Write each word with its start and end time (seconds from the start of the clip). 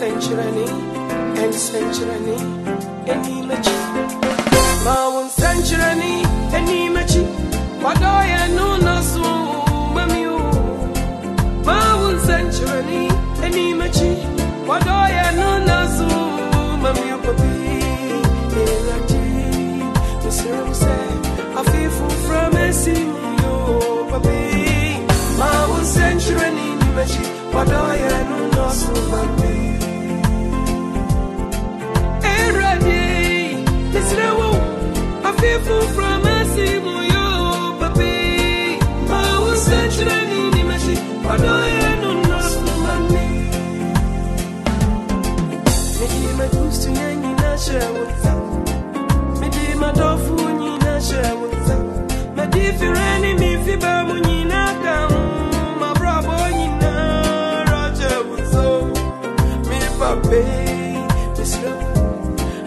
centurani, 0.00 0.66
and 1.42 1.52
centurani, 1.52 2.36
and 3.12 3.24
imachi. 3.26 3.76
Mawun 4.84 5.28
centurani, 5.38 6.24
and 6.56 6.68
imachi. 6.68 7.22
Wadoya 7.84 8.42
no 8.56 8.68
nasu, 8.86 9.22
mamiu. 9.94 10.38
Mawun 11.66 12.16
centurani, 12.26 13.02
and 13.44 13.54
imachi. 13.54 14.10
Wadoya 14.68 15.26
no 15.38 15.50
nasu, 15.68 16.08
mamiu 16.82 17.18
papi. 17.24 17.52
Irati, 18.62 19.22
Mr. 20.24 20.74
Say, 20.82 21.08
Afifu 21.60 22.06
from 22.24 22.52
Esimu, 22.64 24.08
papi. 24.10 24.38
Mawun 25.40 25.84
centurani, 25.94 26.66
imachi. 26.88 27.22
Wadoya 27.52 28.18
no 28.30 28.38
nasu, 28.56 28.92
mamiu. 29.12 29.39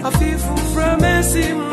A 0.06 0.12
fearful 0.12 0.57
from 0.74 1.01
a 1.03 1.73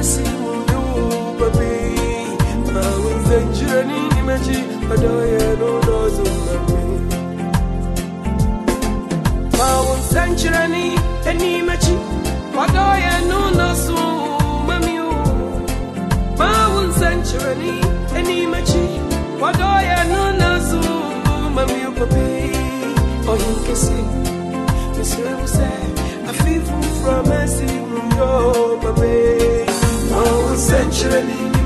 masi 0.00 0.24
mu 0.40 0.52
yo 0.72 0.82
papi 1.38 1.70
ma 2.74 2.84
wo 3.02 3.10
nsɛnkyerɛnne 3.18 3.98
ni 4.14 4.20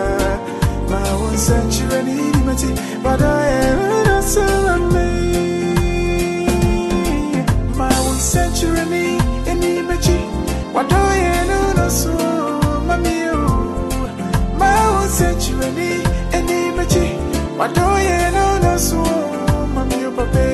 Mechi. 15.72 17.56
What 17.56 17.74
do 17.74 17.80
you 17.80 18.30
know? 18.32 18.58
No 18.62 18.76
so, 18.76 19.02
mommy. 19.74 20.04
Papa, 20.16 20.46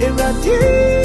iradi, 0.00 0.99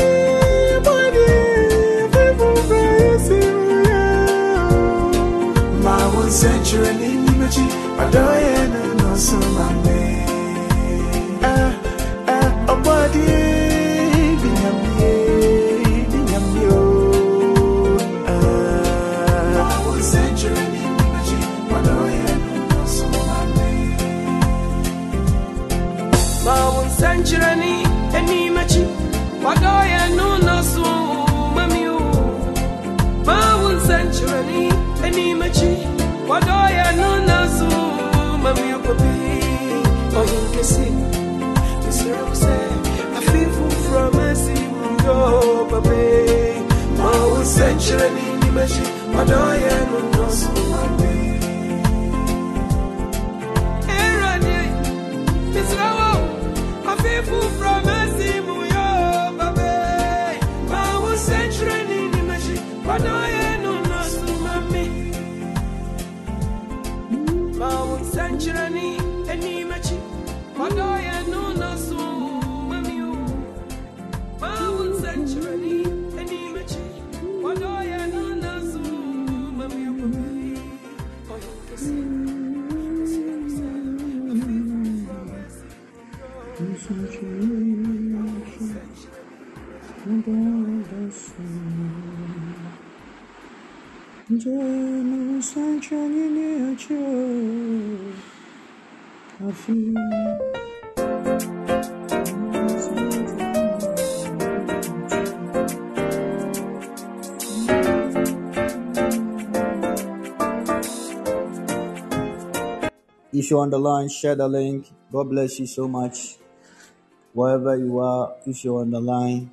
nsɛnkyerɛnne 48.66 49.68
anim 49.78 50.65
If 99.56 99.70
you're 113.50 113.62
on 113.62 113.70
the 113.70 113.80
line, 113.80 114.10
share 114.10 114.36
the 114.36 114.48
link. 114.50 114.92
God 115.10 115.30
bless 115.30 115.60
you 115.60 115.68
so 115.68 115.88
much. 115.88 116.36
Wherever 117.32 117.78
you 117.78 118.00
are, 118.00 118.36
if 118.46 118.66
you're 118.66 118.82
on 118.82 118.92
the 118.92 119.00
line, 119.00 119.52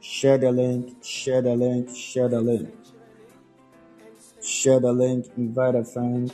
share 0.00 0.36
the 0.36 0.52
link, 0.52 1.02
share 1.02 1.40
the 1.40 1.56
link, 1.56 1.88
share 1.96 2.28
the 2.28 2.40
link. 2.42 2.68
Share 4.42 4.78
the 4.78 4.92
link, 4.92 5.26
invite 5.38 5.74
a 5.74 5.84
friend 5.84 6.30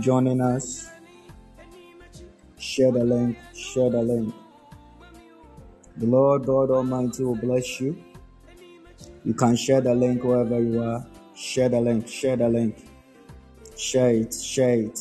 joining 0.00 0.40
us. 0.40 0.97
Share 2.58 2.90
the 2.90 3.04
link, 3.04 3.38
share 3.54 3.90
the 3.90 4.02
link. 4.02 4.34
The 5.96 6.06
Lord 6.06 6.44
God 6.44 6.70
Almighty 6.70 7.24
will 7.24 7.36
bless 7.36 7.80
you. 7.80 7.96
You 9.24 9.34
can 9.34 9.56
share 9.56 9.80
the 9.80 9.94
link 9.94 10.24
wherever 10.24 10.60
you 10.60 10.82
are. 10.82 11.06
Share 11.34 11.68
the 11.68 11.80
link, 11.80 12.08
share 12.08 12.36
the 12.36 12.48
link. 12.48 12.76
Share 13.76 14.10
it, 14.10 14.34
share 14.34 14.80
it. 14.80 14.98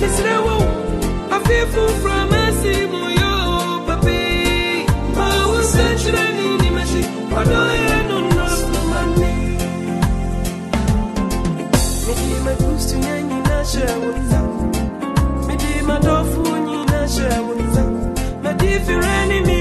Mesrɛ 0.00 0.36
wo 0.44 2.19
My 18.42 18.52
midima 18.54 19.02
enemy. 19.02 19.59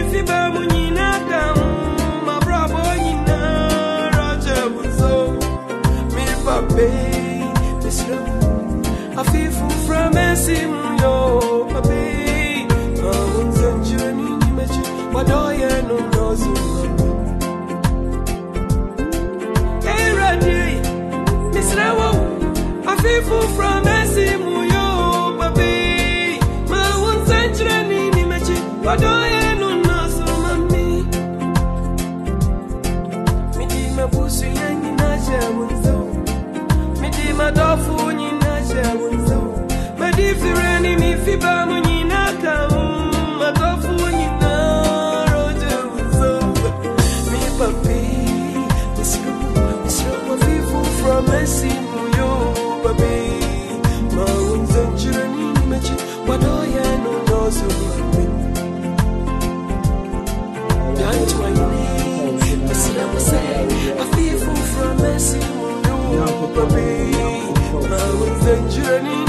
journey 68.69 69.28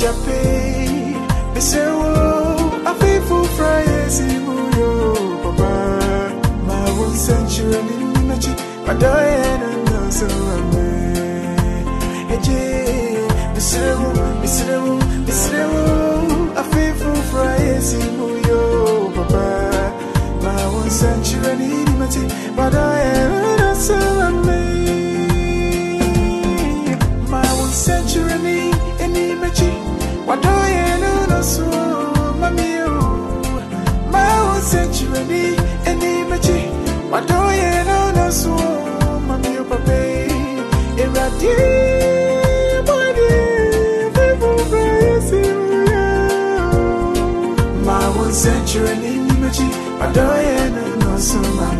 jape 0.00 1.16
bisewo 1.54 2.10
afifu 2.90 3.44
frayesi 3.56 4.22
muyo 4.22 5.16
papa 5.44 5.70
mawu 6.66 7.16
sanchira 7.16 7.78
ninachi 7.88 8.50
adoyena 8.90 9.68
noso 9.90 10.26
ame 10.56 10.88
eje 12.34 12.62
bisewo 13.54 14.12
bisewo 14.42 14.98
bisewo 15.26 15.82
afifu 16.60 17.10
frayesi 17.30 17.96
muyo 17.96 18.60
papa 19.16 19.44
mawu 20.44 20.90
sanchira 20.90 21.54
ninachi 21.54 22.20
adoyena 22.64 23.56
noso 23.60 23.98
ame 24.28 24.59
What 30.30 30.42
do 30.42 30.48
you 30.48 30.98
know? 31.02 31.42
So, 31.42 31.66
Mammy, 32.38 32.70
my 34.12 34.38
own 34.38 34.60
century, 34.62 35.56
and 35.88 36.00
image. 36.00 36.50
What 37.10 37.26
do 37.26 37.34
you 37.34 37.84
know? 37.88 38.30
So, 38.30 38.54
Mammy, 39.26 39.56
Papa, 39.68 39.98
irradiate. 41.02 41.90
century 48.32 48.92
in 48.92 49.28
image, 49.28 49.58
but 49.98 50.16
I 50.16 50.68
don't 50.70 50.98
know 51.00 51.16
so 51.18 51.40
much. 51.40 51.79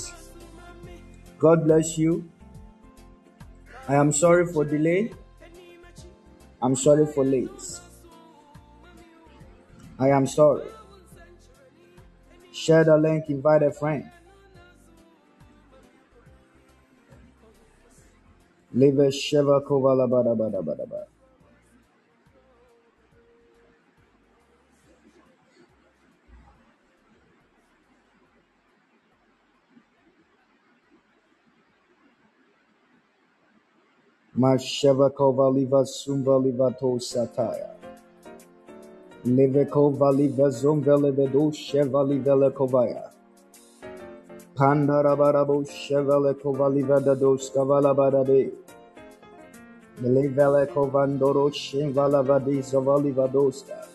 God 1.41 1.63
bless 1.63 1.97
you. 1.97 2.29
I 3.89 3.95
am 3.95 4.11
sorry 4.13 4.45
for 4.45 4.63
delay. 4.63 5.11
I'm 6.61 6.75
sorry 6.75 7.07
for 7.07 7.25
late. 7.25 7.49
I 9.97 10.09
am 10.09 10.27
sorry. 10.27 10.67
Share 12.53 12.83
the 12.83 12.95
link 12.95 13.29
invite 13.29 13.63
a 13.63 13.71
friend. 13.71 14.11
Leave 18.73 18.99
a 18.99 19.11
shiver 19.11 19.61
kovala 19.61 20.07
bada 20.07 20.37
bada 20.37 20.61
bada 20.63 20.85
bada. 20.85 21.10
Mashevakova 34.39 35.53
liva 35.53 35.85
sumva 35.85 36.37
liva 36.41 36.71
to 36.79 36.97
sataya. 36.99 37.69
Livekova 39.25 40.11
liva 40.15 40.49
zumva 40.49 40.95
liva 40.95 41.27
do 41.29 41.51
sheva 41.51 42.03
liva 42.07 42.35
lekovaya. 42.39 43.11
Pandarabarabo 44.55 45.65
sheva 45.67 46.17
lekova 46.17 46.69
liva 46.73 46.99
da 47.03 47.13
dos 47.13 47.51
kavala 47.51 47.93
barabe. 47.93 48.51
Levele 50.01 50.65
kovandoro 50.73 51.51
sheva 51.51 52.07
lava 52.09 52.39
di 52.39 52.61
zavali 52.61 53.11
vadoska. 53.11 53.85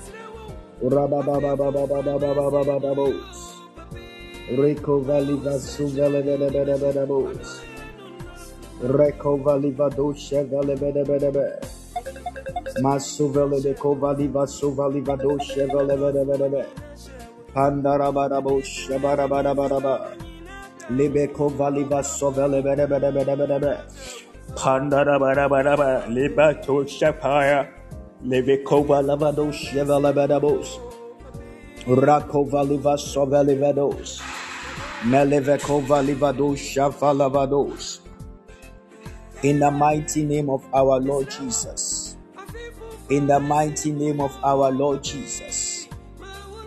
Rabababababababababababos. 0.83 3.61
Rico 4.57 4.99
Valley 4.99 5.37
Vasuvele 5.37 6.23
Bedabedabos. 6.23 7.61
Reco 8.81 9.37
Valley 9.37 9.71
Vado 9.71 10.13
Chevele 10.13 10.75
Bedabedebe. 10.75 11.59
Masuvele 12.79 13.61
de 13.61 13.73
Kovaliva 13.73 14.47
Suvaliva 14.47 15.17
do 15.17 15.37
Chevele 15.39 16.65
Pandarabarabo 17.53 18.61
Shabarabarabaraba 18.63 20.15
Libe 20.89 21.27
Kovaliva 21.33 22.01
Sovele 22.01 22.63
Bede 22.63 22.87
Bede 22.87 23.11
Bede 23.11 23.35
Bede 23.35 23.59
Bede 23.59 23.77
Pandarabaraba 24.55 26.07
Liba 26.07 26.53
to 26.63 26.85
Shapaya 26.85 27.67
Libe 28.23 28.63
Kovalavado 28.63 29.51
Chevele 29.51 30.13
Bedabos 30.13 30.79
Rakovaliva 31.85 32.97
Sovele 32.97 33.57
Vedos 33.57 34.21
Meleve 35.03 35.57
Kovalivado 35.59 36.55
Shavalavados 36.55 38.01
in 39.43 39.57
the 39.59 39.71
mighty 39.71 40.23
name 40.23 40.51
of 40.51 40.63
our 40.71 40.99
Lord 40.99 41.27
Jesus. 41.31 42.15
In 43.09 43.25
the 43.25 43.39
mighty 43.39 43.91
name 43.91 44.21
of 44.21 44.37
our 44.43 44.71
Lord 44.71 45.03
Jesus. 45.03 45.87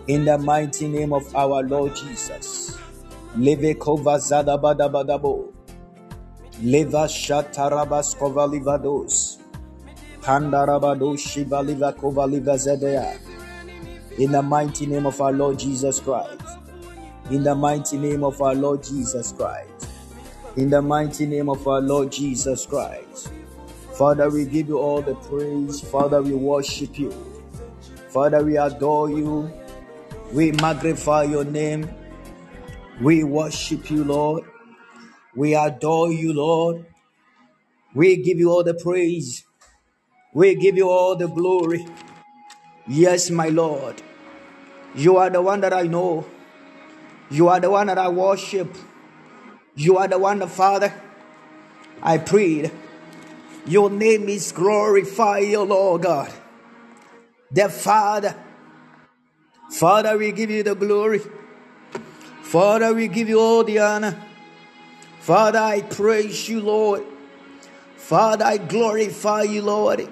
In 0.07 0.25
the 0.25 0.37
mighty 0.37 0.89
name 0.89 1.13
of 1.13 1.33
our 1.35 1.63
Lord 1.63 1.95
Jesus. 1.95 2.77
Leve 3.37 3.75
kova 3.79 4.19
zada 4.19 4.57
bada 4.57 4.91
bada 4.91 5.21
bo. 5.21 5.53
Leva 6.61 7.07
shatarabas 7.07 8.13
kova 8.17 8.45
livados. 8.45 9.24
In 10.27 10.49
the 14.31 14.41
mighty 14.43 14.85
name 14.87 15.05
of 15.05 15.21
our 15.21 15.31
Lord 15.31 15.59
Jesus 15.59 15.99
Christ. 15.99 16.41
In 17.29 17.43
the 17.43 17.53
mighty 17.53 17.97
name 17.97 18.23
of 18.23 18.41
our 18.41 18.55
Lord 18.55 18.81
Jesus 18.81 19.31
Christ. 19.31 19.87
In 20.55 20.71
the 20.71 20.81
mighty 20.81 21.27
name 21.27 21.47
of 21.47 21.67
our 21.67 21.79
Lord 21.79 22.11
Jesus 22.11 22.65
Christ. 22.65 23.31
Father, 23.93 24.31
we 24.31 24.45
give 24.45 24.67
you 24.67 24.79
all 24.79 25.03
the 25.03 25.13
praise. 25.13 25.79
Father, 25.81 26.23
we 26.23 26.33
worship 26.33 26.97
you. 26.97 27.11
Father, 28.09 28.43
we 28.43 28.57
adore 28.57 29.11
you. 29.11 29.53
We 30.31 30.53
magnify 30.53 31.25
your 31.25 31.45
name. 31.45 31.87
We 32.99 33.23
worship 33.23 33.91
you, 33.91 34.03
Lord. 34.03 34.43
We 35.35 35.53
adore 35.53 36.11
you, 36.11 36.33
Lord. 36.33 36.83
We 37.93 38.15
give 38.23 38.39
you 38.39 38.49
all 38.49 38.63
the 38.63 38.73
praise. 38.73 39.44
We 40.35 40.53
give 40.55 40.75
you 40.75 40.89
all 40.89 41.15
the 41.15 41.29
glory. 41.29 41.87
Yes, 42.85 43.29
my 43.29 43.47
Lord. 43.47 44.01
You 44.93 45.15
are 45.15 45.29
the 45.29 45.41
one 45.41 45.61
that 45.61 45.71
I 45.71 45.83
know. 45.83 46.25
You 47.31 47.47
are 47.47 47.61
the 47.61 47.71
one 47.71 47.87
that 47.87 47.97
I 47.97 48.09
worship. 48.09 48.75
You 49.75 49.97
are 49.97 50.09
the 50.09 50.19
one, 50.19 50.39
the 50.39 50.47
Father. 50.47 50.93
I 52.03 52.17
prayed. 52.17 52.69
Your 53.65 53.89
name 53.89 54.27
is 54.27 54.51
glorified, 54.51 55.55
O 55.55 55.63
Lord 55.63 56.01
God. 56.01 56.33
The 57.49 57.69
Father. 57.69 58.35
Father, 59.71 60.17
we 60.17 60.33
give 60.33 60.49
you 60.51 60.63
the 60.63 60.75
glory. 60.75 61.21
Father, 62.41 62.93
we 62.93 63.07
give 63.07 63.29
you 63.29 63.39
all 63.39 63.63
the 63.63 63.79
honor. 63.79 64.21
Father, 65.21 65.59
I 65.59 65.79
praise 65.81 66.49
you, 66.49 66.59
Lord. 66.59 67.05
Father, 67.95 68.43
I 68.43 68.57
glorify 68.57 69.43
you, 69.43 69.61
Lord. 69.61 70.09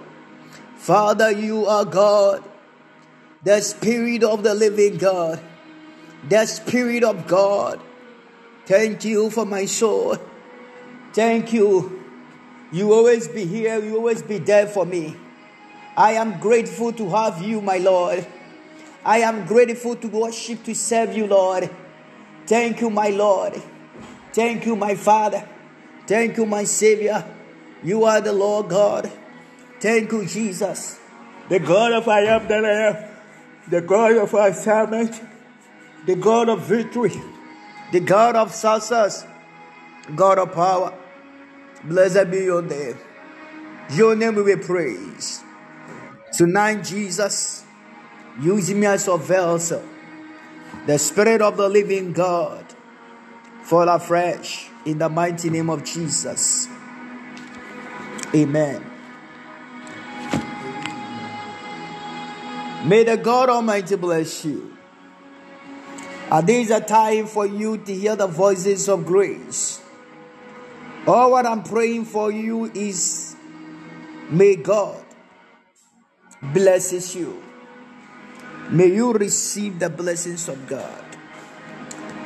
Father, 0.83 1.31
you 1.31 1.65
are 1.65 1.85
God, 1.85 2.43
the 3.41 3.61
Spirit 3.61 4.21
of 4.21 4.43
the 4.43 4.53
living 4.53 4.97
God, 4.97 5.39
the 6.27 6.45
Spirit 6.45 7.05
of 7.05 7.25
God. 7.25 7.79
Thank 8.65 9.05
you 9.05 9.29
for 9.29 9.45
my 9.45 9.63
soul. 9.63 10.17
Thank 11.13 11.53
you. 11.53 12.03
You 12.73 12.91
always 12.91 13.29
be 13.29 13.45
here, 13.45 13.81
you 13.81 13.95
always 13.95 14.21
be 14.21 14.39
there 14.39 14.67
for 14.67 14.85
me. 14.85 15.15
I 15.95 16.19
am 16.19 16.37
grateful 16.41 16.91
to 16.91 17.09
have 17.11 17.41
you, 17.41 17.61
my 17.61 17.77
Lord. 17.77 18.27
I 19.05 19.19
am 19.19 19.45
grateful 19.45 19.95
to 19.95 20.07
worship, 20.09 20.65
to 20.65 20.75
serve 20.75 21.15
you, 21.15 21.27
Lord. 21.27 21.69
Thank 22.45 22.81
you, 22.81 22.89
my 22.89 23.07
Lord. 23.07 23.55
Thank 24.33 24.65
you, 24.65 24.75
my 24.75 24.95
Father. 24.95 25.47
Thank 26.07 26.35
you, 26.35 26.45
my 26.45 26.65
Savior. 26.65 27.23
You 27.81 28.03
are 28.03 28.19
the 28.19 28.33
Lord 28.33 28.67
God. 28.67 29.09
Thank 29.83 30.13
you, 30.13 30.25
Jesus. 30.25 30.97
The 31.49 31.59
God 31.59 31.91
of 31.91 32.07
I 32.07 32.21
am 32.21 32.47
that 32.47 32.63
I 32.63 32.87
am. 32.87 32.95
The 33.67 33.81
God 33.81 34.15
of 34.15 34.33
assignment. 34.33 35.21
The 36.05 36.15
God 36.15 36.47
of 36.47 36.61
victory. 36.61 37.21
The 37.91 37.99
God 37.99 38.37
of 38.37 38.53
success. 38.53 39.27
God 40.15 40.39
of 40.39 40.53
power. 40.53 40.93
Blessed 41.83 42.31
be 42.31 42.45
your 42.45 42.61
name. 42.61 42.97
Your 43.91 44.15
name 44.15 44.35
will 44.35 44.45
be 44.45 44.55
praised. 44.55 45.43
Tonight, 46.31 46.85
Jesus, 46.85 47.65
use 48.39 48.73
me 48.73 48.85
as 48.85 49.09
a 49.09 49.17
vessel. 49.17 49.83
The 50.87 50.97
Spirit 50.97 51.41
of 51.41 51.57
the 51.57 51.67
living 51.67 52.13
God 52.13 52.63
fall 53.63 53.89
afresh 53.89 54.69
in 54.85 54.97
the 54.97 55.09
mighty 55.09 55.49
name 55.49 55.69
of 55.69 55.83
Jesus. 55.83 56.69
Amen. 58.33 58.92
May 62.83 63.03
the 63.03 63.15
God 63.15 63.49
Almighty 63.49 63.95
bless 63.95 64.43
you. 64.43 64.77
And 66.29 66.45
this 66.47 66.65
is 66.65 66.71
a 66.71 66.81
time 66.81 67.27
for 67.27 67.45
you 67.45 67.77
to 67.77 67.93
hear 67.93 68.15
the 68.15 68.27
voices 68.27 68.89
of 68.89 69.05
grace. 69.05 69.81
All 71.07 71.31
what 71.31 71.45
I'm 71.45 71.63
praying 71.63 72.05
for 72.05 72.31
you 72.31 72.65
is 72.65 73.35
may 74.29 74.55
God 74.55 75.03
blesses 76.41 77.15
you. 77.15 77.41
May 78.69 78.87
you 78.87 79.13
receive 79.13 79.79
the 79.79 79.89
blessings 79.89 80.49
of 80.49 80.67
God. 80.67 81.03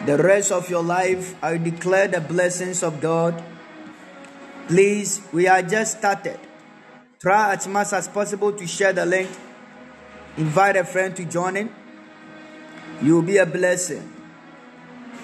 The 0.05 0.17
rest 0.17 0.51
of 0.51 0.69
your 0.69 0.83
life, 0.83 1.35
I 1.43 1.57
declare 1.57 2.07
the 2.07 2.21
blessings 2.21 2.81
of 2.81 3.01
God. 3.01 3.43
Please, 4.67 5.21
we 5.33 5.47
are 5.47 5.61
just 5.61 5.99
started. 5.99 6.39
Try 7.19 7.53
as 7.53 7.67
much 7.67 7.93
as 7.93 8.07
possible 8.07 8.53
to 8.53 8.65
share 8.65 8.93
the 8.93 9.05
link. 9.05 9.29
Invite 10.37 10.77
a 10.77 10.83
friend 10.83 11.15
to 11.15 11.25
join 11.25 11.57
in. 11.57 11.73
You 13.01 13.15
will 13.15 13.21
be 13.23 13.37
a 13.37 13.45
blessing. 13.45 14.13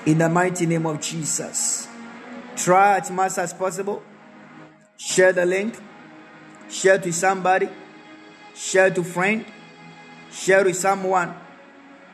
In 0.05 0.17
the 0.17 0.27
mighty 0.27 0.65
name 0.65 0.85
of 0.85 0.99
Jesus. 0.99 1.87
Try 2.55 2.97
as 2.97 3.11
much 3.11 3.37
as 3.37 3.53
possible. 3.53 4.03
Share 4.97 5.31
the 5.31 5.45
link. 5.45 5.77
Share 6.69 6.97
to 6.97 7.13
somebody. 7.13 7.69
Share 8.55 8.89
to 8.89 9.03
friend. 9.03 9.45
Share 10.31 10.63
with 10.63 10.75
someone 10.75 11.35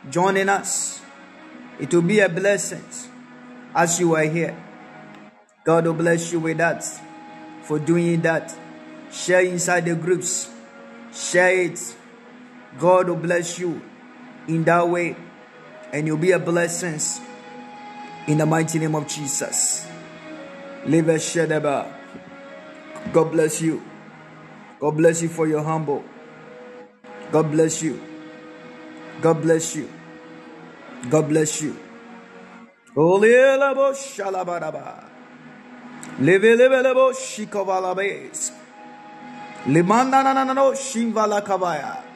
joining 0.09 0.49
us. 0.49 1.01
It 1.79 1.93
will 1.93 2.01
be 2.01 2.19
a 2.19 2.27
blessing 2.27 2.83
as 3.73 3.99
you 3.99 4.15
are 4.15 4.23
here. 4.23 4.55
God 5.63 5.85
will 5.85 5.93
bless 5.93 6.33
you 6.33 6.39
with 6.41 6.57
that 6.57 6.83
for 7.63 7.79
doing 7.79 8.21
that. 8.21 8.53
Share 9.11 9.41
inside 9.41 9.85
the 9.85 9.95
groups. 9.95 10.49
Share 11.13 11.61
it. 11.61 11.95
God 12.77 13.09
will 13.09 13.15
bless 13.15 13.57
you 13.59 13.81
in 14.47 14.63
that 14.65 14.87
way. 14.87 15.15
And 15.91 16.05
you'll 16.05 16.17
be 16.17 16.31
a 16.31 16.39
blessing 16.39 16.99
in 18.27 18.37
the 18.37 18.45
mighty 18.45 18.77
name 18.77 18.95
of 18.95 19.07
Jesus. 19.07 19.87
Live 20.85 21.09
a 21.09 21.15
shedaba. 21.15 21.91
God 23.11 23.31
bless 23.31 23.61
you. 23.61 23.81
God 24.79 24.91
bless 24.91 25.21
you 25.21 25.29
for 25.29 25.47
your 25.47 25.63
humble. 25.63 26.03
God 27.31 27.51
bless 27.51 27.81
you. 27.81 28.01
God 29.21 29.41
bless 29.41 29.75
you. 29.75 29.89
God 31.09 31.27
bless 31.27 31.61
you. 31.61 31.75
Holy 32.93 33.29
lebo 33.29 33.93
shalabaraba. 33.93 35.05
Live 36.19 36.43
live 36.43 36.83
lebo 36.83 37.11
shikovalabes. 37.13 38.51
Limanda 39.67 40.23
na 40.23 40.33
na 40.33 40.43
na 40.43 40.53
no 40.53 40.71
shimvala 40.71 41.41
kavaya. 41.41 42.08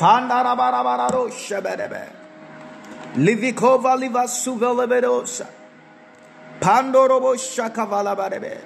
Pandarabarabaro 0.00 1.28
shebedebe. 1.30 2.08
Livikova 3.16 3.98
liva 4.00 4.24
suvelebedosa. 4.26 5.46
Pandorobo 6.58 7.36
shakavalabarebe. 7.36 8.58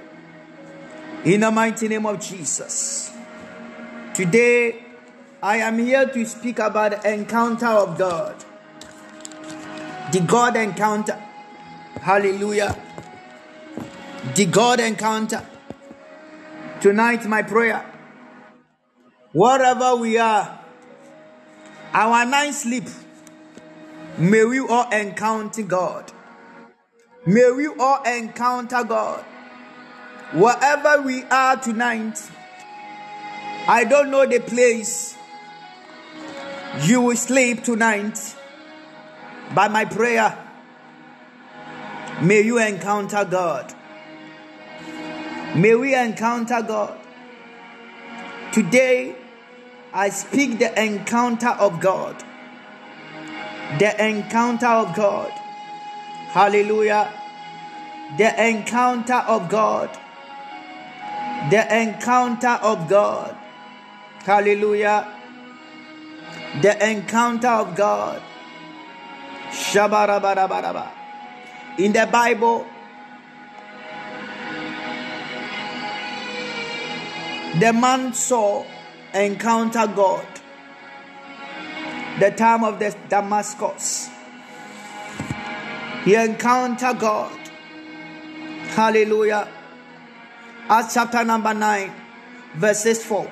In 1.25 1.41
the 1.41 1.51
mighty 1.51 1.89
name 1.89 2.07
of 2.07 2.21
Jesus. 2.21 3.11
Today, 4.15 4.77
I 5.43 5.57
am 5.57 5.79
here 5.81 6.07
to 6.07 6.25
speak 6.25 6.61
about 6.61 7.03
the 7.03 7.13
encounter 7.13 7.67
of 7.67 7.99
God. 7.99 8.37
The 10.13 10.21
God 10.21 10.57
encounter. 10.57 11.21
Hallelujah. 12.01 12.77
The 14.37 14.47
God 14.47 14.79
encounter. 14.79 15.45
Tonight, 16.81 17.27
my 17.27 17.43
prayer. 17.43 17.85
Wherever 19.33 19.97
we 19.97 20.17
are, 20.19 20.61
our 21.95 22.27
night 22.27 22.51
sleep, 22.51 22.85
may 24.19 24.45
we 24.45 24.61
all 24.61 24.91
encounter 24.91 25.63
God. 25.63 26.13
May 27.25 27.51
we 27.53 27.69
all 27.69 28.03
encounter 28.03 28.85
God. 28.85 29.25
Wherever 30.33 31.03
we 31.03 31.23
are 31.25 31.57
tonight, 31.57 32.21
I 33.69 33.85
don't 33.85 34.11
know 34.11 34.27
the 34.27 34.41
place 34.41 35.17
you 36.83 37.01
will 37.01 37.17
sleep 37.17 37.63
tonight, 37.63 38.19
By 39.55 39.69
my 39.69 39.85
prayer, 39.85 40.37
may 42.23 42.41
you 42.41 42.59
encounter 42.59 43.25
God. 43.25 43.73
May 45.55 45.77
we 45.77 45.95
encounter 45.95 46.61
God. 46.63 46.99
Today, 48.53 49.15
I 49.97 50.09
speak 50.09 50.59
the 50.59 50.75
encounter 50.75 51.51
of 51.51 51.79
God. 51.79 52.17
The 53.79 53.95
encounter 54.05 54.67
of 54.67 54.97
God. 54.97 55.31
Hallelujah. 56.35 57.13
The 58.19 58.49
encounter 58.49 59.23
of 59.29 59.49
God. 59.49 59.97
The 61.49 61.63
encounter 61.81 62.59
of 62.61 62.89
God. 62.89 63.37
Hallelujah. 64.25 65.07
The 66.61 66.91
encounter 66.91 67.49
of 67.49 67.77
God. 67.77 68.21
Shabarabaraba. 69.51 70.91
In 71.79 71.93
the 71.93 72.09
Bible, 72.11 72.67
the 77.61 77.73
man 77.73 78.13
Saul 78.13 78.67
encounter 79.15 79.87
God. 79.87 80.27
The 82.19 82.31
time 82.31 82.65
of 82.65 82.79
the 82.79 82.95
Damascus. 83.09 84.11
He 86.05 86.15
encountered 86.15 86.99
God. 86.99 87.39
Hallelujah. 88.75 89.49
Acts 90.69 90.95
chapter 90.95 91.25
number 91.25 91.55
9, 91.55 91.93
verses 92.55 93.05
4. 93.05 93.31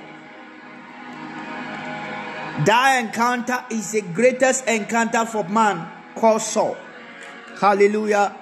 That 2.65 3.05
encounter 3.05 3.65
is 3.71 3.93
the 3.93 4.03
greatest 4.03 4.67
encounter 4.67 5.27
for 5.27 5.45
man 5.49 5.91
called 6.15 6.43
Saul. 6.43 6.77
Hallelujah. 7.61 8.37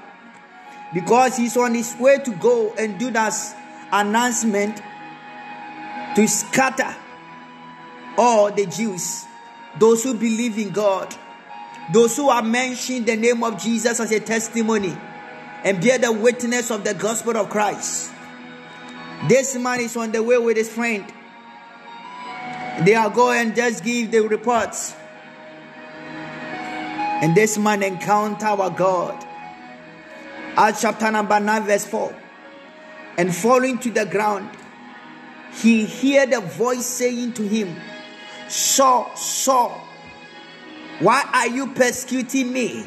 Because 0.93 1.37
he's 1.37 1.57
on 1.57 1.75
his 1.75 1.95
way 1.97 2.19
to 2.19 2.33
go 2.33 2.75
and 2.75 2.99
do 2.99 3.11
that 3.13 3.33
announcement 3.93 4.83
to 6.17 6.27
scatter 6.27 6.95
all 8.21 8.53
the 8.53 8.67
Jews, 8.67 9.25
those 9.79 10.05
who 10.05 10.13
believe 10.13 10.59
in 10.59 10.71
God, 10.71 11.15
those 11.91 12.15
who 12.19 12.29
are 12.29 12.43
mentioning 12.43 13.07
the 13.07 13.17
name 13.17 13.43
of 13.43 13.59
Jesus 13.59 13.99
as 13.99 14.13
a 14.13 14.21
testimony 14.21 14.95
and 15.65 15.81
bear 15.81 15.97
the 15.97 16.13
witness 16.13 16.71
of 16.71 16.85
the 16.85 16.93
gospel 16.93 17.35
of 17.39 17.49
Christ. 17.49 18.13
This 19.27 19.57
man 19.57 19.81
is 19.81 19.97
on 19.97 20.13
the 20.13 20.23
way 20.23 20.37
with 20.37 20.59
his 20.59 20.69
friend. 20.69 21.11
They 22.85 22.95
are 22.95 23.09
going 23.09 23.39
and 23.39 23.57
just 23.57 23.83
give 23.83 24.11
the 24.11 24.21
reports. 24.21 24.95
And 27.23 27.35
this 27.35 27.57
man 27.57 27.83
encounter 27.83 28.47
our 28.47 28.71
God. 28.71 29.27
Acts 30.57 30.83
chapter 30.83 31.11
number 31.11 31.41
9, 31.41 31.63
verse 31.65 31.87
4. 31.87 32.15
And 33.17 33.35
falling 33.35 33.79
to 33.79 33.91
the 33.91 34.05
ground, 34.05 34.51
he 35.55 35.87
heard 35.87 36.35
a 36.35 36.41
voice 36.41 36.85
saying 36.85 37.33
to 37.35 37.49
him, 37.49 37.77
Saul, 38.51 39.15
Saul, 39.15 39.81
why 40.99 41.23
are 41.33 41.49
you 41.49 41.69
persecuting 41.69 42.53
me? 42.53 42.85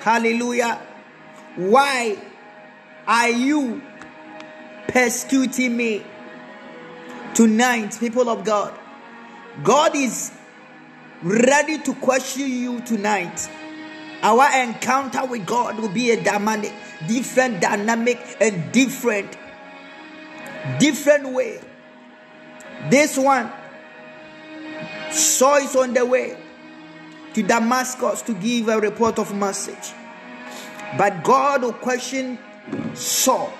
Hallelujah. 0.00 0.80
Why 1.54 2.18
are 3.06 3.30
you 3.30 3.80
persecuting 4.88 5.76
me? 5.76 6.04
Tonight, 7.34 7.96
people 8.00 8.28
of 8.28 8.44
God, 8.44 8.76
God 9.62 9.94
is 9.94 10.32
ready 11.22 11.78
to 11.78 11.94
question 11.94 12.50
you 12.50 12.80
tonight. 12.80 13.48
Our 14.22 14.62
encounter 14.62 15.24
with 15.26 15.46
God 15.46 15.78
will 15.78 15.90
be 15.90 16.10
a 16.10 16.22
dynamic, 16.22 16.72
different 17.06 17.60
dynamic 17.60 18.18
and 18.40 18.72
different, 18.72 19.36
different 20.78 21.28
way. 21.28 21.60
This 22.90 23.16
one, 23.16 23.52
Saul 25.10 25.56
is 25.56 25.76
on 25.76 25.94
the 25.94 26.04
way 26.04 26.36
to 27.34 27.42
Damascus 27.42 28.22
to 28.22 28.34
give 28.34 28.68
a 28.68 28.80
report 28.80 29.18
of 29.18 29.34
message. 29.34 29.92
But 30.96 31.22
God 31.22 31.62
will 31.62 31.72
question 31.72 32.38
Saul. 32.94 33.52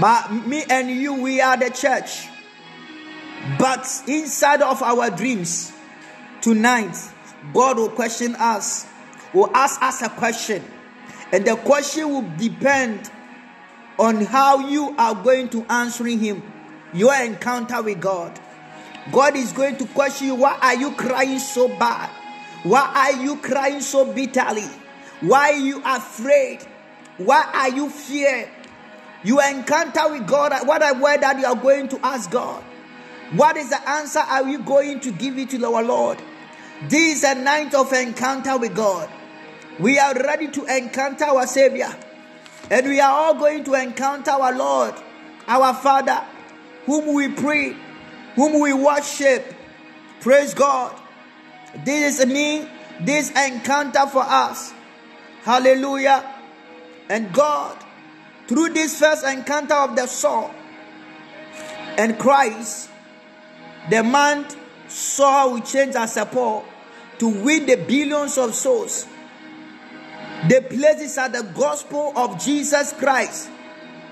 But 0.00 0.30
me 0.30 0.64
and 0.70 0.90
you, 0.90 1.14
we 1.14 1.40
are 1.40 1.56
the 1.56 1.70
church. 1.70 2.28
But 3.58 3.86
inside 4.06 4.62
of 4.62 4.82
our 4.82 5.10
dreams, 5.10 5.72
tonight, 6.40 6.96
God 7.52 7.78
will 7.78 7.90
question 7.90 8.34
us, 8.36 8.86
will 9.32 9.50
ask 9.54 9.82
us 9.82 10.02
a 10.02 10.08
question. 10.08 10.64
And 11.32 11.44
the 11.44 11.56
question 11.56 12.08
will 12.08 12.30
depend 12.36 13.10
on 13.98 14.24
how 14.24 14.68
you 14.68 14.94
are 14.96 15.14
going 15.14 15.48
to 15.50 15.64
answering 15.68 16.20
Him, 16.20 16.42
your 16.92 17.14
encounter 17.14 17.82
with 17.82 18.00
God. 18.00 18.38
God 19.12 19.36
is 19.36 19.52
going 19.52 19.76
to 19.78 19.86
question 19.86 20.28
you, 20.28 20.34
why 20.34 20.58
are 20.60 20.74
you 20.74 20.92
crying 20.92 21.38
so 21.38 21.68
bad? 21.68 22.10
Why 22.62 23.12
are 23.14 23.22
you 23.22 23.36
crying 23.36 23.80
so 23.80 24.12
bitterly? 24.12 24.68
Why 25.20 25.52
are 25.52 25.58
you 25.58 25.82
afraid? 25.84 26.66
Why 27.16 27.50
are 27.52 27.70
you 27.70 27.88
fear? 27.90 28.50
You 29.24 29.40
encounter 29.40 30.10
with 30.10 30.26
God. 30.26 30.52
Uh, 30.52 30.64
what 30.64 30.82
a 30.82 30.98
word 30.98 31.22
that 31.22 31.38
you 31.38 31.46
are 31.46 31.56
going 31.56 31.88
to 31.88 32.06
ask 32.06 32.30
God. 32.30 32.62
What 33.32 33.56
is 33.56 33.70
the 33.70 33.88
answer 33.88 34.20
are 34.20 34.48
you 34.48 34.60
going 34.60 35.00
to 35.00 35.12
give 35.12 35.38
it 35.38 35.50
to 35.50 35.64
our 35.66 35.82
Lord? 35.82 36.18
This 36.88 37.18
is 37.18 37.24
a 37.24 37.34
night 37.34 37.74
of 37.74 37.92
encounter 37.92 38.56
with 38.56 38.74
God. 38.74 39.10
We 39.78 39.98
are 39.98 40.14
ready 40.14 40.48
to 40.48 40.64
encounter 40.64 41.24
our 41.24 41.46
Savior. 41.46 41.94
And 42.70 42.86
we 42.86 43.00
are 43.00 43.10
all 43.10 43.34
going 43.34 43.64
to 43.64 43.74
encounter 43.74 44.30
our 44.30 44.54
Lord, 44.54 44.94
our 45.46 45.74
Father, 45.74 46.24
whom 46.86 47.14
we 47.14 47.28
pray, 47.28 47.76
whom 48.38 48.60
we 48.60 48.72
worship. 48.72 49.52
Praise 50.20 50.54
God. 50.54 50.96
This 51.84 52.20
is 52.20 52.26
me, 52.26 52.68
this 53.00 53.30
encounter 53.30 54.06
for 54.06 54.22
us. 54.22 54.72
Hallelujah. 55.42 56.24
And 57.08 57.32
God, 57.32 57.76
through 58.46 58.74
this 58.74 58.96
first 58.96 59.26
encounter 59.26 59.74
of 59.74 59.96
the 59.96 60.06
soul 60.06 60.52
and 61.98 62.16
Christ, 62.16 62.88
the 63.90 64.04
man 64.04 64.46
Saul 64.86 65.54
will 65.54 65.60
change 65.60 65.96
as 65.96 66.16
a 66.16 66.24
Paul 66.24 66.64
to 67.18 67.26
win 67.26 67.66
the 67.66 67.74
billions 67.74 68.38
of 68.38 68.54
souls. 68.54 69.08
The 70.48 70.64
places 70.70 71.18
are 71.18 71.28
the 71.28 71.42
gospel 71.42 72.12
of 72.14 72.40
Jesus 72.40 72.92
Christ. 72.92 73.50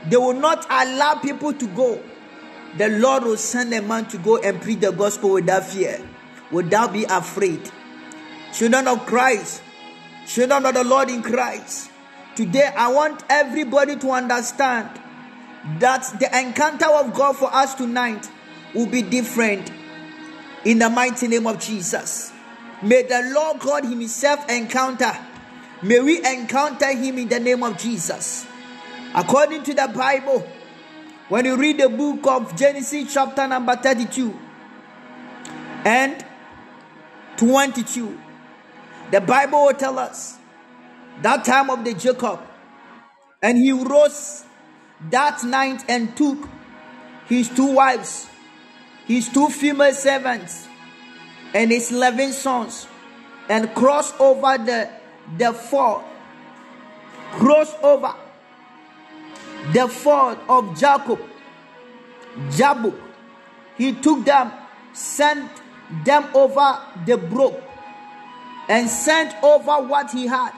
They 0.08 0.16
will 0.16 0.34
not 0.34 0.66
allow 0.68 1.14
people 1.14 1.52
to 1.52 1.66
go. 1.68 2.02
The 2.78 2.88
Lord 2.88 3.24
will 3.24 3.36
send 3.36 3.72
a 3.72 3.80
man 3.80 4.06
to 4.08 4.18
go 4.18 4.36
and 4.38 4.60
preach 4.60 4.80
the 4.80 4.92
gospel 4.92 5.32
without 5.32 5.64
fear, 5.64 6.00
without 6.50 6.92
be 6.92 7.04
afraid. 7.04 7.70
Children 8.52 8.88
of 8.88 9.06
Christ, 9.06 9.62
children 10.26 10.66
of 10.66 10.74
the 10.74 10.84
Lord 10.84 11.08
in 11.08 11.22
Christ. 11.22 11.90
Today, 12.34 12.70
I 12.76 12.92
want 12.92 13.24
everybody 13.30 13.96
to 13.96 14.10
understand 14.10 14.90
that 15.78 16.20
the 16.20 16.38
encounter 16.38 16.86
of 16.86 17.14
God 17.14 17.36
for 17.36 17.52
us 17.52 17.74
tonight 17.74 18.30
will 18.74 18.86
be 18.86 19.00
different 19.02 19.72
in 20.64 20.78
the 20.78 20.90
mighty 20.90 21.28
name 21.28 21.46
of 21.46 21.58
Jesus. 21.58 22.32
May 22.82 23.04
the 23.04 23.32
Lord 23.34 23.60
God 23.60 23.84
Himself 23.84 24.48
encounter. 24.50 25.16
May 25.82 26.00
we 26.00 26.18
encounter 26.24 26.92
Him 26.92 27.18
in 27.18 27.28
the 27.28 27.40
name 27.40 27.62
of 27.62 27.78
Jesus. 27.78 28.46
According 29.14 29.62
to 29.64 29.72
the 29.72 29.90
Bible, 29.94 30.46
when 31.28 31.44
you 31.44 31.56
read 31.56 31.78
the 31.78 31.88
book 31.88 32.26
of 32.28 32.56
Genesis, 32.56 33.12
chapter 33.12 33.46
number 33.48 33.74
32 33.74 34.38
and 35.84 36.24
22, 37.36 38.18
the 39.10 39.20
Bible 39.20 39.66
will 39.66 39.74
tell 39.74 39.98
us 39.98 40.38
that 41.22 41.44
time 41.44 41.70
of 41.70 41.84
the 41.84 41.94
Jacob, 41.94 42.40
and 43.42 43.58
he 43.58 43.72
rose 43.72 44.44
that 45.10 45.42
night 45.44 45.84
and 45.88 46.16
took 46.16 46.48
his 47.26 47.48
two 47.48 47.74
wives, 47.74 48.28
his 49.06 49.28
two 49.28 49.48
female 49.48 49.92
servants, 49.92 50.66
and 51.54 51.70
his 51.70 51.92
eleven 51.92 52.32
sons, 52.32 52.86
and 53.48 53.74
crossed 53.74 54.18
over 54.20 54.58
the 54.58 54.90
the 55.38 55.52
ford, 55.52 56.04
crossed 57.32 57.76
over 57.82 58.14
the 59.72 59.88
ford 59.88 60.38
of 60.48 60.78
Jacob, 60.78 61.20
Jabbok. 62.50 62.94
He 63.76 63.92
took 63.92 64.24
them, 64.24 64.52
sent 64.92 65.50
them 66.04 66.26
over 66.34 66.80
the 67.04 67.16
brook, 67.16 67.62
and 68.68 68.88
sent 68.88 69.34
over 69.42 69.86
what 69.86 70.10
he 70.10 70.26
had. 70.26 70.52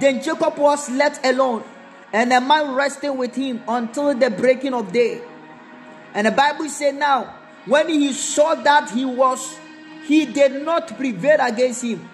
Then 0.00 0.22
Jacob 0.22 0.58
was 0.58 0.90
left 0.90 1.24
alone, 1.24 1.64
and 2.12 2.32
a 2.32 2.40
man 2.40 2.74
rested 2.74 3.12
with 3.12 3.34
him 3.34 3.62
until 3.68 4.14
the 4.14 4.30
breaking 4.30 4.74
of 4.74 4.92
day. 4.92 5.22
And 6.14 6.26
the 6.26 6.30
Bible 6.30 6.68
said 6.68 6.96
now, 6.96 7.34
when 7.66 7.88
he 7.88 8.12
saw 8.12 8.54
that 8.54 8.90
he 8.90 9.04
was, 9.04 9.58
he 10.06 10.26
did 10.26 10.62
not 10.64 10.96
prevail 10.96 11.38
against 11.40 11.84
him. 11.84 12.08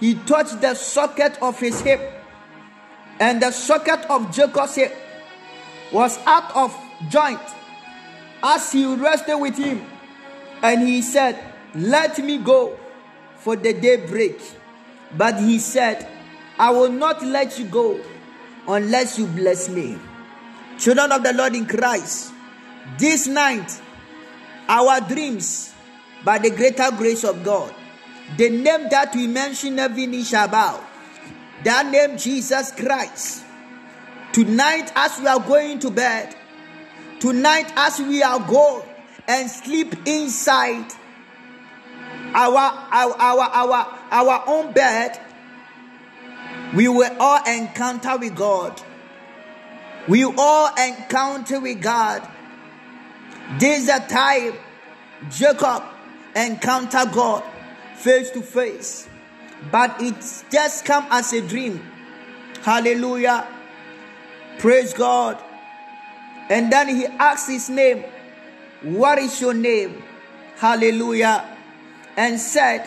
He 0.00 0.14
touched 0.14 0.60
the 0.60 0.74
socket 0.74 1.38
of 1.40 1.58
his 1.58 1.80
hip, 1.80 2.00
and 3.18 3.40
the 3.40 3.50
socket 3.50 4.04
of 4.10 4.34
Jacob's 4.34 4.74
hip 4.74 4.96
was 5.92 6.18
out 6.26 6.54
of 6.54 6.76
joint 7.08 7.40
as 8.42 8.72
he 8.72 8.86
rested 8.94 9.36
with 9.36 9.56
him. 9.56 9.84
And 10.62 10.86
he 10.86 11.02
said, 11.02 11.38
Let 11.74 12.18
me 12.18 12.38
go, 12.38 12.78
for 13.36 13.56
the 13.56 13.72
day 13.72 14.06
break. 14.06 14.40
But 15.16 15.40
he 15.40 15.58
said, 15.58 16.08
I 16.58 16.70
will 16.70 16.92
not 16.92 17.22
let 17.24 17.58
you 17.58 17.66
go 17.66 18.00
unless 18.68 19.18
you 19.18 19.26
bless 19.26 19.68
me. 19.68 19.98
Children 20.78 21.12
of 21.12 21.22
the 21.22 21.32
Lord 21.32 21.54
in 21.54 21.66
Christ, 21.66 22.32
this 22.98 23.26
night, 23.26 23.80
our 24.68 25.00
dreams, 25.00 25.74
by 26.24 26.38
the 26.38 26.50
greater 26.50 26.90
grace 26.96 27.24
of 27.24 27.42
God, 27.42 27.74
the 28.36 28.48
name 28.48 28.88
that 28.90 29.14
we 29.14 29.26
mention 29.26 29.78
every 29.78 30.22
shall 30.22 30.48
bow, 30.48 30.84
that 31.64 31.90
name 31.90 32.16
Jesus 32.16 32.72
Christ. 32.72 33.44
Tonight, 34.32 34.92
as 34.94 35.18
we 35.18 35.26
are 35.26 35.40
going 35.40 35.80
to 35.80 35.90
bed, 35.90 36.36
tonight, 37.18 37.72
as 37.74 37.98
we 37.98 38.22
are 38.22 38.38
going 38.38 38.86
and 39.26 39.50
sleep 39.50 39.94
inside 40.06 40.86
our 42.32 42.56
our 42.56 43.14
our 43.18 43.40
our, 43.40 43.98
our 44.10 44.44
own 44.46 44.72
bed, 44.72 45.20
we 46.74 46.86
will 46.86 47.10
all 47.18 47.42
encounter 47.44 48.16
with 48.18 48.36
God. 48.36 48.80
We 50.08 50.24
all 50.24 50.74
encounter 50.76 51.60
with 51.60 51.82
God. 51.82 52.26
This 53.58 53.82
is 53.82 53.88
a 53.88 54.06
time 54.06 54.54
Jacob 55.28 55.82
encounter 56.36 57.04
God 57.12 57.42
face 57.96 58.30
to 58.30 58.42
face, 58.42 59.08
but 59.72 60.00
it 60.00 60.14
just 60.50 60.84
come 60.84 61.06
as 61.10 61.32
a 61.32 61.40
dream. 61.40 61.82
Hallelujah. 62.62 63.46
Praise 64.60 64.92
God. 64.92 65.42
And 66.50 66.70
then 66.70 66.88
he 66.88 67.06
asked 67.06 67.48
his 67.48 67.70
name, 67.70 68.04
What 68.82 69.18
is 69.18 69.40
your 69.40 69.54
name? 69.54 70.02
Hallelujah. 70.56 71.56
And 72.14 72.38
said, 72.38 72.86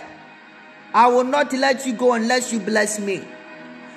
I 0.93 1.07
will 1.07 1.23
not 1.23 1.51
let 1.51 1.83
you 1.88 1.93
go 1.93 2.13
unless 2.13 2.53
you 2.53 2.59
bless 2.59 2.99
me. 2.99 3.23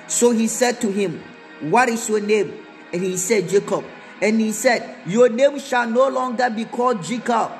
So 0.07 0.31
he 0.31 0.47
said 0.47 0.81
to 0.81 0.91
him, 0.91 1.23
What 1.59 1.87
is 1.89 2.09
your 2.09 2.19
name? 2.19 2.65
And 2.91 3.03
he 3.03 3.15
said, 3.15 3.47
Jacob. 3.47 3.85
And 4.23 4.41
he 4.41 4.53
said, 4.53 4.95
Your 5.05 5.29
name 5.29 5.59
shall 5.59 5.87
no 5.87 6.09
longer 6.09 6.49
be 6.49 6.65
called 6.65 7.03
Jacob, 7.03 7.51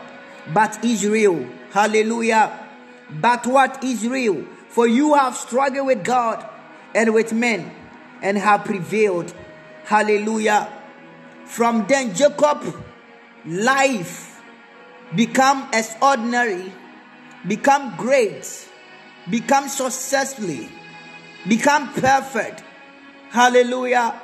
but 0.52 0.84
Israel. 0.84 1.48
Hallelujah. 1.70 2.68
But 3.12 3.46
what 3.46 3.84
Israel? 3.84 4.48
For 4.70 4.88
you 4.88 5.14
have 5.14 5.38
struggled 5.38 5.86
with 5.86 6.04
God 6.04 6.44
and 6.96 7.14
with 7.14 7.34
men 7.34 7.72
and 8.24 8.36
have 8.36 8.66
prevailed. 8.66 9.32
Hallelujah. 9.88 10.68
From 11.46 11.88
then, 11.88 12.14
Jacob 12.14 12.62
life 13.46 14.42
become 15.16 15.70
extraordinary, 15.72 16.74
become 17.48 17.96
great, 17.96 18.68
become 19.30 19.70
successfully, 19.70 20.68
become 21.48 21.94
perfect. 21.94 22.66
Hallelujah. 23.30 24.22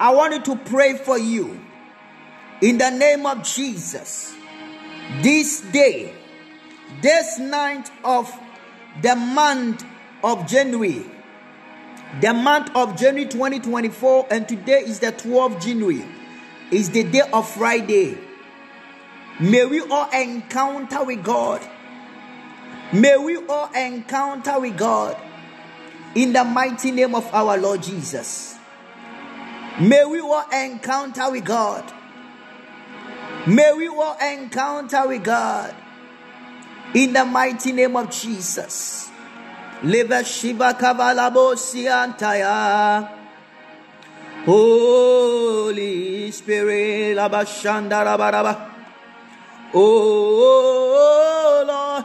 I 0.00 0.14
wanted 0.14 0.46
to 0.46 0.56
pray 0.56 0.96
for 0.96 1.18
you 1.18 1.60
in 2.62 2.78
the 2.78 2.88
name 2.88 3.26
of 3.26 3.42
Jesus. 3.42 4.34
This 5.20 5.60
day, 5.60 6.14
this 7.02 7.38
ninth 7.38 7.90
of 8.02 8.32
the 9.02 9.14
month 9.14 9.84
of 10.22 10.46
January, 10.46 11.04
the 12.20 12.32
month 12.32 12.74
of 12.76 12.96
January 12.96 13.28
2024, 13.28 14.28
and 14.30 14.48
today 14.48 14.80
is 14.80 15.00
the 15.00 15.12
12th 15.12 15.62
January, 15.62 16.04
is 16.70 16.90
the 16.90 17.04
day 17.04 17.22
of 17.32 17.48
Friday. 17.48 18.18
May 19.40 19.64
we 19.64 19.80
all 19.80 20.08
encounter 20.10 21.04
with 21.04 21.24
God. 21.24 21.60
May 22.92 23.16
we 23.16 23.36
all 23.48 23.72
encounter 23.72 24.60
with 24.60 24.78
God 24.78 25.16
in 26.14 26.32
the 26.32 26.44
mighty 26.44 26.92
name 26.92 27.14
of 27.14 27.26
our 27.34 27.58
Lord 27.58 27.82
Jesus. 27.82 28.56
May 29.80 30.04
we 30.04 30.20
all 30.20 30.48
encounter 30.50 31.30
with 31.32 31.44
God. 31.44 31.92
May 33.48 33.72
we 33.72 33.88
all 33.88 34.16
encounter 34.18 35.08
with 35.08 35.24
God 35.24 35.74
in 36.94 37.12
the 37.12 37.24
mighty 37.24 37.72
name 37.72 37.96
of 37.96 38.10
Jesus. 38.10 39.10
Live 39.84 40.26
Shiva 40.26 40.72
Kavalabo 40.72 41.54
Siantaya. 41.54 43.06
Holy 44.46 46.30
Spirit, 46.30 47.16
Labashanda 47.18 48.02
Rabaraba. 48.02 48.70
Oh 49.74 51.64
Lord, 51.66 52.04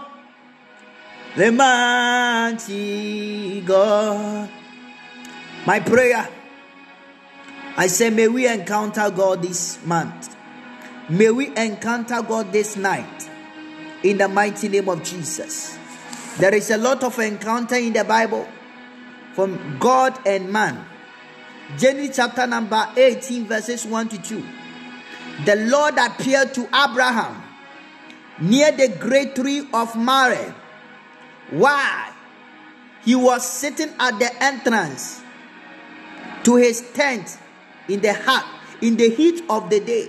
the 1.38 1.52
mighty 1.54 2.82
God. 3.62 4.50
My 5.66 5.80
prayer, 5.80 6.28
I 7.78 7.88
say, 7.88 8.10
may 8.10 8.28
we 8.28 8.46
encounter 8.46 9.10
God 9.10 9.42
this 9.42 9.80
month. 9.86 10.36
May 11.08 11.30
we 11.32 11.56
encounter 11.56 12.22
God 12.22 12.52
this 12.52 12.76
night 12.76 13.30
in 14.04 14.18
the 14.18 14.28
mighty 14.28 14.68
name 14.68 14.90
of 14.90 15.02
Jesus. 15.02 15.79
There 16.40 16.56
is 16.56 16.72
a 16.72 16.78
lot 16.78 17.04
of 17.04 17.20
encounter 17.20 17.76
in 17.76 17.92
the 17.92 18.06
Bible 18.06 18.48
from 19.34 19.78
God 19.78 20.18
and 20.26 20.50
man. 20.50 20.86
Genesis 21.78 22.16
chapter 22.16 22.48
number 22.48 22.88
18, 22.96 23.46
verses 23.46 23.86
1 23.86 24.08
to 24.08 24.22
2. 24.22 24.46
The 25.44 25.56
Lord 25.68 25.96
appeared 25.98 26.54
to 26.54 26.62
Abraham 26.68 27.44
near 28.40 28.72
the 28.72 28.88
great 28.88 29.36
tree 29.36 29.68
of 29.74 29.98
Mamre. 29.98 30.56
Why? 31.50 32.14
He 33.04 33.16
was 33.16 33.46
sitting 33.46 33.90
at 34.00 34.18
the 34.18 34.32
entrance 34.42 35.22
to 36.44 36.56
his 36.56 36.80
tent 36.94 37.38
in 37.90 38.00
the 38.00 38.14
hut 38.14 38.46
in 38.82 38.96
the 38.96 39.10
heat 39.10 39.44
of 39.50 39.70
the 39.70 39.82
day. 39.82 40.08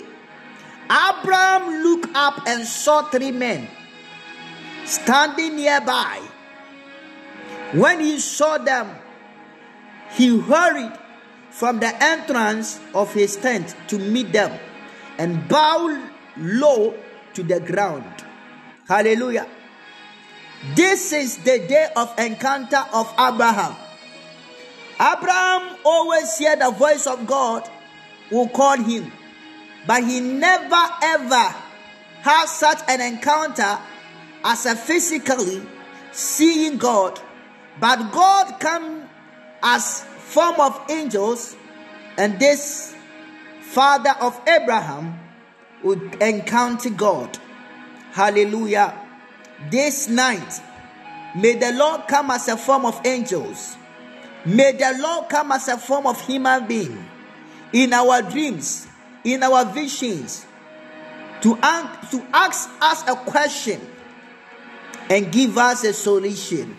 Abraham 0.85 1.83
looked 1.83 2.15
up 2.15 2.47
and 2.47 2.65
saw 2.65 3.03
three 3.11 3.33
men 3.33 3.69
standing 4.91 5.57
nearby. 5.57 6.21
When 7.73 8.01
he 8.01 8.19
saw 8.19 8.59
them, 8.59 8.91
he 10.13 10.41
hurried 10.41 10.93
from 11.51 11.79
the 11.79 11.95
entrance 12.03 12.81
of 12.95 13.15
his 13.15 13.37
tent 13.37 13.77
to 13.89 13.99
meet 13.99 14.33
them 14.33 14.59
and 15.19 15.49
bowed 15.49 16.01
low 16.37 16.95
to 17.35 17.43
the 17.43 17.61
ground. 17.61 18.25
Hallelujah. 18.89 19.47
This 20.75 21.13
is 21.13 21.39
the 21.39 21.59
day 21.67 21.89
of 21.95 22.13
encounter 22.19 22.85
of 22.93 23.13
Abraham. 23.19 23.77
Abraham 25.01 25.77
always 25.85 26.37
hear 26.37 26.57
the 26.57 26.71
voice 26.73 27.07
of 27.07 27.27
God 27.27 27.69
who 28.29 28.49
called 28.49 28.81
him, 28.81 29.11
but 29.87 30.05
he 30.05 30.21
never 30.21 30.85
ever 31.03 31.55
had 32.21 32.47
such 32.47 32.81
an 32.89 33.01
encounter 33.01 33.79
as 34.45 34.67
a 34.67 34.75
physically 34.75 35.63
seeing 36.13 36.79
God. 36.79 37.21
But 37.79 38.13
God 38.13 38.61
come 38.61 39.09
as 39.63 40.03
form 40.03 40.61
of 40.61 40.81
angels, 40.91 41.57
and 42.17 42.39
this 42.39 42.95
father 43.61 44.15
of 44.21 44.41
Abraham 44.47 45.19
would 45.83 46.23
encounter 46.23 46.91
God. 46.91 47.39
Hallelujah. 48.13 48.95
This 49.71 50.09
night, 50.09 50.61
may 51.37 51.57
the 51.57 51.73
Lord 51.73 52.09
come 52.09 52.31
as 52.31 52.49
a 52.49 52.57
form 52.57 52.85
of 52.85 53.01
angels. 53.05 53.77
May 54.45 54.73
the 54.73 54.97
Lord 54.99 55.29
come 55.29 55.53
as 55.53 55.69
a 55.69 55.77
form 55.77 56.07
of 56.07 56.21
human 56.27 56.67
being 56.67 57.05
in 57.73 57.93
our 57.93 58.23
dreams, 58.23 58.87
in 59.23 59.43
our 59.43 59.65
visions, 59.67 60.47
to, 61.43 61.59
ask, 61.63 62.11
to 62.11 62.27
ask 62.33 62.71
us 62.81 63.03
a 63.07 63.15
question 63.15 63.81
and 65.11 65.33
give 65.33 65.59
us 65.59 65.83
a 65.83 65.93
solution 65.93 66.77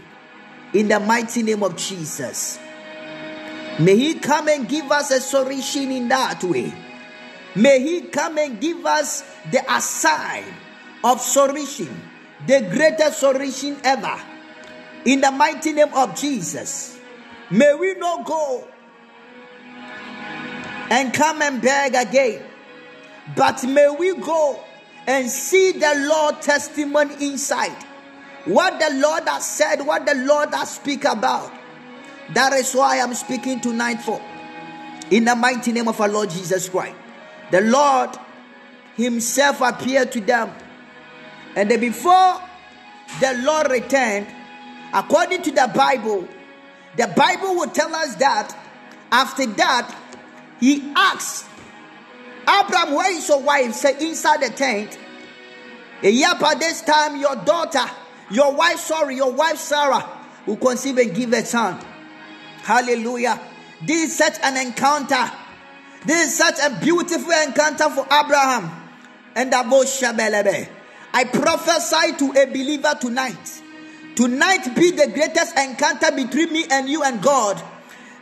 in 0.73 0.87
the 0.87 0.99
mighty 0.99 1.43
name 1.43 1.61
of 1.61 1.75
Jesus. 1.75 2.57
May 3.77 3.97
He 3.97 4.15
come 4.15 4.47
and 4.47 4.67
give 4.67 4.89
us 4.89 5.11
a 5.11 5.19
solution 5.19 5.91
in 5.91 6.07
that 6.07 6.41
way. 6.43 6.73
May 7.55 7.81
He 7.81 8.01
come 8.03 8.37
and 8.37 8.59
give 8.59 8.85
us 8.85 9.23
the 9.51 9.61
assign 9.71 10.45
of 11.03 11.19
solution, 11.19 11.89
the 12.47 12.61
greatest 12.73 13.19
solution 13.19 13.77
ever. 13.83 14.19
In 15.05 15.19
the 15.19 15.31
mighty 15.31 15.73
name 15.73 15.93
of 15.93 16.15
Jesus. 16.15 16.97
May 17.49 17.73
we 17.73 17.95
not 17.95 18.25
go 18.25 18.65
and 20.89 21.13
come 21.13 21.41
and 21.41 21.61
beg 21.61 21.95
again, 21.95 22.43
but 23.35 23.61
may 23.65 23.89
we 23.89 24.15
go 24.15 24.63
and 25.05 25.29
see 25.29 25.73
the 25.73 26.07
Lord 26.07 26.41
testimony 26.41 27.13
inside. 27.19 27.75
What 28.45 28.79
the 28.79 28.99
Lord 28.99 29.27
has 29.27 29.45
said, 29.45 29.85
what 29.85 30.05
the 30.05 30.15
Lord 30.15 30.53
has 30.53 30.75
speak 30.75 31.05
about. 31.05 31.51
That 32.33 32.53
is 32.53 32.73
why 32.73 32.99
I'm 32.99 33.13
speaking 33.13 33.61
tonight 33.61 34.01
for. 34.01 34.21
In 35.11 35.25
the 35.25 35.35
mighty 35.35 35.71
name 35.71 35.87
of 35.87 35.99
our 35.99 36.07
Lord 36.07 36.29
Jesus 36.29 36.69
Christ. 36.69 36.95
The 37.51 37.61
Lord 37.61 38.09
Himself 38.95 39.61
appeared 39.61 40.11
to 40.13 40.21
them. 40.21 40.51
And 41.55 41.69
before 41.69 42.41
the 43.19 43.41
Lord 43.43 43.69
returned, 43.69 44.27
according 44.93 45.41
to 45.43 45.51
the 45.51 45.69
Bible, 45.75 46.27
the 46.95 47.07
Bible 47.07 47.55
will 47.55 47.69
tell 47.69 47.93
us 47.93 48.15
that 48.15 48.57
after 49.11 49.45
that, 49.45 49.95
He 50.59 50.93
asked 50.95 51.45
Abraham, 52.47 52.95
where 52.95 53.15
is 53.15 53.27
your 53.27 53.41
wife? 53.41 53.73
Say, 53.73 54.09
inside 54.09 54.41
the 54.41 54.49
tent. 54.49 54.97
A 56.03 56.09
year 56.09 56.33
by 56.39 56.55
this 56.55 56.81
time, 56.81 57.19
your 57.19 57.35
daughter, 57.35 57.85
your 58.31 58.53
wife, 58.53 58.79
sorry, 58.79 59.15
your 59.17 59.31
wife 59.31 59.57
Sarah, 59.57 60.07
will 60.45 60.57
conceive 60.57 60.97
and 60.97 61.13
give 61.13 61.33
a 61.33 61.45
son. 61.45 61.79
Hallelujah. 62.63 63.39
This 63.85 64.11
is 64.11 64.17
such 64.17 64.37
an 64.43 64.57
encounter. 64.57 65.31
This 66.05 66.29
is 66.29 66.37
such 66.37 66.59
a 66.59 66.79
beautiful 66.79 67.31
encounter 67.31 67.89
for 67.89 68.05
Abraham. 68.05 68.71
And 69.35 69.53
I 69.53 71.23
prophesy 71.25 72.13
to 72.17 72.41
a 72.41 72.45
believer 72.45 72.95
tonight. 72.99 73.61
Tonight 74.15 74.75
be 74.75 74.91
the 74.91 75.07
greatest 75.07 75.57
encounter 75.57 76.11
between 76.11 76.51
me 76.51 76.65
and 76.69 76.89
you 76.89 77.03
and 77.03 77.21
God. 77.21 77.61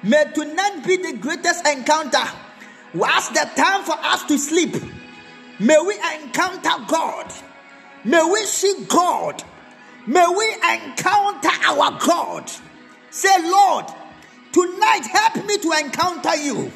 May 0.04 0.26
tonight 0.34 0.84
be 0.86 0.98
the 0.98 1.18
greatest 1.18 1.68
encounter. 1.68 2.24
As 2.94 3.30
the 3.30 3.50
time 3.56 3.84
for 3.84 3.96
us 4.00 4.24
to 4.26 4.38
sleep, 4.38 4.76
may 5.60 5.78
we 5.86 5.96
encounter 6.22 6.86
God. 6.88 7.34
May 8.06 8.24
we 8.24 8.46
see 8.46 8.86
God. 8.88 9.44
May 10.10 10.26
we 10.28 10.54
encounter 10.74 11.52
our 11.68 12.00
God. 12.00 12.52
Say, 13.12 13.30
Lord, 13.48 13.86
tonight 14.52 15.06
help 15.06 15.46
me 15.46 15.56
to 15.60 15.72
encounter 15.74 16.36
you. 16.36 16.72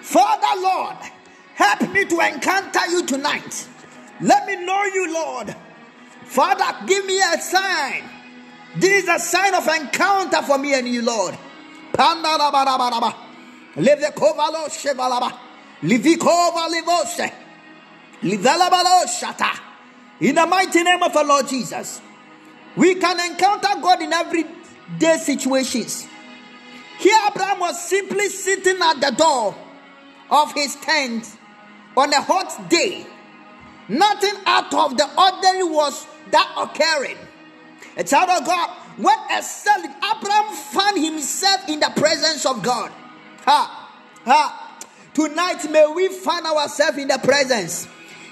Father, 0.00 0.60
Lord, 0.60 0.96
help 1.54 1.92
me 1.92 2.04
to 2.06 2.18
encounter 2.18 2.84
you 2.90 3.06
tonight. 3.06 3.68
Let 4.20 4.48
me 4.48 4.66
know 4.66 4.82
you, 4.82 5.14
Lord. 5.14 5.54
Father, 6.24 6.86
give 6.88 7.06
me 7.06 7.20
a 7.20 7.40
sign. 7.40 8.02
This 8.74 9.04
is 9.04 9.08
a 9.08 9.20
sign 9.20 9.54
of 9.54 9.68
encounter 9.68 10.42
for 10.42 10.58
me 10.58 10.74
and 10.74 10.88
you, 10.88 11.02
Lord. 11.02 11.38
In 20.20 20.34
the 20.34 20.46
mighty 20.48 20.82
name 20.82 21.02
of 21.04 21.12
the 21.12 21.24
Lord 21.24 21.46
Jesus, 21.46 22.00
we 22.76 22.94
can 22.94 23.32
encounter 23.32 23.80
God 23.80 24.02
in 24.02 24.12
everyday 24.12 25.18
situations. 25.18 26.06
Here, 26.98 27.16
Abraham 27.30 27.60
was 27.60 27.88
simply 27.88 28.28
sitting 28.28 28.80
at 28.80 29.00
the 29.00 29.10
door 29.10 29.54
of 30.30 30.52
his 30.54 30.76
tent 30.76 31.36
on 31.96 32.12
a 32.12 32.20
hot 32.20 32.70
day. 32.70 33.06
Nothing 33.88 34.34
out 34.46 34.72
of 34.72 34.96
the 34.96 35.08
ordinary 35.20 35.64
was 35.64 36.06
that 36.30 36.54
occurring. 36.56 37.18
A 37.96 38.04
child 38.04 38.30
of 38.40 38.46
God, 38.46 38.70
when 38.96 39.16
excelled, 39.30 39.84
Abraham 39.84 40.54
found 40.54 41.02
himself 41.02 41.68
in 41.68 41.80
the 41.80 41.92
presence 41.96 42.46
of 42.46 42.62
God. 42.62 42.90
Ha, 43.44 43.90
ha. 44.24 44.78
Tonight, 45.12 45.70
may 45.70 45.86
we 45.94 46.08
find 46.08 46.46
ourselves 46.46 46.96
in 46.96 47.08
the 47.08 47.18
presence, 47.18 47.86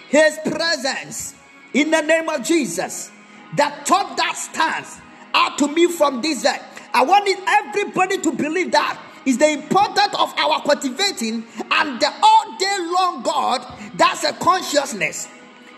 His 0.09 0.39
presence, 0.47 1.35
in 1.75 1.91
the 1.91 2.01
name 2.01 2.29
of 2.29 2.43
Jesus. 2.43 3.11
That 3.57 3.87
thought 3.87 4.17
that 4.17 4.37
stands 4.37 5.01
out 5.35 5.59
to 5.59 5.69
me 5.69 5.87
from 5.89 6.23
this 6.23 6.43
day. 6.43 6.59
I 6.93 7.05
want 7.05 7.29
everybody 7.47 8.19
to 8.19 8.33
believe 8.33 8.73
that 8.73 9.01
is 9.27 9.39
the 9.39 9.49
importance 9.49 10.15
of 10.19 10.33
our 10.39 10.63
cultivating 10.63 11.45
and 11.71 12.01
the 12.01 12.13
all 12.23 12.59
day 12.59 12.77
long 12.81 13.23
God. 13.23 13.67
That's 13.95 14.25
a 14.25 14.33
consciousness. 14.33 15.27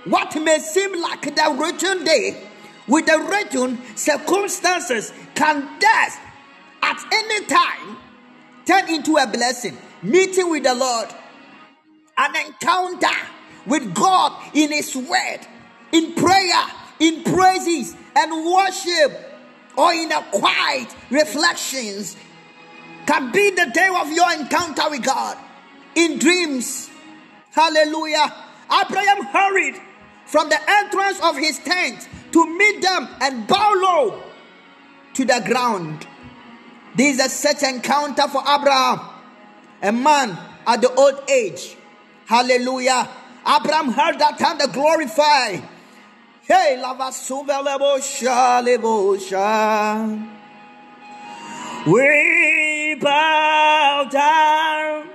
What 0.04 0.35
may 0.40 0.58
seem 0.58 1.00
like 1.00 1.22
the 1.22 1.56
written 1.58 2.04
day 2.04 2.48
with 2.87 3.06
the 3.06 3.18
written 3.18 3.78
circumstances 3.96 5.12
can 5.35 5.68
thus 5.78 6.16
at 6.82 6.98
any 7.12 7.46
time 7.46 7.96
turn 8.64 8.88
into 8.88 9.16
a 9.16 9.26
blessing 9.26 9.76
meeting 10.02 10.50
with 10.50 10.64
the 10.64 10.74
Lord, 10.74 11.08
an 12.18 12.46
encounter 12.46 13.16
with 13.66 13.94
God 13.94 14.50
in 14.54 14.72
His 14.72 14.94
Word, 14.96 15.38
in 15.92 16.14
prayer, 16.14 16.64
in 17.02 17.24
praises 17.24 17.96
and 18.14 18.46
worship, 18.46 19.12
or 19.76 19.92
in 19.92 20.12
a 20.12 20.22
quiet 20.30 20.94
reflections 21.10 22.16
can 23.06 23.32
be 23.32 23.50
the 23.50 23.70
day 23.74 23.88
of 24.00 24.10
your 24.12 24.32
encounter 24.32 24.88
with 24.88 25.02
God 25.02 25.36
in 25.96 26.18
dreams. 26.18 26.88
Hallelujah. 27.50 28.32
Abraham 28.70 29.24
hurried 29.24 29.74
from 30.26 30.48
the 30.48 30.58
entrance 30.70 31.20
of 31.22 31.36
his 31.36 31.58
tent 31.58 32.08
to 32.30 32.46
meet 32.56 32.80
them 32.80 33.08
and 33.20 33.46
bow 33.48 33.72
low 33.74 34.22
to 35.14 35.24
the 35.24 35.42
ground. 35.44 36.06
This 36.94 37.18
is 37.18 37.26
a 37.26 37.28
such 37.28 37.62
encounter 37.62 38.28
for 38.28 38.42
Abraham 38.48 39.00
a 39.82 39.90
man 39.90 40.38
at 40.64 40.80
the 40.80 40.94
old 40.94 41.28
age. 41.28 41.76
Hallelujah. 42.26 43.08
Abraham 43.44 43.92
heard 43.92 44.18
that 44.20 44.38
time 44.38 44.58
to 44.58 44.68
glorify. 44.68 45.58
Hey, 46.44 46.77
lava 46.77 47.12
suvelebosha 47.12 48.60
lebosha. 48.66 50.29
We 51.87 52.96
bow 53.00 54.08
down. 54.10 55.08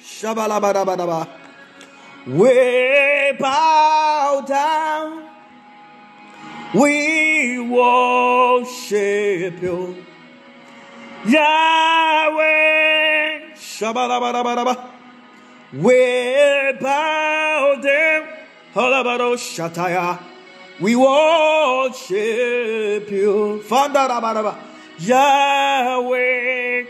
Shabalabadabadaba. 0.00 1.28
We 2.28 3.32
bow 3.40 4.44
down. 4.46 5.24
We 6.72 7.58
worship 7.68 9.60
you. 9.60 10.05
Yahweh. 11.28 12.46
Shabalabarabara. 13.54 14.90
We 15.72 16.72
bow 16.80 17.80
down. 17.82 18.28
Halabaro 18.74 19.36
Shataya. 19.36 20.18
We 20.80 20.94
worship 20.96 22.16
you. 23.10 23.62
Fandarabaraba. 23.66 24.54
Yahweh. 24.98 26.84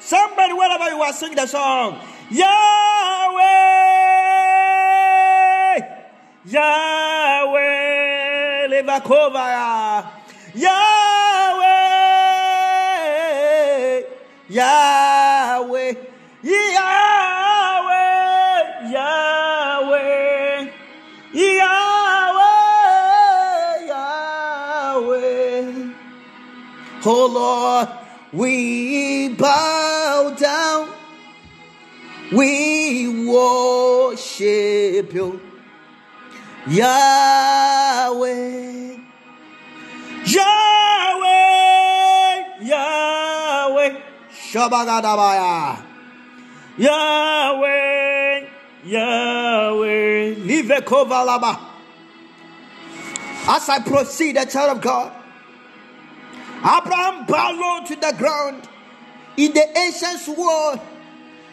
Somebody, 0.00 0.52
wherever 0.52 0.88
you 0.90 1.02
are, 1.02 1.12
sing 1.12 1.34
the 1.34 1.46
song. 1.46 1.98
Yahweh. 2.30 2.50
Yahweh. 6.46 7.74
Levakova. 8.68 10.10
Yahweh, 10.54 12.03
Yahweh, 14.54 15.92
Yahweh, 16.44 17.94
Yahweh, 18.94 20.70
Yahweh, 21.32 22.54
Yahweh. 23.90 25.64
Oh 27.04 27.26
Lord, 27.26 27.88
we 28.32 29.28
bow 29.30 30.34
down, 30.38 30.88
we 32.32 33.26
worship 33.26 35.12
you. 35.12 35.40
Yahweh, 36.68 37.74
Shabagadabaya, 44.54 45.82
Yahweh, 46.78 48.46
Yahweh, 48.84 50.34
Livekovalaba. 50.46 51.58
As 53.48 53.68
I 53.68 53.80
proceed, 53.80 54.36
the 54.36 54.44
child 54.44 54.76
of 54.76 54.80
God, 54.80 55.12
Abraham 56.58 57.26
bowed 57.26 57.86
to 57.88 57.96
the 57.96 58.14
ground. 58.16 58.68
In 59.36 59.52
the 59.52 59.76
ancient 59.76 60.38
world, 60.38 60.78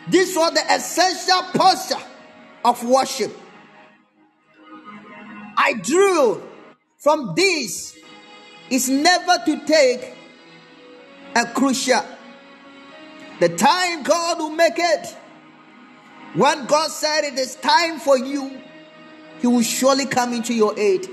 this 0.07 0.35
was 0.35 0.53
the 0.53 0.63
essential 0.71 1.41
posture 1.55 2.05
of 2.63 2.83
worship. 2.83 3.35
I 5.57 5.73
drew 5.73 6.43
from 6.99 7.33
this 7.35 7.97
is 8.69 8.89
never 8.89 9.43
to 9.45 9.65
take 9.65 10.13
a 11.35 11.47
crucial 11.47 12.03
The 13.41 13.49
time 13.49 14.03
God 14.03 14.37
will 14.37 14.51
make 14.51 14.77
it. 14.77 15.17
When 16.35 16.67
God 16.67 16.91
said 16.91 17.21
it 17.23 17.39
is 17.39 17.55
time 17.55 17.97
for 17.99 18.15
you, 18.15 18.61
He 19.39 19.47
will 19.47 19.63
surely 19.63 20.05
come 20.05 20.31
into 20.33 20.53
your 20.53 20.77
aid. 20.77 21.09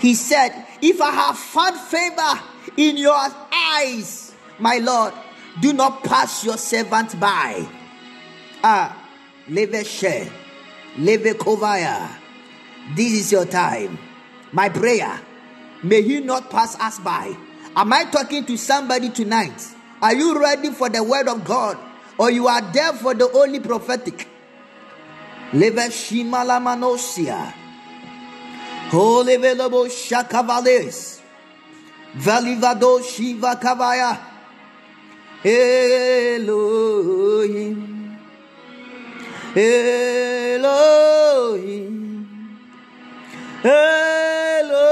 He 0.00 0.14
said, 0.14 0.66
If 0.82 1.00
I 1.00 1.12
have 1.12 1.38
found 1.38 1.78
favor 1.78 2.40
in 2.76 2.96
your 2.96 3.16
eyes, 3.52 4.34
my 4.58 4.78
Lord, 4.78 5.14
do 5.60 5.72
not 5.72 6.02
pass 6.02 6.44
your 6.44 6.56
servant 6.56 7.20
by. 7.20 7.68
Ah, 8.64 9.00
leve 9.48 9.86
share, 9.86 10.28
leve 10.98 11.38
kovaya. 11.38 12.10
This 12.96 13.12
is 13.12 13.30
your 13.30 13.46
time. 13.46 13.96
My 14.50 14.70
prayer, 14.70 15.20
may 15.84 16.02
He 16.02 16.18
not 16.18 16.50
pass 16.50 16.76
us 16.80 16.98
by. 16.98 17.36
Am 17.76 17.92
I 17.92 18.06
talking 18.06 18.44
to 18.46 18.56
somebody 18.56 19.10
tonight? 19.10 19.75
Are 20.02 20.14
you 20.14 20.40
ready 20.40 20.70
for 20.70 20.88
the 20.88 21.02
word 21.02 21.28
of 21.28 21.44
God? 21.44 21.78
Or 22.18 22.30
you 22.30 22.46
are 22.48 22.62
there 22.72 22.92
for 22.94 23.14
the 23.14 23.30
only 23.30 23.60
prophetic? 23.60 24.28
Leve 25.52 25.90
shimala 25.90 26.60
manosia. 26.60 27.52
Holy 28.90 29.36
velabo 29.36 29.86
shakavales. 29.86 31.20
Valivado 32.16 33.02
shiva 33.02 33.56
kavaya. 33.60 34.18
Elohim. 35.44 36.56
Elohim. 39.54 41.06
Elohim. 43.64 44.86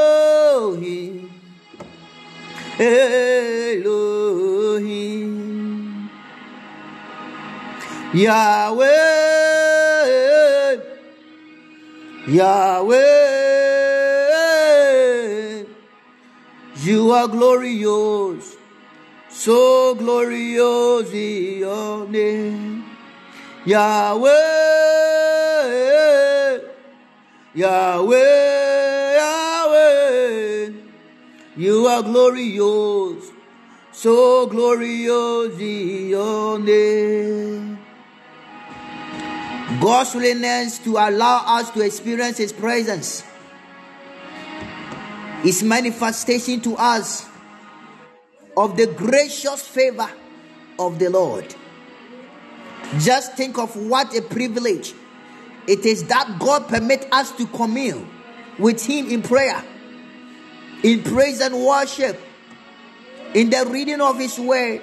Elohim. 2.79 4.55
Yahweh. 8.13 8.85
Yahweh. 12.27 13.25
You 16.77 17.11
are 17.13 17.29
glorious. 17.29 18.57
So 19.29 19.95
glorious 19.95 21.13
is 21.13 21.61
your 21.61 22.09
name. 22.09 22.85
Yahweh. 23.65 24.31
Yahweh. 27.55 28.94
You 31.57 31.87
are 31.87 32.03
glorious. 32.03 33.31
So 33.93 34.47
glorious 34.47 35.55
is 35.61 36.11
your 36.11 36.59
name. 36.59 37.79
God's 39.81 40.15
willingness 40.15 40.79
to 40.81 40.97
allow 40.97 41.45
us 41.59 41.71
to 41.71 41.81
experience 41.83 42.39
His 42.39 42.53
presence, 42.53 43.23
His 45.43 45.63
manifestation 45.63 46.61
to 46.63 46.77
us 46.77 47.27
of 48.57 48.77
the 48.77 48.87
gracious 48.87 49.63
favor 49.63 50.11
of 50.79 50.99
the 50.99 51.11
Lord. 51.11 51.55
Just 52.99 53.35
think 53.35 53.59
of 53.59 53.75
what 53.77 54.17
a 54.17 54.23
privilege 54.23 54.93
it 55.67 55.87
is 55.87 56.05
that 56.05 56.37
God 56.39 56.69
permit 56.69 57.07
us 57.13 57.33
to 57.33 57.47
commune 57.47 58.09
with 58.59 58.85
Him 58.85 59.09
in 59.09 59.23
prayer, 59.23 59.65
in 60.85 61.03
praise 61.03 61.41
and 61.41 61.65
worship, 61.65 62.21
in 63.33 63.49
the 63.49 63.67
reading 63.67 64.03
of 64.03 64.19
His 64.19 64.39
Word, 64.39 64.83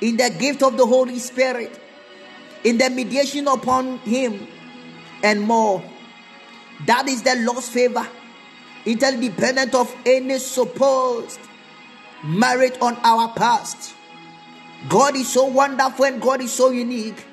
in 0.00 0.16
the 0.16 0.30
gift 0.38 0.62
of 0.62 0.76
the 0.76 0.86
Holy 0.86 1.18
Spirit, 1.18 1.78
in 2.62 2.78
the 2.78 2.88
mediation 2.88 3.48
upon 3.48 3.98
Him, 3.98 4.46
and 5.24 5.40
more. 5.40 5.82
That 6.86 7.08
is 7.08 7.22
the 7.22 7.34
Lord's 7.40 7.68
favor, 7.68 8.06
interdependent 8.86 9.74
of 9.74 9.92
any 10.06 10.38
supposed 10.38 11.40
merit 12.24 12.80
on 12.80 12.96
our 13.02 13.32
past. 13.34 13.94
God 14.88 15.16
is 15.16 15.28
so 15.28 15.46
wonderful 15.46 16.04
and 16.04 16.22
God 16.22 16.40
is 16.40 16.52
so 16.52 16.70
unique. 16.70 17.24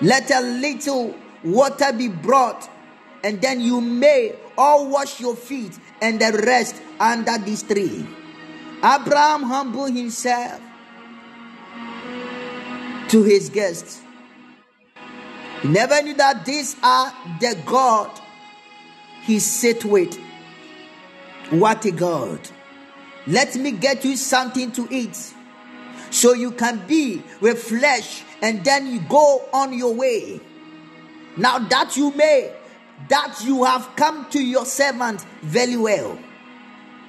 Let 0.00 0.30
a 0.32 0.40
little 0.40 1.14
water 1.44 1.92
be 1.92 2.08
brought, 2.08 2.68
and 3.22 3.40
then 3.40 3.60
you 3.60 3.80
may 3.80 4.34
all 4.56 4.88
wash 4.88 5.20
your 5.20 5.36
feet 5.36 5.78
and 6.00 6.20
the 6.20 6.42
rest 6.44 6.76
under 7.00 7.38
this 7.38 7.62
tree. 7.62 8.06
Abraham 8.78 9.42
humbled 9.42 9.94
himself 9.94 10.60
to 13.08 13.22
his 13.24 13.50
guests. 13.50 14.00
He 15.62 15.68
never 15.68 16.00
knew 16.02 16.14
that 16.14 16.44
these 16.44 16.76
are 16.82 17.12
the 17.40 17.58
God 17.66 18.10
he 19.22 19.38
sit 19.40 19.84
with. 19.84 20.16
What 21.50 21.84
a 21.84 21.90
God. 21.90 22.40
Let 23.26 23.56
me 23.56 23.72
get 23.72 24.04
you 24.04 24.16
something 24.16 24.72
to 24.72 24.86
eat 24.90 25.34
so 26.10 26.32
you 26.32 26.52
can 26.52 26.86
be 26.86 27.22
with 27.40 27.62
flesh 27.62 28.22
and 28.40 28.64
then 28.64 28.86
you 28.86 29.00
go 29.00 29.44
on 29.52 29.76
your 29.76 29.94
way. 29.94 30.40
Now 31.36 31.58
that 31.58 31.96
you 31.96 32.12
may, 32.12 32.54
that 33.08 33.40
you 33.44 33.64
have 33.64 33.88
come 33.96 34.28
to 34.30 34.42
your 34.42 34.66
servant 34.66 35.22
very 35.42 35.76
well. 35.76 36.18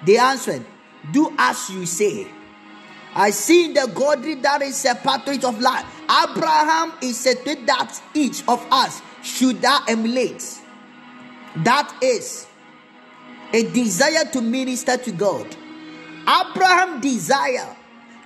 They 0.05 0.17
answered, 0.17 0.65
Do 1.11 1.33
as 1.37 1.69
you 1.69 1.85
say. 1.85 2.27
I 3.15 3.31
see 3.31 3.73
the 3.73 3.91
godly 3.93 4.35
that 4.35 4.61
is 4.61 4.85
a 4.85 4.95
patriot 4.95 5.43
of 5.43 5.59
life. 5.59 5.85
Abraham 6.03 6.93
is 7.01 7.25
a 7.25 7.33
thing 7.35 7.65
that 7.65 7.99
each 8.13 8.47
of 8.47 8.65
us 8.71 9.01
should 9.23 9.63
emulate. 9.87 10.59
That 11.57 11.91
is 12.01 12.45
a 13.51 13.63
desire 13.63 14.25
to 14.31 14.41
minister 14.41 14.97
to 14.97 15.11
God. 15.11 15.47
Abraham 16.21 17.01
desire 17.01 17.75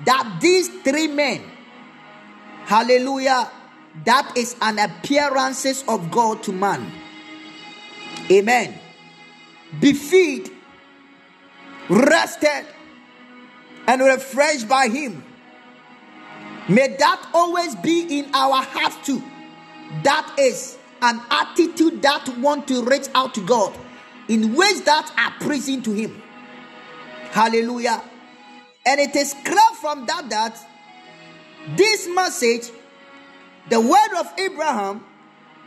that 0.06 0.40
these 0.42 0.68
three 0.82 1.08
men, 1.08 1.42
hallelujah, 2.66 3.50
that 4.04 4.34
is 4.36 4.56
an 4.62 4.80
appearances 4.80 5.84
of 5.88 6.12
God 6.12 6.44
to 6.44 6.52
man. 6.52 6.92
Amen. 8.32 8.80
Be 9.80 9.94
feed, 9.94 10.52
rested, 11.90 12.66
and 13.88 14.02
refreshed 14.02 14.68
by 14.68 14.88
Him. 14.88 15.24
May 16.70 16.96
that 16.98 17.30
always 17.34 17.76
be 17.76 18.20
in 18.20 18.34
our 18.34 18.64
hearts 18.64 19.06
too. 19.06 19.22
That 20.04 20.36
is 20.40 20.78
an 21.02 21.22
attitude 21.30 22.02
that 22.02 22.28
want 22.38 22.68
to 22.70 22.84
reach 22.84 23.08
out 23.14 23.34
to 23.36 23.46
God 23.46 23.78
in 24.30 24.56
ways 24.56 24.82
that 24.84 25.12
are 25.18 25.46
pleasing 25.46 25.82
to 25.84 25.92
Him. 25.92 26.22
Hallelujah. 27.32 28.02
And 28.86 29.00
it 29.00 29.16
is 29.16 29.34
clear 29.44 29.76
from 29.82 30.06
that 30.06 30.30
that 30.30 30.58
this 31.76 32.08
message, 32.08 32.70
the 33.70 33.80
word 33.80 34.20
of 34.20 34.32
Abraham, 34.38 35.04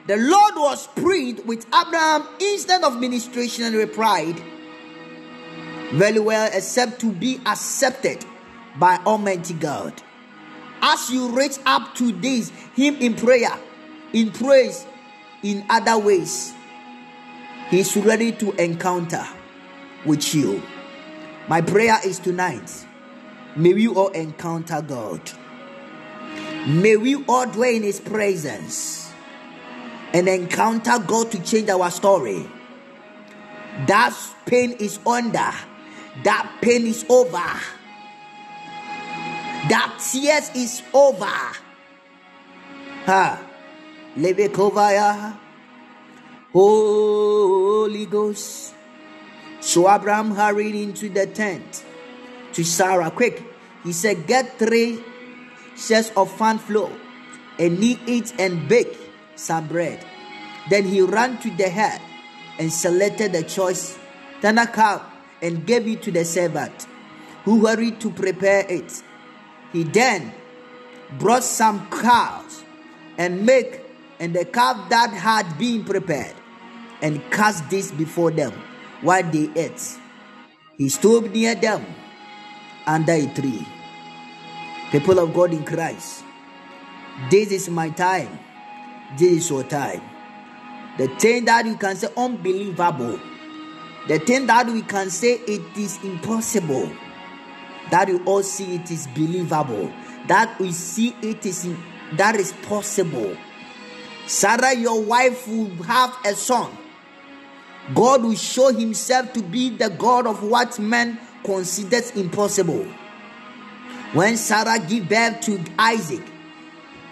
the 0.06 0.16
Lord 0.16 0.54
was 0.56 0.86
pleased 0.88 1.44
with 1.46 1.66
Abraham 1.74 2.28
instead 2.40 2.84
of 2.84 3.00
ministration 3.00 3.64
and 3.64 3.74
replied, 3.74 4.40
very 5.92 6.18
well, 6.18 6.48
except 6.52 7.00
to 7.00 7.12
be 7.12 7.40
accepted 7.46 8.24
by 8.78 8.96
Almighty 9.06 9.54
God. 9.54 10.02
As 10.82 11.10
you 11.10 11.28
reach 11.28 11.58
up 11.64 11.94
to 11.96 12.12
this, 12.12 12.50
Him 12.74 12.96
in 12.96 13.14
prayer, 13.14 13.58
in 14.12 14.30
praise, 14.30 14.86
in 15.42 15.64
other 15.70 15.98
ways, 15.98 16.52
He's 17.68 17.96
ready 17.96 18.30
to 18.32 18.52
encounter 18.62 19.26
with 20.04 20.34
you. 20.34 20.62
My 21.48 21.60
prayer 21.60 21.98
is 22.04 22.18
tonight. 22.18 22.86
May 23.56 23.74
we 23.74 23.88
all 23.88 24.08
encounter 24.08 24.82
God. 24.82 25.20
May 26.66 26.96
we 26.96 27.16
all 27.24 27.46
dwell 27.46 27.74
in 27.74 27.82
His 27.82 27.98
presence 28.00 29.05
and 30.16 30.30
encounter 30.30 30.98
God 30.98 31.30
to 31.30 31.42
change 31.42 31.68
our 31.68 31.90
story. 31.90 32.48
That 33.86 34.16
pain 34.46 34.72
is 34.72 34.98
under, 35.06 35.52
that 36.24 36.58
pain 36.62 36.86
is 36.86 37.04
over, 37.10 37.36
that 39.68 40.00
tears 40.00 40.50
is 40.54 40.82
over. 40.94 41.36
Ha, 43.04 43.42
Lebekovaya, 44.16 45.36
Holy 46.50 48.06
Ghost. 48.06 48.74
So 49.60 49.92
Abraham 49.94 50.30
hurried 50.30 50.76
into 50.76 51.10
the 51.10 51.26
tent 51.26 51.84
to 52.54 52.64
Sarah. 52.64 53.10
Quick, 53.10 53.42
he 53.84 53.92
said, 53.92 54.26
Get 54.26 54.58
three 54.58 54.98
sets 55.74 56.10
of 56.16 56.32
fan 56.32 56.56
flour 56.56 56.90
and 57.58 57.78
knead 57.78 58.00
it 58.06 58.32
and 58.40 58.66
bake 58.66 59.05
some 59.36 59.68
bread. 59.68 60.04
Then 60.68 60.84
he 60.84 61.00
ran 61.00 61.38
to 61.38 61.50
the 61.50 61.68
head 61.68 62.00
and 62.58 62.72
selected 62.72 63.32
the 63.32 63.42
choice 63.42 63.98
tender 64.40 64.66
cow 64.66 65.04
and 65.42 65.66
gave 65.66 65.86
it 65.86 66.02
to 66.02 66.10
the 66.10 66.24
servant 66.24 66.86
who 67.44 67.66
hurried 67.66 68.00
to 68.00 68.10
prepare 68.10 68.66
it. 68.68 69.02
He 69.72 69.84
then 69.84 70.32
brought 71.18 71.44
some 71.44 71.88
cows 71.90 72.64
and 73.18 73.46
milk 73.46 73.80
and 74.18 74.34
the 74.34 74.44
calf 74.44 74.88
that 74.90 75.10
had 75.12 75.58
been 75.58 75.84
prepared 75.84 76.34
and 77.02 77.22
cast 77.30 77.68
this 77.70 77.92
before 77.92 78.30
them 78.30 78.52
while 79.02 79.22
they 79.22 79.50
ate. 79.54 79.98
He 80.76 80.88
stood 80.88 81.32
near 81.32 81.54
them 81.54 81.84
under 82.86 83.12
a 83.12 83.26
tree. 83.34 83.66
People 84.90 85.18
of 85.18 85.34
God 85.34 85.52
in 85.52 85.64
Christ, 85.64 86.24
this 87.30 87.52
is 87.52 87.68
my 87.68 87.90
time. 87.90 88.38
This 89.16 89.44
is 89.44 89.50
your 89.50 89.62
time. 89.64 90.02
The 90.98 91.08
thing 91.08 91.44
that 91.44 91.66
you 91.66 91.76
can 91.76 91.96
say 91.96 92.08
unbelievable, 92.16 93.20
the 94.08 94.18
thing 94.18 94.46
that 94.46 94.66
we 94.66 94.82
can 94.82 95.10
say 95.10 95.34
it 95.46 95.76
is 95.76 96.02
impossible, 96.02 96.90
that 97.90 98.08
you 98.08 98.22
all 98.24 98.42
see 98.42 98.76
it 98.76 98.90
is 98.90 99.06
believable, 99.08 99.92
that 100.26 100.58
we 100.58 100.72
see 100.72 101.14
it 101.22 101.44
is 101.44 101.68
that 102.14 102.36
is 102.36 102.52
possible. 102.62 103.36
Sarah, 104.26 104.74
your 104.74 105.02
wife, 105.02 105.46
will 105.46 105.70
have 105.84 106.16
a 106.24 106.34
son. 106.34 106.76
God 107.94 108.22
will 108.22 108.34
show 108.34 108.72
himself 108.72 109.32
to 109.34 109.42
be 109.42 109.70
the 109.70 109.90
God 109.90 110.26
of 110.26 110.42
what 110.42 110.78
man 110.78 111.18
considers 111.44 112.10
impossible. 112.12 112.84
When 114.12 114.36
Sarah 114.36 114.78
gave 114.78 115.08
birth 115.08 115.40
to 115.42 115.62
Isaac, 115.78 116.22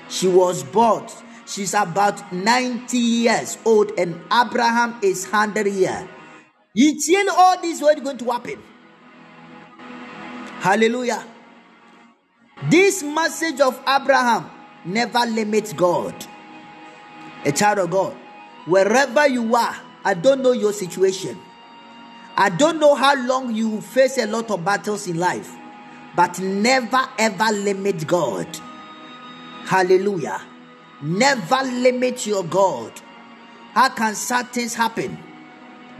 she 0.08 0.26
was 0.26 0.64
born. 0.64 1.06
She's 1.46 1.74
about 1.74 2.32
90 2.32 2.96
years 2.96 3.58
old, 3.64 3.92
and 3.98 4.20
Abraham 4.32 4.98
is 5.02 5.26
100 5.26 5.66
years. 5.66 6.08
You 6.72 6.98
see 6.98 7.28
all 7.28 7.60
this 7.60 7.80
what 7.80 7.98
is 7.98 8.02
going 8.02 8.18
to 8.18 8.30
happen. 8.30 8.62
Hallelujah. 10.60 11.24
This 12.70 13.02
message 13.02 13.60
of 13.60 13.78
Abraham 13.86 14.50
never 14.84 15.20
limits 15.20 15.72
God. 15.72 16.14
A 17.44 17.52
child 17.52 17.78
of 17.78 17.90
God, 17.90 18.14
wherever 18.66 19.28
you 19.28 19.54
are, 19.54 19.76
I 20.04 20.14
don't 20.14 20.42
know 20.42 20.52
your 20.52 20.72
situation. 20.72 21.38
I 22.36 22.48
don't 22.48 22.80
know 22.80 22.94
how 22.94 23.14
long 23.26 23.54
you 23.54 23.80
face 23.80 24.18
a 24.18 24.26
lot 24.26 24.50
of 24.50 24.64
battles 24.64 25.06
in 25.06 25.18
life, 25.18 25.54
but 26.16 26.40
never 26.40 27.06
ever 27.18 27.52
limit 27.52 28.06
God. 28.06 28.48
Hallelujah. 29.66 30.40
Never 31.04 31.62
limit 31.64 32.26
your 32.26 32.44
God. 32.44 32.90
How 33.74 33.90
can 33.90 34.14
such 34.14 34.46
things 34.46 34.74
happen? 34.74 35.18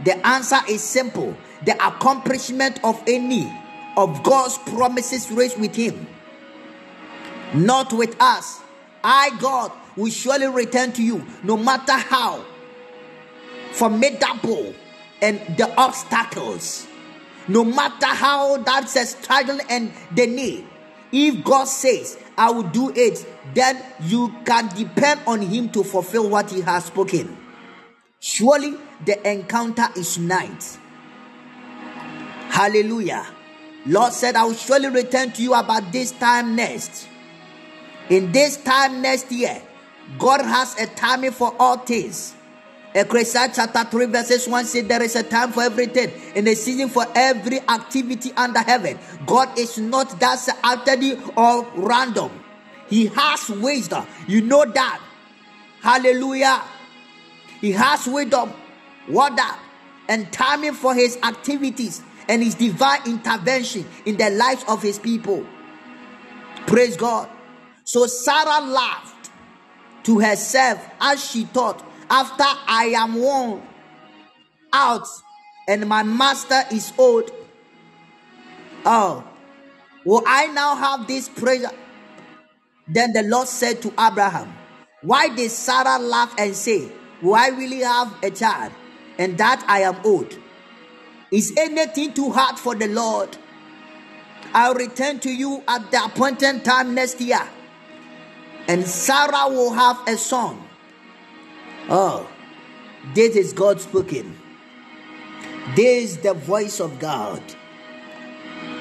The 0.03 0.25
answer 0.25 0.57
is 0.67 0.83
simple 0.83 1.37
the 1.63 1.73
accomplishment 1.73 2.79
of 2.83 3.01
any 3.05 3.51
of 3.97 4.23
God's 4.23 4.57
promises 4.57 5.29
rests 5.31 5.59
with 5.59 5.75
Him, 5.75 6.07
not 7.53 7.93
with 7.93 8.19
us. 8.19 8.61
I, 9.03 9.29
God, 9.39 9.71
will 9.95 10.09
surely 10.09 10.47
return 10.47 10.91
to 10.93 11.03
you 11.03 11.23
no 11.43 11.55
matter 11.55 11.93
how 11.93 12.43
formidable 13.71 14.73
and 15.21 15.39
the 15.55 15.71
obstacles, 15.77 16.87
no 17.47 17.63
matter 17.63 18.07
how 18.07 18.57
that's 18.57 18.95
a 18.95 19.05
struggle 19.05 19.59
and 19.69 19.91
the 20.15 20.25
need. 20.25 20.65
If 21.11 21.43
God 21.43 21.65
says, 21.65 22.17
I 22.37 22.51
will 22.51 22.63
do 22.63 22.91
it, 22.95 23.25
then 23.53 23.81
you 24.01 24.33
can 24.45 24.67
depend 24.75 25.21
on 25.25 25.41
Him 25.41 25.69
to 25.69 25.83
fulfill 25.83 26.29
what 26.29 26.51
He 26.51 26.61
has 26.61 26.85
spoken. 26.85 27.37
Surely 28.19 28.75
the 29.05 29.29
encounter 29.29 29.87
is 29.95 30.17
night. 30.17 30.77
Hallelujah. 32.49 33.27
Lord 33.85 34.13
said, 34.13 34.35
I 34.35 34.45
will 34.45 34.53
surely 34.53 34.89
return 34.89 35.31
to 35.33 35.41
you 35.41 35.53
about 35.53 35.91
this 35.91 36.11
time 36.11 36.55
next. 36.55 37.07
In 38.09 38.31
this 38.31 38.57
time 38.57 39.01
next 39.01 39.31
year, 39.31 39.61
God 40.17 40.41
has 40.41 40.79
a 40.79 40.87
timing 40.87 41.31
for 41.31 41.55
all 41.59 41.77
things. 41.77 42.33
Ecclesiastes 42.95 43.57
chapter 43.57 43.83
3, 43.83 44.05
verses 44.05 44.47
1 44.47 44.65
says 44.65 44.87
there 44.87 45.03
is 45.03 45.17
a 45.17 45.23
time 45.23 45.51
for 45.51 45.63
everything 45.63 46.13
and 46.33 46.47
a 46.47 46.55
season 46.55 46.87
for 46.87 47.05
every 47.13 47.59
activity 47.59 48.31
under 48.37 48.59
heaven. 48.59 48.97
God 49.25 49.59
is 49.59 49.77
not 49.77 50.17
that 50.21 50.47
activity 50.63 51.21
or 51.35 51.67
random. 51.75 52.31
He 52.87 53.07
has 53.07 53.49
wisdom. 53.49 54.07
You 54.27 54.41
know 54.43 54.63
that. 54.63 55.01
Hallelujah. 55.81 56.61
He 57.59 57.73
has 57.73 58.07
wisdom, 58.07 58.53
wonder, 59.09 59.43
and 60.07 60.31
timing 60.31 60.73
for 60.73 60.95
his 60.95 61.17
activities 61.21 62.01
and 62.29 62.41
his 62.41 62.55
divine 62.55 63.01
intervention 63.07 63.85
in 64.05 64.15
the 64.15 64.29
lives 64.29 64.63
of 64.69 64.81
his 64.81 64.99
people. 64.99 65.45
Praise 66.65 66.95
God. 66.95 67.27
So 67.83 68.07
Sarah 68.07 68.61
laughed 68.61 69.31
to 70.03 70.19
herself 70.19 70.87
as 71.01 71.23
she 71.23 71.43
thought, 71.43 71.83
after 72.09 72.43
I 72.43 72.93
am 72.97 73.15
worn 73.15 73.61
out 74.71 75.07
and 75.67 75.87
my 75.87 76.03
master 76.03 76.61
is 76.71 76.93
old. 76.97 77.31
Oh, 78.85 79.23
will 80.05 80.23
I 80.27 80.47
now 80.47 80.75
have 80.75 81.07
this 81.07 81.27
prayer? 81.29 81.71
Then 82.87 83.13
the 83.13 83.23
Lord 83.23 83.47
said 83.47 83.81
to 83.81 83.93
Abraham, 83.99 84.53
Why 85.01 85.29
did 85.29 85.49
Sarah 85.49 85.97
laugh 85.97 86.35
and 86.37 86.55
say, 86.55 86.91
Why 87.21 87.49
Will 87.51 87.55
I 87.55 87.57
really 87.57 87.79
have 87.79 88.13
a 88.23 88.29
child? 88.29 88.73
And 89.17 89.37
that 89.37 89.65
I 89.67 89.81
am 89.81 89.97
old. 90.03 90.37
Is 91.31 91.53
anything 91.57 92.13
too 92.13 92.31
hard 92.31 92.59
for 92.59 92.75
the 92.75 92.87
Lord? 92.87 93.35
I'll 94.53 94.75
return 94.75 95.19
to 95.19 95.29
you 95.29 95.63
at 95.67 95.89
the 95.91 96.05
appointed 96.05 96.63
time 96.63 96.93
next 96.93 97.19
year. 97.19 97.41
And 98.67 98.85
Sarah 98.85 99.49
will 99.49 99.73
have 99.73 100.07
a 100.07 100.17
son. 100.17 100.64
Oh, 101.89 102.27
this 103.13 103.35
is 103.35 103.53
God 103.53 103.79
speaking. 103.79 104.35
This 105.75 106.11
is 106.11 106.17
the 106.17 106.33
voice 106.33 106.79
of 106.79 106.99
God. 106.99 107.41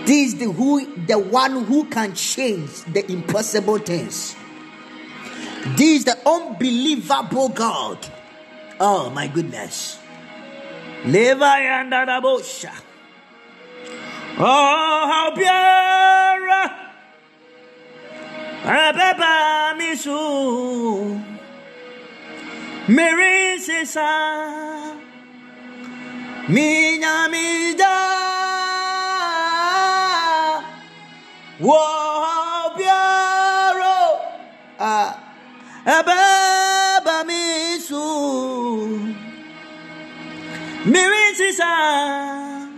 This 0.07 0.29
is 0.29 0.37
the 0.37 0.51
who 0.51 0.85
the 1.07 1.19
one 1.19 1.65
who 1.65 1.85
can 1.87 2.15
change 2.15 2.85
the 2.85 3.11
impossible 3.11 3.79
things. 3.79 4.37
This 5.77 6.01
is 6.01 6.05
the 6.05 6.19
unbelievable 6.29 7.49
God. 7.49 7.99
Oh 8.79 9.11
my 9.11 9.29
goodness. 9.29 9.99
Levayandadabosha. 11.05 12.73
Oh, 14.37 15.07
how 15.09 15.31
pure. 15.35 15.55
Ababa 18.67 19.75
misu. 19.79 21.34
Mary 22.87 23.59
sesa. 23.61 24.01
Ah, 24.05 24.93
Minha 26.49 27.29
mida. 27.33 27.97
Whoa, 31.59 32.75
pure. 32.77 33.97
Ah. 34.79 35.17
Ababa 35.87 37.25
misu. 37.25 38.05
Mary 40.85 41.35
sesa. 41.41 41.65
Ah, 41.65 42.69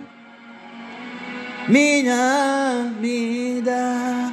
Minha 1.67 2.95
vida. 3.01 4.31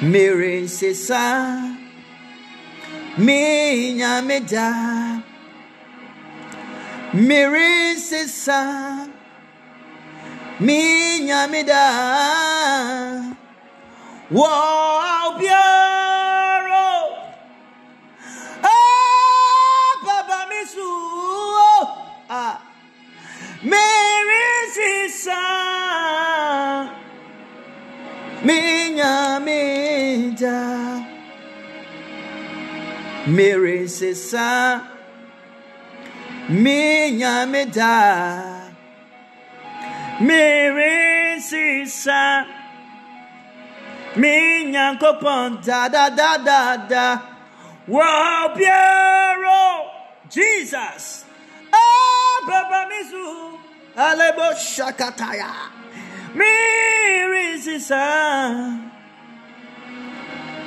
Mary 0.00 0.68
sesa. 0.68 1.71
Minha 3.18 4.22
vida. 4.22 5.22
Mary 7.12 7.98
sesa. 7.98 9.06
Minha 10.58 11.46
vida. 11.46 13.36
Wow, 14.30 15.36
Piero. 15.36 16.88
Ah, 18.64 19.92
Baba 20.02 20.46
Misu. 20.48 20.92
Ah. 22.30 22.62
Mary 23.62 24.72
sesa. 24.72 25.42
Minha 28.42 29.38
vida. 29.44 30.91
Mary 33.26 33.88
sesa. 33.88 34.82
Minha 36.48 37.46
vida. 37.46 38.72
Mary 40.20 41.40
sesa. 41.40 42.46
Minha 44.16 44.96
copão 44.98 45.60
da 45.64 45.88
da 45.88 46.08
da 46.08 46.36
da 46.36 46.76
da. 46.76 47.22
Wow, 47.86 48.54
Piero. 48.54 49.90
Jesus. 50.28 51.24
Ah, 51.72 52.40
Baba 52.46 52.86
Misu. 52.88 53.58
Alebo 53.96 54.54
Shakataya. 54.56 55.70
Mary 56.34 57.58
sesa. 57.58 58.91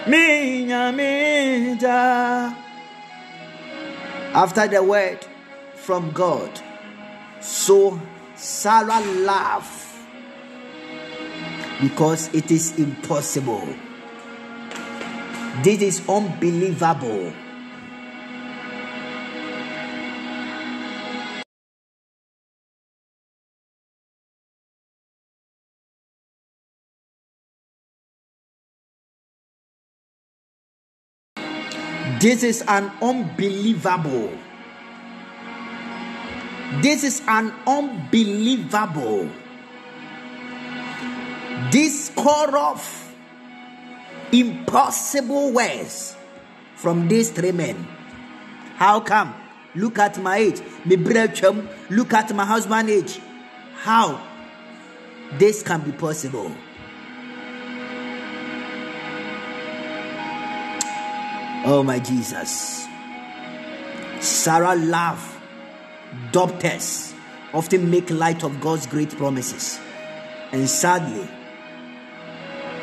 Minyamija. 0.05 1.87
After 4.33 4.67
the 4.67 4.83
word 4.83 5.25
from 5.75 6.11
God, 6.11 6.59
so 7.41 7.99
Sarah 8.35 8.99
laughed 8.99 9.85
because 11.81 12.33
it 12.33 12.51
is 12.51 12.77
impossible. 12.77 13.67
This 15.63 15.81
is 15.81 16.09
unbelievable. 16.09 17.33
This 32.26 32.41
is 32.41 32.63
an 32.67 32.91
unbelievable. 33.03 34.32
This 36.82 37.03
is 37.03 37.21
an 37.28 37.53
unbelievable. 37.67 39.30
This 41.71 42.11
core 42.15 42.57
of 42.57 43.13
impossible 44.32 45.51
words 45.51 46.15
from 46.73 47.07
these 47.07 47.30
three 47.30 47.51
men. 47.51 47.76
How 48.78 49.01
come? 49.01 49.36
Look 49.76 49.99
at 49.99 50.17
my 50.17 50.38
age. 50.38 50.61
Me. 50.84 50.95
Look 50.97 52.11
at 52.11 52.34
my 52.34 52.45
husband 52.45 52.89
age. 52.89 53.19
How 53.84 54.19
this 55.38 55.61
can 55.61 55.82
be 55.82 55.91
possible? 55.91 56.51
Oh 61.68 61.82
my 61.82 61.97
Jesus. 61.97 62.88
Sarah 64.20 64.76
love 64.76 65.41
doctors 66.32 67.11
often 67.53 67.89
make 67.89 68.11
light 68.11 68.43
of 68.43 68.61
God's 68.61 68.86
great 68.86 69.09
promises. 69.18 69.80
And 70.51 70.70
sadly, 70.70 71.28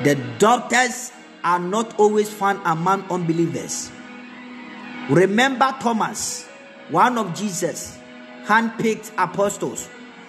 the 0.02 0.16
doctors 0.38 1.12
are 1.44 1.60
not 1.60 1.96
always 1.98 2.28
found 2.32 2.60
among 2.64 3.08
unbelievers. 3.08 3.92
Remember 5.08 5.74
Thomas, 5.78 6.46
one 6.90 7.18
of 7.18 7.34
Jesus' 7.36 7.96
handpicked 8.46 9.12
apostles, 9.16 9.88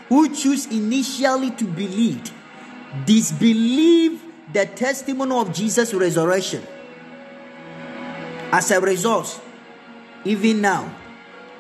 who 0.09 0.29
chose 0.29 0.67
initially 0.67 1.49
to 1.51 1.65
believe, 1.65 2.31
disbelieve 3.05 4.21
the 4.53 4.67
testimony 4.67 5.35
of 5.35 5.51
Jesus' 5.53 5.91
resurrection. 5.93 6.61
As 8.53 8.69
a 8.69 8.79
result, 8.79 9.41
even 10.25 10.61
now, 10.61 10.93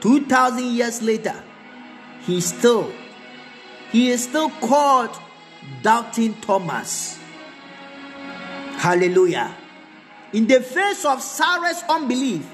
2000 0.01 0.63
years 0.63 1.01
later, 1.01 1.33
he 2.21 2.39
still 2.39 2.93
he 3.89 4.11
is 4.11 4.25
still 4.25 4.51
called 4.61 5.09
doubting 5.81 6.35
Thomas. 6.35 7.17
Hallelujah. 8.77 9.55
In 10.33 10.45
the 10.45 10.61
face 10.61 11.03
of 11.05 11.21
Sarah's 11.23 11.81
unbelief, 11.89 12.45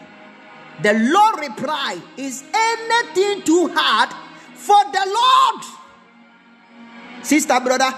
the 0.84 0.94
Lord 0.94 1.40
replied, 1.42 2.02
Is 2.16 2.44
anything 2.54 3.44
too 3.44 3.72
hard 3.74 4.10
for 4.56 4.84
the 4.92 5.04
Lord? 5.04 5.66
Sister, 7.26 7.60
brother, 7.60 7.92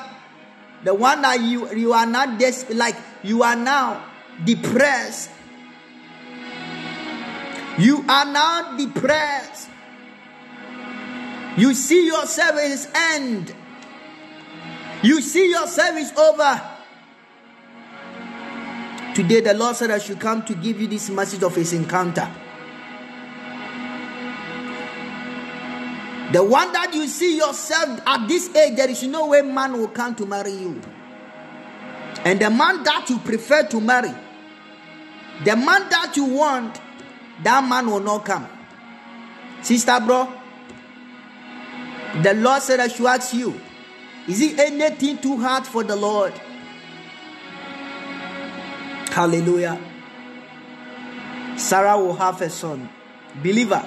the 0.84 0.94
one 0.96 1.22
that 1.22 1.40
you 1.40 1.72
you 1.76 1.94
are 1.94 2.08
not 2.08 2.40
this 2.40 2.66
like 2.74 2.96
you 3.22 3.44
are 3.44 3.56
now 3.56 4.06
depressed 4.44 5.31
you 7.78 8.06
are 8.08 8.26
now 8.26 8.78
depressed. 8.78 9.70
You 11.58 11.74
see 11.74 12.06
your 12.08 12.26
service 12.26 12.88
end. 12.94 13.54
You 15.04 15.22
see 15.22 15.50
your 15.50 15.68
service 15.68 16.12
over. 16.18 16.62
Today, 19.14 19.42
the 19.42 19.54
Lord 19.54 19.76
said 19.76 19.92
I 19.92 19.98
should 20.00 20.20
come 20.20 20.44
to 20.46 20.56
give 20.56 20.80
you 20.80 20.88
this 20.88 21.10
message 21.10 21.44
of 21.44 21.56
His 21.56 21.74
encounter. 21.74 22.30
The 26.32 26.42
one 26.42 26.72
that 26.72 26.94
you 26.94 27.08
see 27.08 27.36
yourself 27.36 28.00
at 28.08 28.26
this 28.30 28.56
age, 28.56 28.78
there 28.78 28.90
is 28.90 29.04
no 29.04 29.28
way 29.28 29.42
man 29.42 29.74
will 29.74 29.90
come 29.90 30.16
to 30.16 30.26
marry 30.26 30.52
you. 30.52 30.82
And 32.24 32.40
the 32.40 32.50
man 32.50 32.84
that 32.84 33.10
you 33.10 33.18
prefer 33.20 33.64
to 33.68 33.82
marry, 33.82 34.14
the 35.44 35.56
man 35.58 35.90
that 35.90 36.14
you 36.16 36.26
want, 36.26 36.80
that 37.44 37.68
man 37.68 37.88
will 37.90 38.00
not 38.00 38.26
come. 38.26 38.48
Sister, 39.62 40.00
bro, 40.06 40.32
the 42.22 42.34
Lord 42.34 42.62
said 42.62 42.80
I 42.80 42.88
should 42.88 43.06
ask 43.06 43.34
you, 43.34 43.60
is 44.28 44.42
it 44.42 44.60
anything 44.60 45.18
too 45.18 45.38
hard 45.38 45.66
for 45.66 45.84
the 45.84 45.96
Lord? 45.96 46.34
Hallelujah. 49.12 49.80
Sarah 51.58 51.98
will 51.98 52.16
have 52.16 52.42
a 52.42 52.50
son. 52.50 52.90
Believer, 53.42 53.86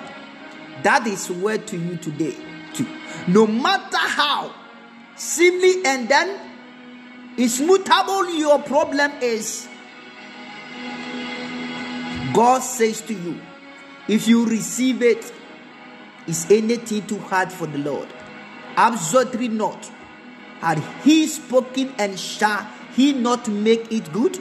that 0.83 1.07
is 1.07 1.31
word 1.31 1.67
to 1.69 1.77
you 1.77 1.97
today. 1.97 2.37
Too. 2.73 2.87
No 3.29 3.47
matter 3.47 3.97
how 3.97 4.53
simply 5.17 5.85
and 5.85 6.09
then 6.09 6.41
immutable 7.37 8.31
your 8.31 8.61
problem 8.63 9.13
is, 9.21 9.69
God 12.35 12.59
says 12.62 13.01
to 13.03 13.14
you, 13.14 13.41
if 14.09 14.26
you 14.26 14.45
receive 14.45 15.03
it, 15.03 15.32
is 16.26 16.51
anything 16.51 17.07
too 17.07 17.18
hard 17.20 17.53
for 17.53 17.66
the 17.66 17.78
Lord? 17.78 18.09
Absolutely 18.76 19.49
not. 19.49 19.91
Had 20.61 20.82
He 21.05 21.28
spoken 21.28 21.95
and 21.97 22.18
shall 22.18 22.66
He 22.95 23.12
not 23.12 23.47
make 23.49 23.93
it 23.93 24.12
good? 24.12 24.39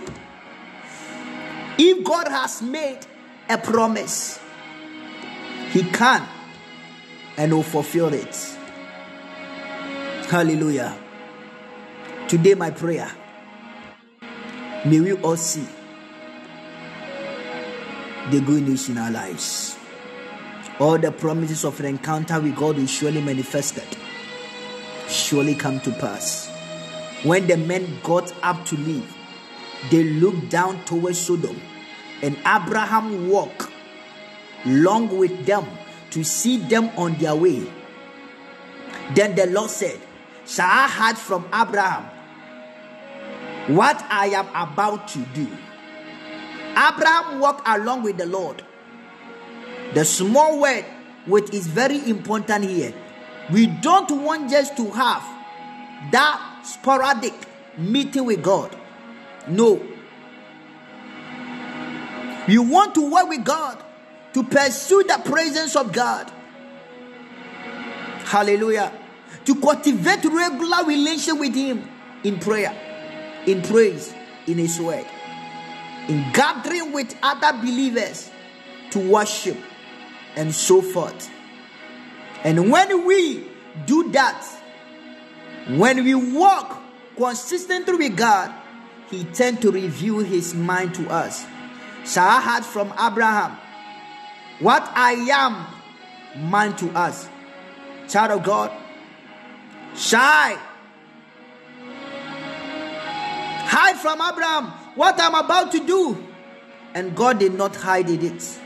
If 1.77 2.03
God 2.03 2.27
has 2.29 2.63
made 2.63 2.99
a 3.47 3.59
promise, 3.59 4.39
He 5.69 5.83
can 5.83 6.27
and 7.37 7.53
will 7.53 7.63
fulfill 7.63 8.11
it. 8.13 8.35
Hallelujah. 10.29 10.97
Today, 12.27 12.55
my 12.55 12.71
prayer, 12.71 13.11
may 14.83 14.99
we 14.99 15.13
all 15.13 15.37
see 15.37 15.67
the 18.31 18.39
good 18.41 18.63
news 18.63 18.89
in 18.89 18.97
our 18.97 19.11
lives. 19.11 19.77
All 20.79 20.97
the 20.97 21.11
promises 21.11 21.65
of 21.65 21.79
an 21.79 21.85
encounter 21.85 22.39
with 22.39 22.55
God 22.55 22.77
will 22.77 22.87
surely 22.87 23.21
manifested, 23.21 23.85
surely 25.07 25.55
come 25.55 25.79
to 25.81 25.91
pass. 25.91 26.49
When 27.23 27.47
the 27.47 27.57
men 27.57 27.99
got 28.03 28.33
up 28.43 28.65
to 28.65 28.77
leave, 28.77 29.15
they 29.91 30.03
looked 30.03 30.49
down 30.49 30.83
towards 30.85 31.19
Sodom, 31.19 31.59
and 32.21 32.37
Abraham 32.39 33.29
walked 33.29 33.69
long 34.65 35.17
with 35.17 35.45
them 35.45 35.65
to 36.11 36.23
see 36.23 36.57
them 36.57 36.89
on 36.97 37.17
their 37.17 37.35
way. 37.35 37.69
Then 39.15 39.35
the 39.35 39.47
Lord 39.47 39.69
said, 39.69 39.99
Shall 40.45 40.69
I 40.69 40.87
hide 40.87 41.17
from 41.17 41.45
Abraham 41.53 42.09
what 43.75 44.03
I 44.09 44.27
am 44.27 44.47
about 44.49 45.07
to 45.09 45.19
do? 45.33 45.47
Abraham 46.75 47.39
walked 47.39 47.67
along 47.67 48.03
with 48.03 48.17
the 48.17 48.25
Lord. 48.25 48.63
The 49.93 50.03
small 50.03 50.59
word, 50.59 50.85
which 51.25 51.53
is 51.53 51.67
very 51.67 52.09
important 52.09 52.65
here, 52.65 52.93
we 53.51 53.67
don't 53.67 54.09
want 54.23 54.49
just 54.49 54.75
to 54.77 54.89
have 54.91 55.21
that 56.11 56.61
sporadic 56.63 57.33
meeting 57.77 58.25
with 58.25 58.41
God. 58.41 58.75
No. 59.47 59.81
We 62.47 62.57
want 62.57 62.95
to 62.95 63.09
work 63.09 63.29
with 63.29 63.45
God 63.45 63.83
to 64.33 64.43
pursue 64.43 65.03
the 65.03 65.21
presence 65.23 65.75
of 65.75 65.91
God. 65.91 66.31
Hallelujah. 68.25 68.91
To 69.45 69.55
cultivate 69.55 70.25
regular 70.25 70.85
relationship 70.85 71.39
with 71.39 71.53
Him 71.53 71.87
in 72.23 72.39
prayer, 72.39 72.73
in 73.45 73.61
praise, 73.61 74.13
in 74.47 74.57
His 74.57 74.79
word 74.79 75.05
in 76.07 76.31
gathering 76.33 76.91
with 76.91 77.15
other 77.23 77.57
believers 77.59 78.29
to 78.91 78.99
worship 78.99 79.57
and 80.35 80.53
so 80.53 80.81
forth. 80.81 81.29
And 82.43 82.71
when 82.71 83.05
we 83.05 83.47
do 83.85 84.11
that, 84.11 84.45
when 85.69 86.03
we 86.03 86.13
walk 86.13 86.81
consistently 87.15 87.95
with 87.95 88.17
God, 88.17 88.53
He 89.09 89.23
tends 89.23 89.61
to 89.61 89.71
reveal 89.71 90.19
His 90.19 90.53
mind 90.53 90.95
to 90.95 91.09
us. 91.09 91.45
Sarah 92.03 92.39
had 92.39 92.65
from 92.65 92.93
Abraham, 92.99 93.57
What 94.59 94.83
I 94.93 95.13
am, 95.13 96.49
mind 96.49 96.77
to 96.79 96.89
us. 96.91 97.29
Child 98.09 98.39
of 98.39 98.43
God, 98.43 98.71
shy. 99.95 100.57
Hide 103.65 103.95
from 103.95 104.21
Abraham 104.21 104.82
what 104.95 105.19
I'm 105.19 105.35
about 105.35 105.71
to 105.73 105.85
do. 105.85 106.17
and 106.93 107.15
God 107.15 107.39
did 107.39 107.53
not 107.53 107.75
hide 107.75 108.09
it. 108.09 108.59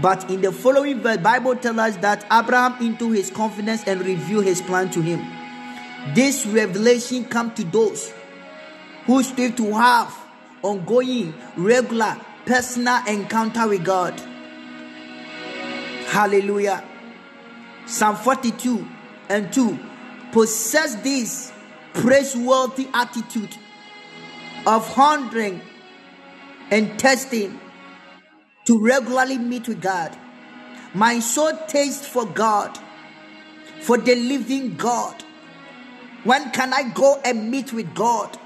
But 0.00 0.30
in 0.30 0.42
the 0.42 0.52
following 0.52 1.00
verse, 1.00 1.16
Bible 1.18 1.56
tells 1.56 1.78
us 1.78 1.96
that 1.98 2.24
Abraham 2.30 2.76
into 2.84 3.10
his 3.12 3.30
confidence 3.30 3.84
and 3.86 4.00
revealed 4.04 4.44
his 4.44 4.60
plan 4.60 4.90
to 4.90 5.00
him. 5.00 5.24
This 6.14 6.46
revelation 6.46 7.24
come 7.24 7.54
to 7.54 7.64
those 7.64 8.12
who 9.06 9.22
strive 9.22 9.56
to 9.56 9.72
have 9.72 10.14
ongoing, 10.62 11.34
regular, 11.56 12.20
personal 12.44 13.04
encounter 13.06 13.66
with 13.68 13.84
God. 13.84 14.20
Hallelujah. 16.08 16.84
Psalm 17.86 18.16
42 18.16 18.86
and 19.28 19.52
2 19.52 19.78
possess 20.32 20.96
this 20.96 21.52
praiseworthy 21.94 22.88
attitude 22.92 23.56
of 24.66 24.86
hundred 24.94 25.60
and 26.70 26.98
testing 26.98 27.60
to 28.64 28.78
regularly 28.78 29.38
meet 29.38 29.68
with 29.68 29.80
God. 29.80 30.16
My 30.92 31.20
soul 31.20 31.52
tastes 31.68 32.06
for 32.06 32.26
God, 32.26 32.78
for 33.80 33.96
the 33.96 34.16
living 34.16 34.74
God. 34.76 35.22
When 36.24 36.50
can 36.50 36.72
I 36.72 36.90
go 36.90 37.20
and 37.24 37.50
meet 37.50 37.72
with 37.72 37.94
God? 37.94 38.36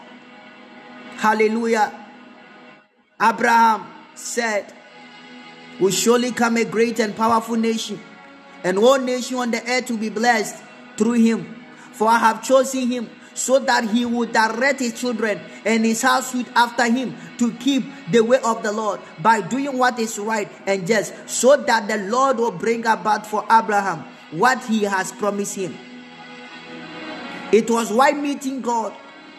Hallelujah. 1.17 2.09
Abraham 3.21 3.87
said, 4.15 4.75
Will 5.79 5.91
surely 5.91 6.33
come 6.33 6.59
a 6.59 6.65
great 6.65 6.99
and 6.99 7.17
powerful 7.17 7.57
nation, 7.57 7.99
and 8.63 8.77
all 8.77 8.99
nation 8.99 9.37
on 9.37 9.51
the 9.51 9.67
earth 9.67 9.91
will 9.91 9.97
be 9.97 10.11
blessed 10.11 10.63
through 10.99 11.15
him. 11.15 11.65
For 11.93 12.09
I 12.09 12.19
have 12.19 12.43
chosen 12.43 12.89
him 12.89 13.09
so 13.41 13.59
that 13.59 13.89
he 13.89 14.05
would 14.05 14.33
direct 14.33 14.81
his 14.81 15.01
children 15.01 15.41
and 15.65 15.85
his 15.85 16.03
household 16.03 16.47
after 16.55 16.85
him 16.85 17.17
to 17.39 17.53
keep 17.55 17.85
the 18.11 18.21
way 18.21 18.39
of 18.45 18.63
the 18.63 18.71
Lord 18.71 19.01
by 19.23 19.41
doing 19.41 19.79
what 19.79 19.99
is 19.99 20.19
right 20.19 20.51
and 20.67 20.87
just, 20.87 21.15
so 21.29 21.57
that 21.57 21.89
the 21.89 21.97
Lord 21.97 22.37
will 22.37 22.51
bring 22.51 22.87
about 22.87 23.27
for 23.27 23.43
Abraham 23.51 24.05
what 24.31 24.63
he 24.67 24.83
has 24.83 25.11
promised 25.13 25.57
him. 25.57 25.77
It 27.53 27.69
was 27.71 27.91
while 27.91 28.15
meeting 28.15 28.61
God 28.61 28.95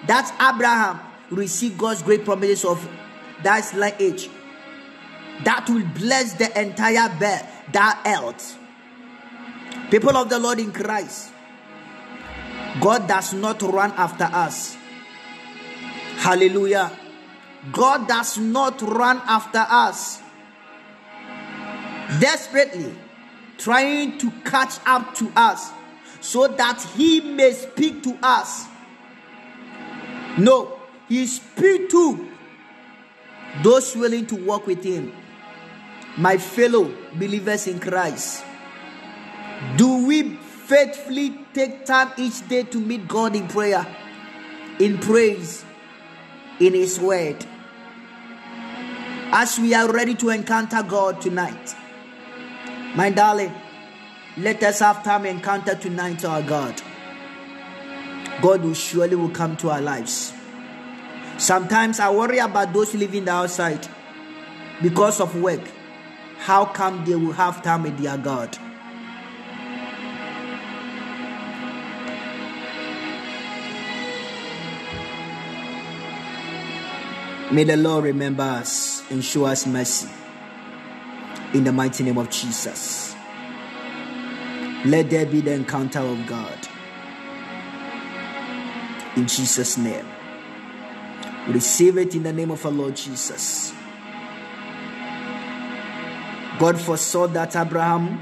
that 0.08 0.34
Abraham 0.42 1.00
received 1.30 1.78
God's 1.78 2.02
great 2.02 2.26
promises 2.26 2.66
of 2.66 2.90
that 3.44 3.72
lineage 3.76 4.30
that 5.44 5.70
will 5.70 5.86
bless 5.96 6.34
the 6.34 6.60
entire 6.60 7.10
earth. 8.06 8.58
People 9.90 10.18
of 10.18 10.30
the 10.30 10.40
Lord 10.40 10.60
in 10.60 10.72
Christ, 10.72 11.31
God 12.80 13.08
does 13.08 13.34
not 13.34 13.62
run 13.62 13.92
after 13.92 14.24
us. 14.24 14.78
Hallelujah. 16.18 16.92
God 17.72 18.08
does 18.08 18.38
not 18.38 18.82
run 18.82 19.22
after 19.26 19.66
us 19.68 20.22
desperately, 22.20 22.94
trying 23.58 24.18
to 24.18 24.32
catch 24.44 24.80
up 24.86 25.14
to 25.16 25.32
us 25.36 25.72
so 26.20 26.48
that 26.48 26.82
He 26.96 27.22
may 27.22 27.52
speak 27.52 28.04
to 28.04 28.18
us. 28.22 28.68
No, 30.38 30.80
He 31.08 31.26
speaks 31.28 31.92
to 31.92 32.30
those 33.64 33.96
willing 33.96 34.26
to 34.28 34.36
walk 34.36 34.66
with 34.68 34.84
Him. 34.84 35.14
My 36.18 36.38
fellow 36.38 36.94
believers 37.14 37.68
in 37.68 37.80
Christ, 37.80 38.44
do 39.78 40.06
we 40.06 40.36
faithfully 40.36 41.41
take 41.54 41.86
time 41.86 42.12
each 42.18 42.48
day 42.48 42.64
to 42.64 42.80
meet 42.80 43.08
God 43.08 43.36
in 43.36 43.48
prayer, 43.48 43.86
in 44.80 44.98
praise, 44.98 45.66
in 46.60 46.74
His 46.74 47.00
Word. 47.00 47.46
As 49.34 49.60
we 49.60 49.74
are 49.74 49.92
ready 49.92 50.16
to 50.16 50.30
encounter 50.30 50.84
God 50.84 51.22
tonight, 51.22 51.76
my 52.96 53.10
darling, 53.10 53.54
let 54.38 54.62
us 54.64 54.80
have 54.80 55.04
time 55.04 55.26
encounter 55.26 55.76
tonight 55.76 56.24
our 56.26 56.42
God. 56.42 56.82
God 58.42 58.64
will 58.64 58.74
surely 58.74 59.16
will 59.16 59.30
come 59.30 59.56
to 59.58 59.70
our 59.70 59.82
lives. 59.82 60.34
Sometimes 61.38 62.00
I 62.00 62.10
worry 62.12 62.40
about 62.40 62.74
those 62.74 62.94
living 62.94 63.26
the 63.26 63.32
outside 63.32 63.88
because 64.82 65.20
of 65.20 65.36
work. 65.42 65.62
How 66.40 66.66
come 66.66 67.06
they 67.06 67.16
will 67.16 67.34
have 67.34 67.62
time 67.62 67.84
with 67.84 67.98
their 67.98 68.18
God? 68.18 68.58
May 77.52 77.66
the 77.66 77.76
Lord 77.76 78.06
remember 78.06 78.44
us 78.44 79.04
and 79.12 79.22
show 79.22 79.44
us 79.44 79.68
mercy. 79.68 80.08
In 81.54 81.66
the 81.66 81.74
mighty 81.74 82.02
name 82.02 82.18
of 82.18 82.30
Jesus. 82.30 83.14
Let 84.86 85.10
there 85.10 85.26
be 85.26 85.42
the 85.42 85.52
encounter 85.52 86.00
of 86.00 86.26
God. 86.26 86.58
In 89.18 89.28
Jesus' 89.28 89.78
name. 89.78 90.06
Receive 91.50 91.98
it 91.98 92.16
in 92.16 92.24
the 92.24 92.32
name 92.32 92.52
of 92.52 92.66
our 92.66 92.72
Lord 92.72 92.96
Jesus. 92.96 93.74
God 96.58 96.80
foresaw 96.80 97.28
that 97.28 97.54
Abraham 97.58 98.18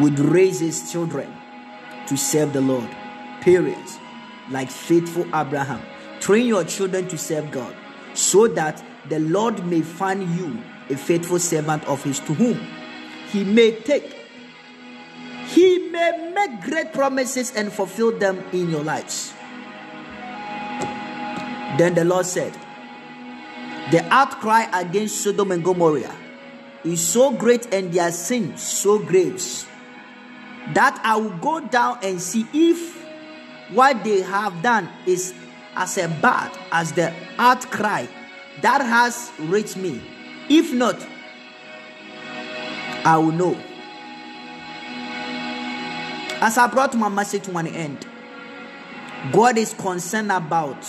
would 0.00 0.18
raise 0.18 0.58
his 0.58 0.90
children 0.90 1.32
to 2.08 2.16
serve 2.16 2.52
the 2.52 2.60
Lord. 2.60 2.88
Period. 3.40 3.86
Like 4.50 4.68
faithful 4.68 5.26
Abraham. 5.32 5.91
Train 6.22 6.46
your 6.46 6.62
children 6.62 7.08
to 7.08 7.18
serve 7.18 7.50
God 7.50 7.74
so 8.14 8.46
that 8.46 8.80
the 9.08 9.18
Lord 9.18 9.66
may 9.66 9.82
find 9.82 10.22
you 10.38 10.56
a 10.88 10.96
faithful 10.96 11.40
servant 11.40 11.84
of 11.88 12.00
His 12.04 12.20
to 12.20 12.34
whom 12.34 12.64
He 13.26 13.42
may 13.42 13.72
take. 13.80 14.14
He 15.48 15.90
may 15.90 16.30
make 16.32 16.60
great 16.62 16.92
promises 16.92 17.52
and 17.56 17.72
fulfill 17.72 18.16
them 18.16 18.38
in 18.52 18.70
your 18.70 18.84
lives. 18.84 19.34
Then 21.76 21.94
the 21.96 22.04
Lord 22.04 22.26
said, 22.26 22.56
The 23.90 24.06
outcry 24.08 24.66
against 24.72 25.22
Sodom 25.22 25.50
and 25.50 25.64
Gomorrah 25.64 26.14
is 26.84 27.04
so 27.04 27.32
great 27.32 27.74
and 27.74 27.92
their 27.92 28.12
sin 28.12 28.56
so 28.56 29.00
grave 29.00 29.42
that 30.72 31.00
I 31.02 31.16
will 31.16 31.36
go 31.38 31.58
down 31.58 31.98
and 32.04 32.20
see 32.20 32.46
if 32.52 32.96
what 33.72 34.04
they 34.04 34.20
have 34.22 34.62
done 34.62 34.88
is 35.04 35.34
as 35.76 35.98
a 35.98 36.08
bad 36.08 36.56
as 36.70 36.92
the 36.92 37.12
outcry 37.38 38.06
that 38.60 38.80
has 38.80 39.32
reached 39.38 39.76
me. 39.76 40.02
If 40.48 40.72
not, 40.72 40.96
I 43.04 43.16
will 43.18 43.32
know. 43.32 43.60
As 46.40 46.58
I 46.58 46.66
brought 46.66 46.94
my 46.94 47.08
message 47.08 47.44
to 47.44 47.56
an 47.56 47.68
end, 47.68 48.06
God 49.32 49.56
is 49.56 49.72
concerned 49.74 50.32
about 50.32 50.84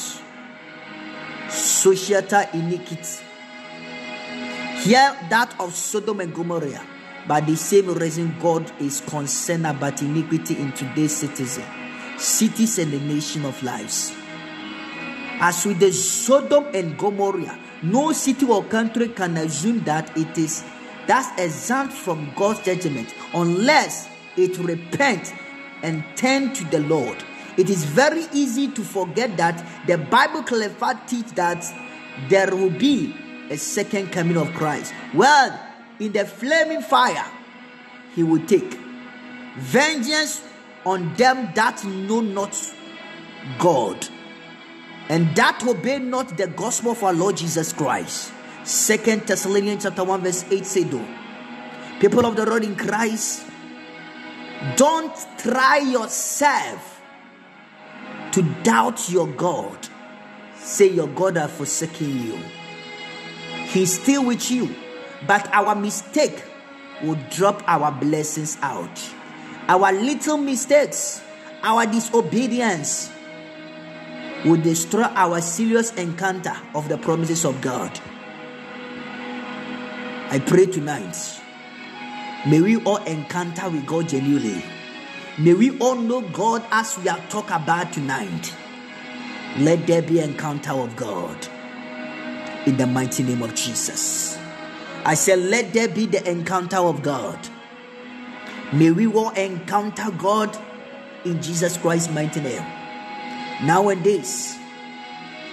societal 1.49 2.45
iniquity. 2.53 3.23
Here, 4.81 5.15
that 5.29 5.55
of 5.59 5.73
Sodom 5.73 6.19
and 6.19 6.33
Gomorrah, 6.33 6.85
by 7.27 7.39
the 7.39 7.55
same 7.55 7.93
reason, 7.93 8.35
God 8.41 8.69
is 8.81 9.01
concerned 9.01 9.65
about 9.67 10.01
iniquity 10.01 10.57
in 10.57 10.73
today's 10.73 11.15
citizen, 11.15 11.63
cities, 12.17 12.79
and 12.79 12.91
the 12.91 12.99
nation 12.99 13.45
of 13.45 13.61
lives. 13.63 14.13
As 15.45 15.65
with 15.65 15.79
the 15.79 15.91
Sodom 15.91 16.67
and 16.73 16.97
Gomorrah, 16.97 17.59
no 17.81 18.13
city 18.13 18.45
or 18.45 18.63
country 18.63 19.09
can 19.09 19.35
assume 19.35 19.83
that 19.83 20.15
it 20.17 20.37
is 20.37 20.63
that's 21.05 21.37
exempt 21.37 21.91
from 21.93 22.31
God's 22.33 22.61
judgment 22.61 23.13
unless 23.33 24.07
it 24.37 24.57
repent 24.57 25.33
and 25.81 26.01
turn 26.15 26.53
to 26.53 26.63
the 26.71 26.79
Lord. 26.79 27.25
It 27.57 27.69
is 27.69 27.83
very 27.83 28.25
easy 28.31 28.69
to 28.69 28.83
forget 28.83 29.35
that 29.35 29.61
the 29.85 29.97
Bible 29.97 30.43
clearly 30.43 30.73
teach 31.07 31.27
that 31.31 31.65
there 32.29 32.55
will 32.55 32.69
be 32.69 33.13
a 33.49 33.57
second 33.57 34.13
coming 34.13 34.37
of 34.37 34.47
Christ. 34.53 34.93
Well, 35.13 35.59
in 35.99 36.13
the 36.13 36.23
flaming 36.23 36.83
fire, 36.83 37.29
he 38.15 38.23
will 38.23 38.45
take 38.45 38.79
vengeance 39.57 40.41
on 40.85 41.13
them 41.15 41.51
that 41.55 41.83
know 41.83 42.21
not 42.21 42.57
God 43.59 44.07
and 45.09 45.35
that 45.35 45.63
obey 45.67 45.99
not 45.99 46.37
the 46.37 46.47
gospel 46.47 46.91
of 46.91 47.03
our 47.03 47.13
Lord 47.13 47.37
Jesus 47.37 47.73
Christ. 47.73 48.31
Second 48.63 49.23
Thessalonians 49.23 49.83
chapter 49.83 50.03
1, 50.03 50.21
verse 50.21 50.45
8 50.49 50.65
say 50.65 50.83
though. 50.83 51.05
People 51.99 52.25
of 52.25 52.35
the 52.35 52.45
Lord 52.45 52.63
in 52.63 52.75
Christ, 52.75 53.45
don't 54.75 55.13
try 55.37 55.77
yourself 55.79 57.01
to 58.31 58.41
doubt 58.63 59.09
your 59.09 59.27
God. 59.27 59.77
Say 60.55 60.89
your 60.89 61.07
God 61.07 61.37
has 61.37 61.51
forsaken 61.51 62.25
you. 62.25 62.39
He's 63.67 63.99
still 63.99 64.25
with 64.25 64.49
you, 64.49 64.73
but 65.27 65.47
our 65.53 65.75
mistake 65.75 66.43
will 67.03 67.17
drop 67.29 67.63
our 67.67 67.91
blessings 67.91 68.57
out. 68.61 69.01
Our 69.67 69.91
little 69.91 70.37
mistakes, 70.37 71.21
our 71.61 71.85
disobedience 71.85 73.11
will 74.45 74.61
destroy 74.61 75.03
our 75.03 75.41
serious 75.41 75.93
encounter 75.93 76.55
of 76.75 76.89
the 76.89 76.97
promises 76.97 77.45
of 77.45 77.59
God. 77.61 77.99
I 80.29 80.39
pray 80.39 80.65
tonight. 80.65 81.15
May 82.47 82.59
we 82.59 82.77
all 82.83 83.03
encounter 83.03 83.69
with 83.69 83.85
God 83.85 84.09
genuinely. 84.09 84.63
May 85.39 85.53
we 85.53 85.77
all 85.79 85.95
know 85.95 86.21
God 86.21 86.65
as 86.71 86.97
we 86.97 87.07
are 87.07 87.19
talking 87.29 87.55
about 87.55 87.93
tonight. 87.93 88.53
Let 89.57 89.87
there 89.87 90.01
be 90.01 90.19
encounter 90.19 90.71
of 90.71 90.95
God 90.95 91.47
in 92.65 92.77
the 92.77 92.87
mighty 92.87 93.23
name 93.23 93.41
of 93.43 93.55
Jesus. 93.55 94.37
I 95.05 95.13
said, 95.13 95.39
let 95.39 95.73
there 95.73 95.87
be 95.87 96.05
the 96.05 96.29
encounter 96.29 96.77
of 96.77 97.01
God. 97.01 97.39
May 98.73 98.91
we 98.91 99.07
all 99.07 99.29
encounter 99.31 100.09
God 100.11 100.57
in 101.25 101.41
Jesus 101.41 101.77
Christ's 101.77 102.11
mighty 102.11 102.41
name. 102.41 102.82
Nowadays, 103.63 104.57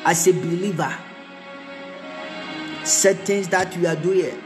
as 0.04 0.26
a 0.26 0.32
believer, 0.32 0.92
certain 2.84 3.24
things 3.24 3.48
that 3.48 3.76
we 3.76 3.86
are 3.86 3.96
doing, 3.96 4.42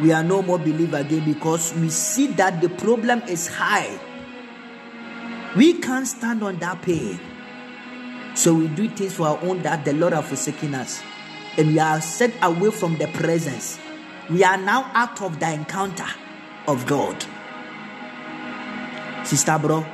we 0.00 0.12
are 0.12 0.22
no 0.22 0.42
more 0.42 0.58
believer 0.58 0.98
again 0.98 1.24
because 1.24 1.74
we 1.74 1.88
see 1.88 2.26
that 2.28 2.60
the 2.60 2.68
problem 2.68 3.22
is 3.22 3.48
high. 3.48 3.98
We 5.56 5.74
can't 5.80 6.06
stand 6.06 6.42
on 6.42 6.58
that 6.58 6.82
pain. 6.82 7.18
So 8.34 8.54
we 8.54 8.68
do 8.68 8.88
things 8.90 9.14
for 9.14 9.28
our 9.28 9.38
own 9.42 9.62
that 9.62 9.84
the 9.84 9.94
Lord 9.94 10.12
has 10.12 10.28
forsaken 10.28 10.74
us. 10.74 11.02
And 11.56 11.68
we 11.68 11.78
are 11.80 12.00
set 12.00 12.32
away 12.42 12.70
from 12.70 12.98
the 12.98 13.08
presence. 13.08 13.78
We 14.30 14.44
are 14.44 14.58
now 14.58 14.90
out 14.94 15.20
of 15.22 15.40
the 15.40 15.50
encounter 15.50 16.06
of 16.68 16.86
God. 16.86 17.24
Sister, 19.24 19.58
bro, 19.58 19.84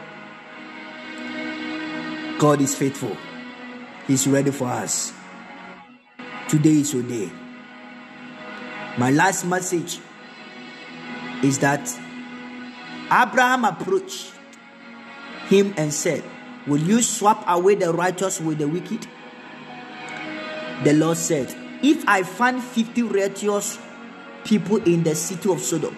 God 2.45 2.61
is 2.61 2.74
faithful. 2.74 3.16
He's 4.07 4.26
ready 4.26 4.51
for 4.51 4.66
us. 4.66 5.14
Today 6.47 6.72
is 6.72 6.92
your 6.92 7.03
day. 7.03 7.32
My 8.99 9.11
last 9.11 9.47
message 9.47 9.99
is 11.42 11.59
that 11.61 11.88
Abraham 13.07 13.64
approached 13.64 14.34
him 15.47 15.72
and 15.78 15.90
said, 15.90 16.22
Will 16.66 16.82
you 16.82 17.01
swap 17.01 17.47
away 17.49 17.76
the 17.76 17.95
righteous 17.95 18.42
with 18.42 18.59
the 18.59 18.68
wicked? 18.68 19.07
The 20.84 20.92
Lord 20.92 21.16
said, 21.16 21.49
If 21.82 22.07
I 22.07 22.24
find 22.24 22.62
50 22.62 23.05
righteous 23.05 23.78
people 24.45 24.84
in 24.84 25.03
the 25.03 25.14
city 25.14 25.51
of 25.51 25.62
Sodom, 25.62 25.97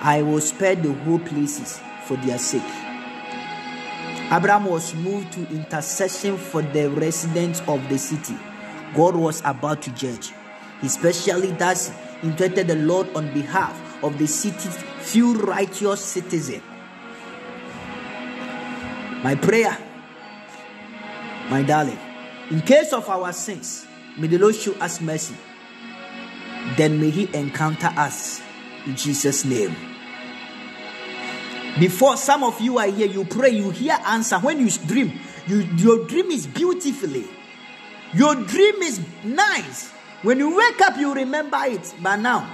I 0.00 0.20
will 0.20 0.40
spare 0.40 0.74
the 0.74 0.92
whole 0.92 1.20
places 1.20 1.78
for 2.06 2.16
their 2.16 2.38
sake. 2.38 2.87
Abraham 4.30 4.66
was 4.66 4.94
moved 4.94 5.32
to 5.32 5.48
intercession 5.48 6.36
for 6.36 6.60
the 6.60 6.90
residents 6.90 7.62
of 7.66 7.86
the 7.88 7.96
city. 7.96 8.36
God 8.94 9.16
was 9.16 9.40
about 9.44 9.80
to 9.82 9.90
judge. 9.92 10.32
He 10.82 10.88
specially 10.88 11.52
thus 11.52 11.90
invited 12.22 12.66
the 12.66 12.76
Lord 12.76 13.08
on 13.16 13.32
behalf 13.32 14.04
of 14.04 14.18
the 14.18 14.26
city's 14.26 14.76
few 15.00 15.34
righteous 15.40 16.04
citizens. 16.04 16.62
My 19.24 19.34
prayer, 19.34 19.76
my 21.48 21.62
darling, 21.62 21.98
in 22.50 22.60
case 22.60 22.92
of 22.92 23.08
our 23.08 23.32
sins, 23.32 23.86
may 24.18 24.26
the 24.26 24.38
Lord 24.38 24.54
show 24.54 24.74
us 24.74 25.00
mercy. 25.00 25.36
Then 26.76 27.00
may 27.00 27.08
He 27.08 27.34
encounter 27.34 27.90
us 27.96 28.42
in 28.84 28.94
Jesus' 28.94 29.46
name. 29.46 29.87
Before 31.78 32.16
some 32.16 32.42
of 32.42 32.60
you 32.60 32.78
are 32.78 32.86
here, 32.86 33.06
you 33.06 33.24
pray, 33.24 33.50
you 33.50 33.70
hear 33.70 33.96
answer. 34.06 34.38
When 34.38 34.58
you 34.58 34.70
dream, 34.70 35.18
you, 35.46 35.58
your 35.76 36.06
dream 36.06 36.30
is 36.30 36.46
beautifully. 36.46 37.26
Your 38.14 38.34
dream 38.34 38.82
is 38.82 39.00
nice. 39.22 39.90
When 40.22 40.38
you 40.38 40.56
wake 40.56 40.80
up, 40.80 40.96
you 40.96 41.14
remember 41.14 41.58
it. 41.62 41.94
But 42.02 42.16
now, 42.16 42.48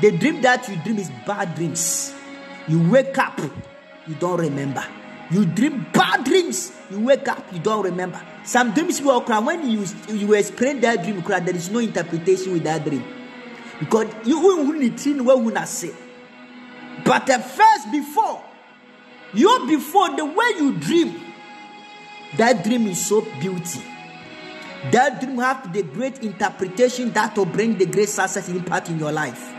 the 0.00 0.10
dream 0.12 0.40
that 0.42 0.68
you 0.68 0.76
dream 0.76 0.98
is 0.98 1.10
bad 1.26 1.54
dreams. 1.54 2.14
You 2.66 2.90
wake 2.90 3.18
up, 3.18 3.38
you 4.06 4.14
don't 4.14 4.40
remember. 4.40 4.84
You 5.30 5.44
dream 5.44 5.86
bad 5.92 6.24
dreams. 6.24 6.72
You 6.90 7.00
wake 7.00 7.28
up, 7.28 7.52
you 7.52 7.58
don't 7.58 7.84
remember. 7.84 8.20
Some 8.44 8.72
dreams 8.72 9.00
will 9.00 9.20
cry 9.20 9.38
when 9.38 9.68
you 9.70 9.84
you 10.08 10.32
explain 10.34 10.80
that 10.80 11.02
dream, 11.02 11.20
there 11.22 11.56
is 11.56 11.70
no 11.70 11.78
interpretation 11.78 12.52
with 12.52 12.64
that 12.64 12.84
dream. 12.84 13.04
Because 13.80 14.08
you 14.24 14.40
will 14.40 14.72
need 14.72 14.98
what 15.20 15.68
say. 15.68 15.90
But 17.04 17.26
the 17.26 17.38
first 17.38 17.92
before, 17.92 18.42
you 19.34 19.66
before 19.66 20.16
the 20.16 20.24
way 20.24 20.46
you 20.56 20.76
dream, 20.76 21.20
that 22.36 22.64
dream 22.64 22.86
is 22.86 23.04
so 23.04 23.20
beauty. 23.38 23.82
That 24.90 25.20
dream 25.20 25.38
have 25.38 25.72
the 25.72 25.82
great 25.82 26.22
interpretation 26.22 27.12
that 27.12 27.36
will 27.36 27.46
bring 27.46 27.76
the 27.76 27.86
great 27.86 28.08
success 28.08 28.48
impact 28.48 28.88
in 28.88 28.98
your 28.98 29.12
life. 29.12 29.52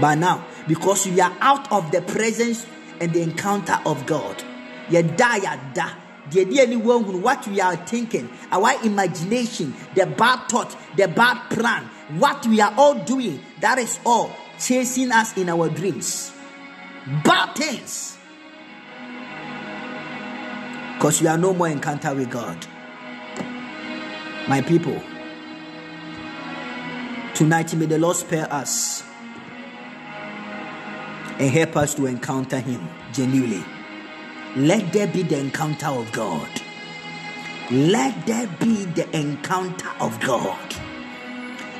But 0.00 0.16
now, 0.16 0.46
because 0.66 1.06
you 1.06 1.20
are 1.20 1.36
out 1.40 1.70
of 1.72 1.90
the 1.90 2.02
presence 2.02 2.66
and 3.00 3.12
the 3.12 3.22
encounter 3.22 3.78
of 3.84 4.06
God, 4.06 4.42
you 4.88 5.02
die, 5.02 5.36
you 5.36 5.60
die. 5.74 5.96
The 6.30 6.42
idea 6.42 6.78
what 6.78 7.48
we 7.48 7.60
are 7.60 7.76
thinking, 7.76 8.28
our 8.50 8.84
imagination, 8.84 9.74
the 9.94 10.06
bad 10.06 10.48
thought, 10.48 10.76
the 10.96 11.08
bad 11.08 11.48
plan, 11.50 11.84
what 12.18 12.46
we 12.46 12.60
are 12.60 12.74
all 12.76 13.02
doing, 13.04 13.40
that 13.60 13.78
is 13.78 13.98
all 14.04 14.30
chasing 14.58 15.12
us 15.12 15.36
in 15.36 15.48
our 15.48 15.68
dreams. 15.68 16.32
Bad 17.24 17.54
things. 17.54 18.18
Because 20.94 21.22
we 21.22 21.28
are 21.28 21.38
no 21.38 21.54
more 21.54 21.68
encounter 21.68 22.14
with 22.14 22.30
God. 22.30 22.66
My 24.48 24.62
people, 24.62 25.00
tonight 27.34 27.74
may 27.74 27.86
the 27.86 27.98
Lord 27.98 28.16
spare 28.16 28.52
us 28.52 29.04
and 31.38 31.50
help 31.50 31.76
us 31.76 31.94
to 31.94 32.06
encounter 32.06 32.58
Him 32.58 32.88
genuinely. 33.12 33.64
Let 34.56 34.92
there 34.92 35.06
be 35.06 35.22
the 35.22 35.38
encounter 35.38 35.86
of 35.86 36.10
God. 36.12 36.48
Let 37.70 38.26
there 38.26 38.46
be 38.58 38.86
the 38.86 39.08
encounter 39.16 39.90
of 40.00 40.18
God 40.20 40.87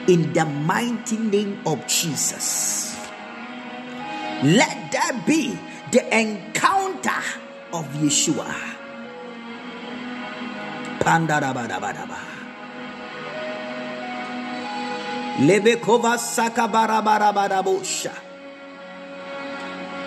in 0.09 0.32
the 0.32 0.44
mighty 0.44 1.18
name 1.18 1.61
of 1.66 1.86
Jesus. 1.86 2.96
Let 4.42 4.90
there 4.90 5.22
be 5.26 5.59
the 5.92 6.02
encounter 6.16 7.22
of 7.72 7.86
Yeshua. 8.00 8.54
Lebekova 15.38 16.18
sakabarabarabadabosha. 16.18 18.12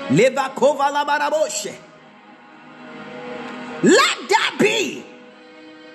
Levakova 0.10 0.91
labaraboshe. 0.91 1.74
Let 3.84 4.30
that 4.30 4.58
be 4.60 5.06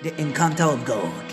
the 0.02 0.20
encounter 0.20 0.64
of 0.64 0.84
God. 0.84 1.25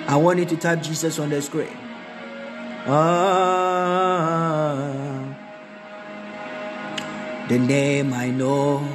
I 0.07 0.15
want 0.17 0.39
you 0.39 0.45
to 0.45 0.57
type 0.57 0.81
Jesus 0.83 1.17
on 1.17 1.29
the 1.29 1.41
screen. 1.41 1.75
Ah, 2.85 4.03
the 7.47 7.57
name 7.57 8.13
I 8.13 8.29
know, 8.29 8.85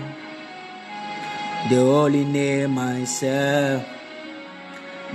the 1.69 1.77
holy 1.77 2.25
name 2.25 2.79
I 2.79 3.05
serve, 3.05 3.85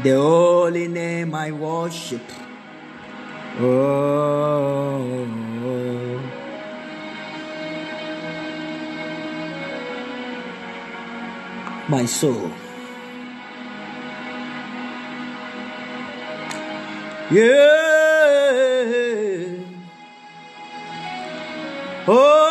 the 0.03 0.15
holy 0.15 0.87
name 0.87 1.33
I 1.33 1.51
worship. 1.51 2.21
Oh, 3.59 5.25
my 11.89 12.05
soul. 12.05 12.51
Yeah. 17.31 17.83
Oh. 22.07 22.42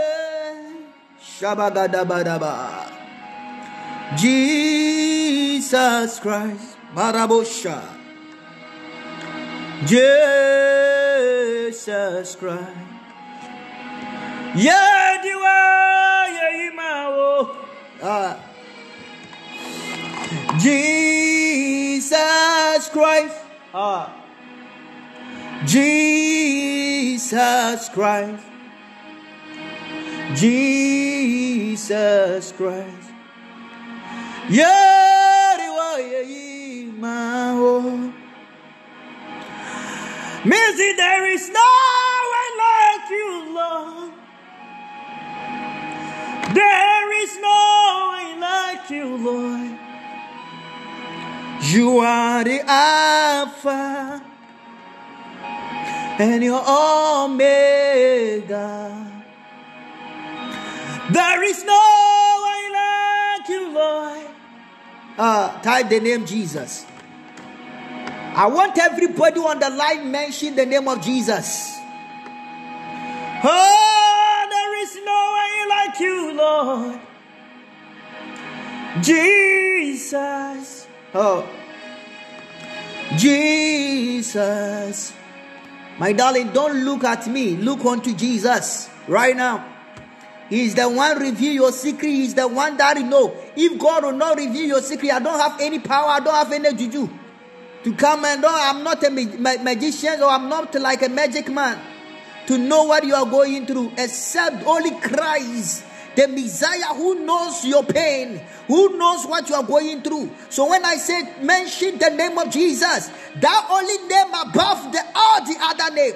Shabagadabadaba. 1.19 2.87
Jesus 4.15 6.15
Christ. 6.23 6.79
Barabosha. 6.95 7.83
Jesus 9.83 12.39
Christ. 12.39 12.71
Yediwa 14.55 15.51
Yeimawo. 15.51 15.70
Jesus 20.61 22.13
Christ. 22.89 23.35
Ah. 23.73 24.13
Jesus 25.65 27.89
Christ. 27.89 28.43
Jesus 30.35 32.51
Christ. 32.51 33.09
Yeriwa 34.49 35.97
Yeimawo. 36.13 38.13
Mercy, 40.45 40.93
there 40.93 41.25
is 41.25 41.30
no 41.30 41.30
You 51.71 51.99
are 51.99 52.43
the 52.43 52.59
Alpha 52.67 54.21
and 56.19 56.43
your 56.43 56.61
Omega. 56.67 58.03
There 61.11 61.43
is 61.43 61.63
no 61.63 62.41
one 62.41 62.73
like 62.73 63.47
you, 63.47 63.71
Lord. 63.73 64.27
Uh, 65.17 65.61
type 65.61 65.87
the 65.87 66.01
name 66.01 66.25
Jesus. 66.25 66.85
I 68.35 68.47
want 68.47 68.77
everybody 68.77 69.39
on 69.39 69.59
the 69.59 69.69
line 69.69 70.11
mention 70.11 70.57
the 70.57 70.65
name 70.65 70.89
of 70.89 71.01
Jesus. 71.01 71.73
Oh, 73.45 74.47
there 74.49 74.83
is 74.83 74.99
no 75.05 75.31
one 75.39 75.69
like 75.69 75.99
you, 76.01 76.33
Lord. 76.35 76.99
Jesus. 79.01 80.87
Oh. 81.13 81.47
Jesus. 83.17 85.13
My 85.97 86.13
darling, 86.13 86.51
don't 86.51 86.83
look 86.83 87.03
at 87.03 87.27
me. 87.27 87.55
Look 87.57 87.85
unto 87.85 88.13
Jesus 88.13 88.89
right 89.07 89.35
now. 89.35 89.67
He's 90.49 90.75
the 90.75 90.89
one 90.89 91.19
reveal 91.19 91.53
your 91.53 91.71
secret. 91.71 92.09
He's 92.09 92.33
the 92.33 92.47
one 92.47 92.75
that 92.77 92.97
you 92.97 93.03
know. 93.03 93.33
If 93.55 93.79
God 93.79 94.03
will 94.03 94.11
not 94.11 94.37
reveal 94.37 94.65
your 94.65 94.81
secret, 94.81 95.11
I 95.11 95.19
don't 95.19 95.39
have 95.39 95.61
any 95.61 95.79
power. 95.79 96.09
I 96.09 96.19
don't 96.19 96.33
have 96.33 96.51
any 96.51 96.73
juju 96.73 97.09
to 97.83 97.93
come 97.95 98.25
and 98.25 98.43
oh, 98.45 98.49
I'm 98.49 98.83
not 98.83 99.03
a 99.03 99.09
ma- 99.09 99.63
magician 99.63 100.21
or 100.21 100.29
I'm 100.29 100.49
not 100.49 100.75
like 100.75 101.01
a 101.01 101.09
magic 101.09 101.49
man 101.49 101.79
to 102.47 102.57
know 102.57 102.83
what 102.83 103.05
you 103.05 103.15
are 103.15 103.25
going 103.25 103.65
through, 103.65 103.91
except 103.97 104.65
only 104.65 104.91
Christ, 104.99 105.83
the 106.15 106.27
Messiah 106.27 106.93
who 106.95 107.25
knows 107.25 107.63
your 107.65 107.83
pain, 107.83 108.41
who 108.67 108.97
knows 108.97 109.25
what 109.25 109.47
you 109.49 109.55
are 109.55 109.63
going 109.63 110.01
through. 110.01 110.29
So 110.49 110.69
when 110.69 110.83
I 110.85 110.95
say 110.95 111.41
mention 111.41 111.97
the 111.97 112.09
name 112.09 112.37
of 112.37 112.49
Jesus, 112.49 113.09
that 113.35 113.67
only 113.69 113.97
name 114.07 114.33
above 114.33 114.91
the 114.91 115.01
all 115.15 115.45
the 115.45 115.57
other 115.59 115.95
name. 115.95 116.15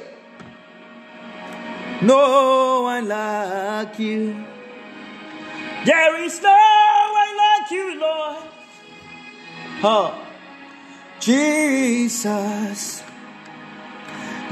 No 2.02 2.82
one 2.84 3.08
like 3.08 3.98
you. 4.00 4.46
There 5.86 6.24
is 6.24 6.42
no 6.42 6.58
one 7.14 7.38
like 7.38 7.72
you, 7.72 8.00
Lord. 8.00 8.44
Huh. 9.80 10.14
Jesus. 11.20 13.04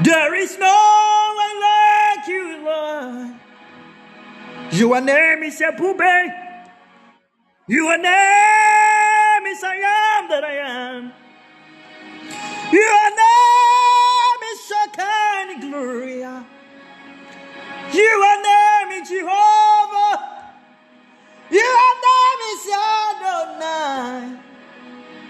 There 0.00 0.34
is 0.34 0.58
no 0.58 1.34
one 1.36 1.60
like 1.60 2.28
you, 2.28 2.64
Lord. 2.64 3.34
Your 4.72 5.00
name 5.00 5.42
is 5.44 5.60
Ebube. 5.60 6.40
Your 7.66 7.96
name 7.96 9.46
is 9.46 9.64
I 9.64 9.76
am 9.76 10.28
that 10.28 10.44
I 10.44 10.56
am. 10.56 11.12
Your 12.72 13.10
name 13.22 14.42
is 14.52 14.60
Shekinah 14.68 15.60
Gloria. 15.60 16.44
Your 17.92 18.42
name 18.42 19.02
is 19.02 19.08
Jehovah. 19.08 20.18
Your 21.50 21.94
name 22.06 22.40
is 22.52 22.68
Adonai. 22.74 24.38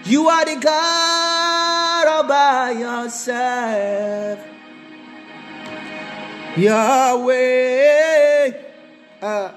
You 0.05 0.27
are 0.27 0.45
the 0.45 0.55
God 0.59 2.07
all 2.07 2.27
by 2.27 2.71
yourself. 2.71 4.39
Yahweh. 6.57 8.54
Uh, 9.25 9.51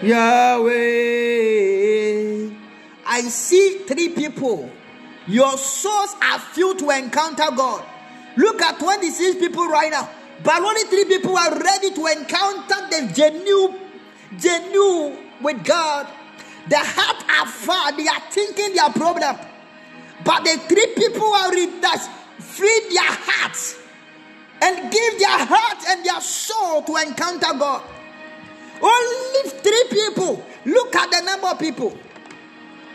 Yahweh. 0.00 0.72
I 3.04 3.20
see 3.28 3.80
three 3.86 4.08
people. 4.08 4.70
Your 5.26 5.58
souls 5.58 6.16
are 6.22 6.38
filled 6.38 6.78
to 6.78 6.88
encounter 6.88 7.44
God. 7.54 7.84
Look 8.38 8.62
at 8.62 8.78
26 8.78 9.36
people 9.38 9.68
right 9.68 9.90
now. 9.90 10.08
But 10.42 10.62
only 10.62 10.84
three 10.84 11.04
people 11.04 11.36
are 11.36 11.60
ready 11.60 11.90
to 11.90 12.06
encounter 12.06 12.88
the 12.88 13.12
genuine, 13.14 13.80
genuine 14.38 15.18
with 15.42 15.62
God. 15.62 16.06
The 16.70 16.78
heart 16.78 17.24
are 17.28 17.46
far, 17.52 17.92
they 17.98 18.08
are 18.08 18.22
thinking 18.30 18.74
their 18.74 18.88
problem. 18.88 19.36
But 20.24 20.44
the 20.44 20.58
three 20.68 20.94
people 20.96 21.34
are 21.34 21.54
in 21.54 21.82
that 21.82 22.00
free 22.38 22.80
their 22.94 23.12
hearts 23.12 23.76
and 24.62 24.90
give 24.90 25.18
their 25.18 25.44
heart 25.44 25.84
and 25.88 26.02
their 26.02 26.22
soul 26.22 26.80
to 26.84 26.96
encounter 26.96 27.52
God. 27.58 27.82
Only 28.82 29.50
three 29.50 29.84
people. 29.90 30.44
Look 30.64 30.94
at 30.94 31.10
the 31.10 31.20
number 31.22 31.48
of 31.48 31.58
people. 31.58 31.96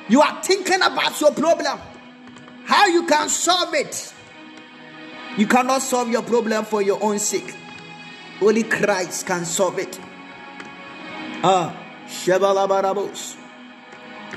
You 0.10 0.22
are 0.22 0.44
thinking 0.44 0.82
about 0.82 1.20
your 1.22 1.32
problem, 1.32 1.80
how 2.66 2.88
you 2.88 3.06
can 3.08 3.30
solve 3.30 3.74
it. 3.74 4.14
You 5.38 5.48
cannot 5.48 5.82
solve 5.82 6.10
your 6.10 6.22
problem 6.22 6.66
for 6.66 6.82
your 6.82 7.02
own 7.02 7.20
sake. 7.20 7.56
Only 8.42 8.64
Christ 8.64 9.26
can 9.26 9.46
solve 9.46 9.80
it. 9.80 10.00
Ah, 11.44 11.76
Shebalabarabos. 12.08 13.38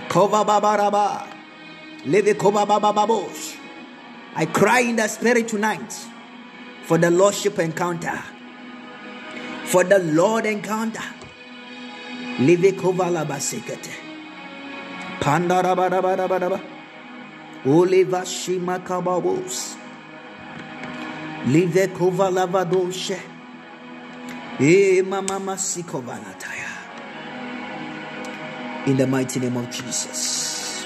Kova 0.08 0.44
babaraba. 0.44 1.26
Leve 2.06 2.34
kova 2.34 2.66
babababosh. 2.66 3.56
I 4.36 4.46
cry 4.46 4.80
in 4.80 4.96
the 4.96 5.08
spirit 5.08 5.48
tonight 5.48 5.92
for 6.84 6.98
the 6.98 7.10
Lordship 7.10 7.58
encounter. 7.58 8.22
For 9.64 9.82
the 9.82 9.98
Lord 9.98 10.46
encounter. 10.46 11.02
Leve 12.38 12.72
kova 12.72 13.10
labasekete. 13.10 13.90
Pandarabarabaraba. 15.20 16.60
Oliva 17.66 18.24
shima 18.26 18.78
kababos. 18.78 19.76
Live 21.46 21.88
kova 21.88 22.30
lavadoshe. 22.30 23.18
E 24.60 25.02
mama 25.02 25.40
masikovanataya. 25.40 26.70
In 28.86 28.96
the 28.96 29.06
mighty 29.06 29.40
name 29.40 29.56
of 29.56 29.70
Jesus. 29.70 30.84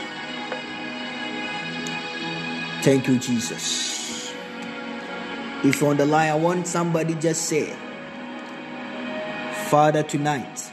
Thank 2.83 3.09
you, 3.09 3.19
Jesus. 3.19 4.33
If 5.63 5.81
you're 5.81 5.91
on 5.91 5.99
the 5.99 6.07
line, 6.07 6.31
I 6.31 6.35
want 6.35 6.67
somebody 6.67 7.15
just 7.15 7.43
say, 7.43 7.75
Father, 9.69 10.03
tonight, 10.03 10.73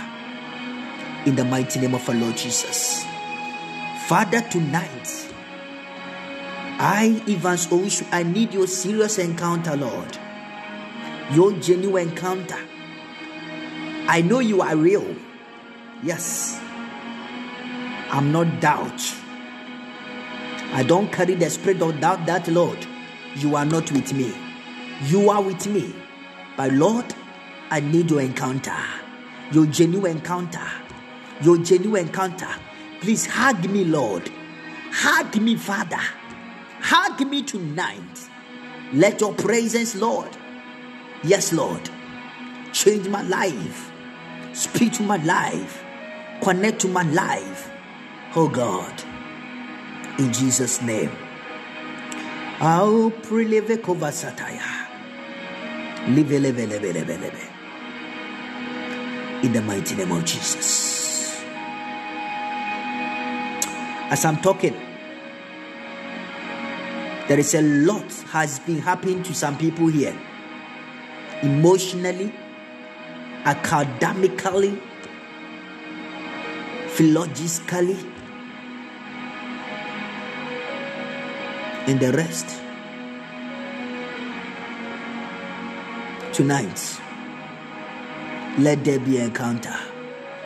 In 1.23 1.35
the 1.35 1.43
mighty 1.43 1.79
name 1.79 1.93
of 1.93 2.09
our 2.09 2.15
Lord 2.15 2.35
Jesus. 2.35 3.05
Father, 4.07 4.41
tonight, 4.49 5.29
I, 6.79 7.21
Evans 7.27 7.67
Owishu, 7.67 8.07
I 8.11 8.23
need 8.23 8.53
your 8.55 8.65
serious 8.65 9.19
encounter, 9.19 9.77
Lord. 9.77 10.17
Your 11.31 11.51
genuine 11.53 12.09
encounter. 12.09 12.57
I 14.07 14.23
know 14.23 14.39
you 14.39 14.63
are 14.63 14.75
real. 14.75 15.15
Yes. 16.01 16.59
I'm 18.09 18.31
not 18.31 18.59
doubt. 18.59 19.15
I 20.73 20.81
don't 20.81 21.11
carry 21.11 21.35
the 21.35 21.51
spirit 21.51 21.83
of 21.83 21.99
doubt 21.99 22.25
that, 22.25 22.47
Lord, 22.47 22.79
you 23.35 23.55
are 23.55 23.65
not 23.65 23.91
with 23.91 24.11
me. 24.11 24.33
You 25.03 25.29
are 25.29 25.41
with 25.43 25.67
me. 25.67 25.93
But 26.57 26.73
Lord, 26.73 27.13
I 27.69 27.79
need 27.79 28.09
your 28.09 28.21
encounter, 28.21 28.75
your 29.51 29.67
genuine 29.67 30.17
encounter, 30.17 30.67
your 31.41 31.57
genuine 31.57 32.07
encounter. 32.07 32.49
Please 33.01 33.25
hug 33.25 33.69
me, 33.69 33.83
Lord. 33.83 34.29
Hug 34.91 35.41
me, 35.41 35.55
Father. 35.55 36.01
Hug 36.81 37.27
me 37.27 37.43
tonight. 37.43 38.29
Let 38.93 39.21
your 39.21 39.33
presence, 39.33 39.95
Lord. 39.95 40.29
Yes, 41.23 41.53
Lord. 41.53 41.89
Change 42.73 43.07
my 43.07 43.21
life. 43.23 43.91
Speak 44.53 44.93
to 44.93 45.03
my 45.03 45.17
life. 45.17 45.83
Connect 46.41 46.81
to 46.81 46.87
my 46.87 47.03
life. 47.03 47.71
Oh 48.35 48.49
God. 48.49 49.03
In 50.17 50.33
Jesus' 50.33 50.81
name. 50.81 51.11
I'll 52.59 53.11
prelive 53.11 53.77
sataya. 54.11 54.87
Live, 56.09 56.31
live, 56.31 56.57
live, 56.57 56.81
live, 56.81 57.07
live. 57.07 57.49
In 59.43 59.53
the 59.53 59.61
mighty 59.61 59.95
name 59.95 60.11
of 60.11 60.25
Jesus. 60.25 60.90
As 64.11 64.25
I'm 64.25 64.41
talking, 64.41 64.73
there 67.29 67.39
is 67.39 67.55
a 67.55 67.61
lot 67.61 68.11
has 68.31 68.59
been 68.59 68.79
happening 68.79 69.23
to 69.23 69.33
some 69.33 69.57
people 69.57 69.87
here. 69.87 70.13
Emotionally 71.43 72.33
academically 73.45 74.77
theologically 76.89 77.97
and 81.87 81.97
the 82.01 82.11
rest. 82.11 82.61
Tonight 86.33 86.99
let 88.59 88.83
there 88.83 88.99
be 88.99 89.19
encounter 89.19 89.73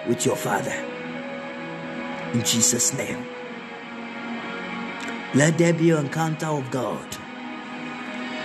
with 0.08 0.24
your 0.24 0.36
father. 0.36 0.76
In 2.34 2.44
jesus 2.44 2.94
name 2.94 3.35
let 5.36 5.58
there 5.58 5.74
be 5.74 5.90
an 5.92 6.06
encounter 6.06 6.46
of 6.46 6.72
God. 6.72 7.06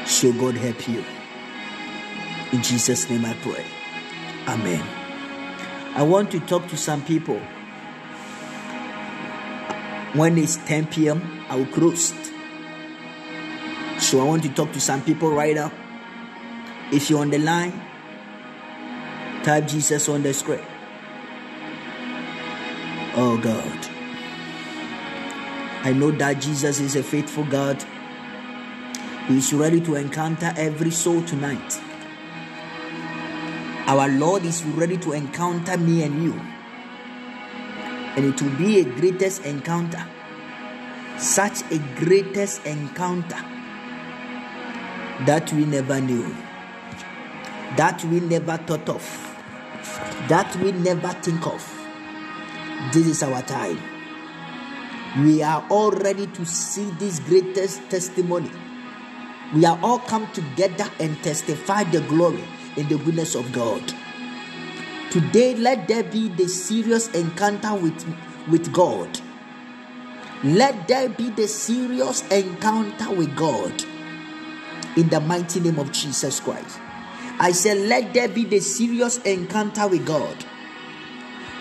So 0.07 0.33
God 0.33 0.57
help 0.57 0.89
you. 0.89 1.05
In 2.53 2.63
Jesus' 2.63 3.09
name 3.09 3.25
I 3.25 3.35
pray. 3.35 3.65
Amen. 4.49 4.85
I 5.95 6.03
want 6.03 6.33
to 6.33 6.41
talk 6.41 6.67
to 6.69 6.77
some 6.77 7.05
people. 7.05 7.41
When 10.15 10.37
it's 10.37 10.57
10 10.57 10.89
p.m., 10.89 11.45
I 11.49 11.55
will 11.55 11.67
close. 11.67 12.13
So 13.99 14.21
I 14.21 14.25
want 14.25 14.43
to 14.43 14.49
talk 14.49 14.73
to 14.73 14.81
some 14.81 15.03
people 15.03 15.31
right 15.31 15.55
now. 15.55 15.71
If 16.91 17.09
you're 17.09 17.21
on 17.21 17.31
the 17.31 17.39
line, 17.39 17.81
type 19.45 19.69
Jesus 19.69 20.09
on 20.09 20.25
the 20.25 20.35
screen. 20.35 20.59
Oh 23.15 23.39
God. 23.41 23.80
I 25.83 25.95
know 25.95 26.11
that 26.11 26.43
Jesus 26.43 26.79
is 26.79 26.95
a 26.95 27.03
faithful 27.03 27.45
God. 27.45 27.83
He 29.29 29.39
is 29.39 29.53
ready 29.55 29.81
to 29.81 29.95
encounter 29.95 30.53
every 30.57 30.91
soul 30.91 31.23
tonight. 31.25 31.81
Our 33.87 34.09
Lord 34.09 34.45
is 34.45 34.63
ready 34.63 34.99
to 34.99 35.13
encounter 35.13 35.79
me 35.79 36.03
and 36.03 36.23
you. 36.23 36.35
And 38.15 38.27
it 38.27 38.43
will 38.43 38.57
be 38.59 38.81
a 38.81 38.85
greatest 38.85 39.47
encounter. 39.47 40.07
Such 41.17 41.63
a 41.71 41.79
greatest 41.97 42.67
encounter 42.67 43.43
that 45.25 45.51
we 45.53 45.65
never 45.65 45.99
knew, 45.99 46.35
that 47.77 48.05
we 48.05 48.21
never 48.21 48.59
thought 48.59 48.89
of, 48.89 49.03
that 50.29 50.55
we 50.57 50.73
never 50.73 51.09
think 51.09 51.47
of. 51.47 51.67
This 52.93 53.07
is 53.07 53.23
our 53.23 53.43
time. 53.43 54.00
We 55.19 55.43
are 55.43 55.67
all 55.71 55.91
ready 55.91 56.29
to 56.29 56.47
see 56.47 56.85
this 56.93 57.19
greatest 57.19 57.91
testimony. 57.91 58.51
We 59.53 59.65
are 59.65 59.77
all 59.83 59.99
come 59.99 60.31
together 60.31 60.89
and 61.01 61.21
testify 61.21 61.83
the 61.83 62.01
glory 62.03 62.45
and 62.77 62.89
the 62.89 62.97
goodness 62.97 63.35
of 63.35 63.51
God. 63.51 63.83
Today, 65.11 65.57
let 65.57 65.89
there 65.89 66.05
be 66.05 66.29
the 66.29 66.47
serious 66.47 67.09
encounter 67.09 67.75
with, 67.75 68.07
with 68.49 68.73
God. 68.73 69.19
Let 70.45 70.87
there 70.87 71.09
be 71.09 71.31
the 71.31 71.49
serious 71.49 72.23
encounter 72.29 73.13
with 73.13 73.35
God 73.35 73.83
in 74.97 75.09
the 75.09 75.21
mighty 75.21 75.59
name 75.59 75.81
of 75.81 75.91
Jesus 75.91 76.39
Christ. 76.39 76.79
I 77.41 77.51
said, 77.51 77.79
let 77.79 78.15
there 78.15 78.29
be 78.29 78.45
the 78.45 78.61
serious 78.61 79.19
encounter 79.19 79.89
with 79.89 80.07
God. 80.07 80.45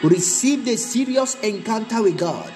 Receive 0.03 0.65
the 0.65 0.77
serious 0.77 1.34
encounter 1.41 2.03
with 2.03 2.19
God 2.19 2.53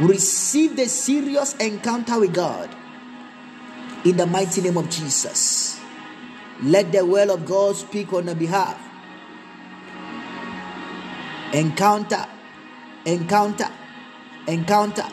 receive 0.00 0.76
the 0.76 0.86
serious 0.86 1.54
encounter 1.56 2.20
with 2.20 2.34
God 2.34 2.74
in 4.04 4.16
the 4.16 4.26
mighty 4.26 4.60
name 4.60 4.76
of 4.76 4.88
Jesus. 4.88 5.80
Let 6.62 6.92
the 6.92 7.04
will 7.04 7.30
of 7.30 7.46
God 7.46 7.76
speak 7.76 8.12
on 8.12 8.26
your 8.26 8.34
behalf. 8.34 8.78
Encounter, 11.52 12.26
encounter, 13.04 13.70
encounter. 14.46 15.06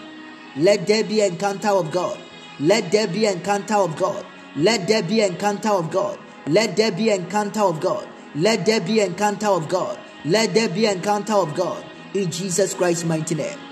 Let 0.57 0.87
there 0.87 1.03
be 1.03 1.21
encounter 1.21 1.69
of 1.69 1.91
God. 1.91 2.19
Let 2.59 2.91
there 2.91 3.07
be 3.07 3.25
encounter 3.25 3.75
of 3.75 3.95
God. 3.95 4.25
Let 4.55 4.87
there 4.87 5.03
be 5.03 5.21
encounter 5.21 5.69
of 5.69 5.91
God. 5.91 6.19
Let 6.47 6.75
there 6.77 6.91
be 6.91 7.11
encounter 7.11 7.61
of 7.61 7.79
God. 7.79 8.07
Let 8.35 8.65
there 8.65 8.81
be 8.81 9.01
encounter 9.01 9.47
of 9.47 9.67
God. 9.67 9.99
Let 10.23 10.53
there 10.53 10.69
be 10.69 10.85
encounter 10.85 11.33
of 11.33 11.55
God. 11.55 11.83
In 12.13 12.31
Jesus 12.31 12.73
Christ's 12.73 13.03
mighty 13.03 13.35
name. 13.35 13.64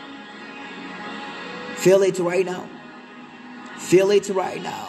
Feel 1.84 2.02
it 2.04 2.18
right 2.20 2.46
now. 2.46 2.66
Feel 3.78 4.12
it 4.12 4.30
right 4.30 4.64
now. 4.64 4.88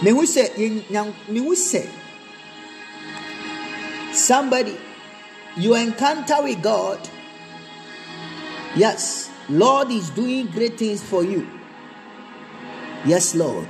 mehu 0.00 0.24
sɛ 0.24 1.86
somebody 4.14 4.78
you 5.58 5.74
encounter 5.74 6.42
with 6.42 6.62
god. 6.62 6.98
Yes 8.74 9.28
lord 9.50 9.90
is 9.90 10.08
doing 10.08 10.46
great 10.46 10.78
things 10.78 11.02
for 11.02 11.22
you. 11.22 11.46
Yes 13.04 13.34
lord. 13.34 13.68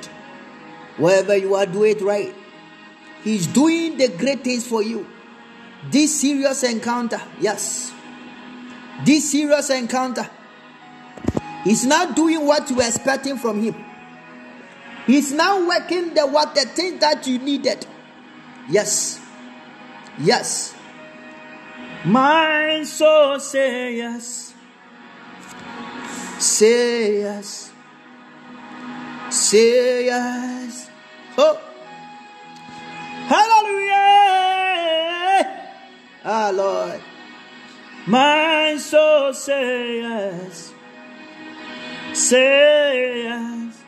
Wherever 0.99 1.37
you 1.37 1.57
are 1.57 1.67
do 1.67 1.83
it 1.83 2.01
right. 2.01 2.33
He's 3.25 3.49
doing 3.49 3.99
the 3.99 4.07
great 4.07 4.45
things 4.45 4.65
for 4.65 4.85
you 4.85 5.05
this 5.91 6.21
serious 6.21 6.63
encounter 6.63 7.21
yes 7.41 7.93
this 9.05 9.31
serious 9.31 9.71
encounter 9.71 10.29
he's 11.65 11.87
not 11.87 12.15
doing 12.15 12.45
what 12.47 12.69
you 12.69 12.77
were 12.77 12.87
expecting 12.87 13.37
from 13.39 13.63
him 13.63 13.75
He's 15.11 15.33
now 15.33 15.67
working 15.67 16.15
the 16.15 16.25
what 16.27 16.55
the 16.55 16.61
thing 16.63 16.99
that 17.01 17.27
you 17.27 17.39
needed. 17.39 17.85
Yes. 18.69 19.21
Yes. 20.21 20.73
My 22.05 22.83
soul 22.85 23.41
say 23.41 23.97
yes. 23.97 24.55
Say 26.39 27.21
yes. 27.23 27.73
Say 29.31 30.05
yes. 30.07 30.89
Oh. 31.37 31.59
Hallelujah. 33.27 35.20
Ah, 36.25 36.51
Lord. 36.53 37.01
My 38.07 38.77
soul 38.77 39.33
say 39.33 40.01
yes. 40.01 40.73
Say 42.13 43.25
yes. 43.25 43.83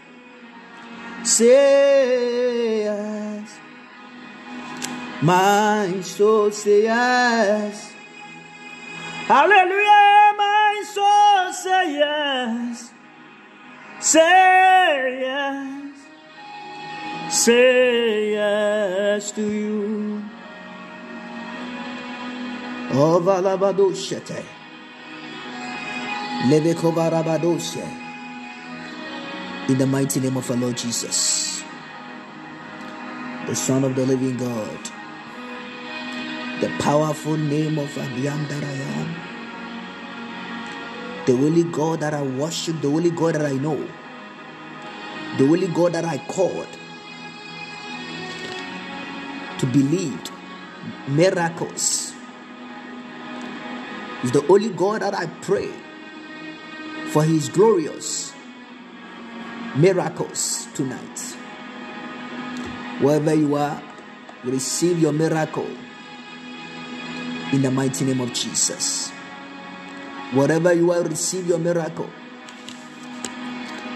Say 1.24 2.84
yes. 2.84 3.58
My 5.20 6.00
soul 6.00 6.50
say 6.50 6.84
yes. 6.84 7.92
Hallelujah. 9.28 10.34
My 10.36 10.82
soul 10.86 11.52
say 11.52 11.94
yes. 11.98 12.92
Say 14.00 15.20
yes. 15.20 15.98
Say 17.30 18.32
yes 18.32 19.30
to 19.32 19.42
you. 19.42 20.31
Oh, 22.94 23.20
Valabadoshete. 23.24 24.44
Lebekovarabadoshe 26.48 28.02
in 29.68 29.78
the 29.78 29.86
mighty 29.86 30.20
name 30.20 30.36
of 30.36 30.50
our 30.50 30.56
Lord 30.56 30.76
Jesus, 30.76 31.62
the 33.46 33.54
Son 33.54 33.84
of 33.84 33.94
the 33.94 34.04
living 34.04 34.36
God. 34.36 34.90
The 36.60 36.68
powerful 36.80 37.36
name 37.36 37.78
of 37.78 37.96
I 37.96 38.02
am 38.02 38.46
that 38.48 38.64
I 38.64 38.72
am. 39.00 39.16
The 41.26 41.32
only 41.32 41.64
God 41.64 42.00
that 42.00 42.12
I 42.12 42.22
worship, 42.22 42.80
the 42.80 42.88
only 42.88 43.10
God 43.10 43.36
that 43.36 43.46
I 43.46 43.52
know, 43.54 43.88
the 45.38 45.44
only 45.44 45.68
God 45.68 45.92
that 45.94 46.04
I 46.04 46.18
called 46.26 46.68
to 49.58 49.66
believe 49.66 50.20
miracles 51.08 52.11
is 54.22 54.32
the 54.32 54.46
only 54.48 54.70
God 54.70 55.02
that 55.02 55.14
I 55.14 55.26
pray 55.42 55.70
for 57.10 57.24
his 57.24 57.48
glorious 57.48 58.32
miracles 59.76 60.68
tonight. 60.74 61.20
Wherever 63.00 63.34
you 63.34 63.56
are, 63.56 63.82
receive 64.44 64.98
your 64.98 65.12
miracle 65.12 65.68
in 67.52 67.62
the 67.62 67.70
mighty 67.70 68.04
name 68.04 68.20
of 68.20 68.32
Jesus. 68.32 69.10
Wherever 70.32 70.72
you 70.72 70.90
are, 70.92 71.02
receive 71.02 71.46
your 71.46 71.58
miracle. 71.58 72.08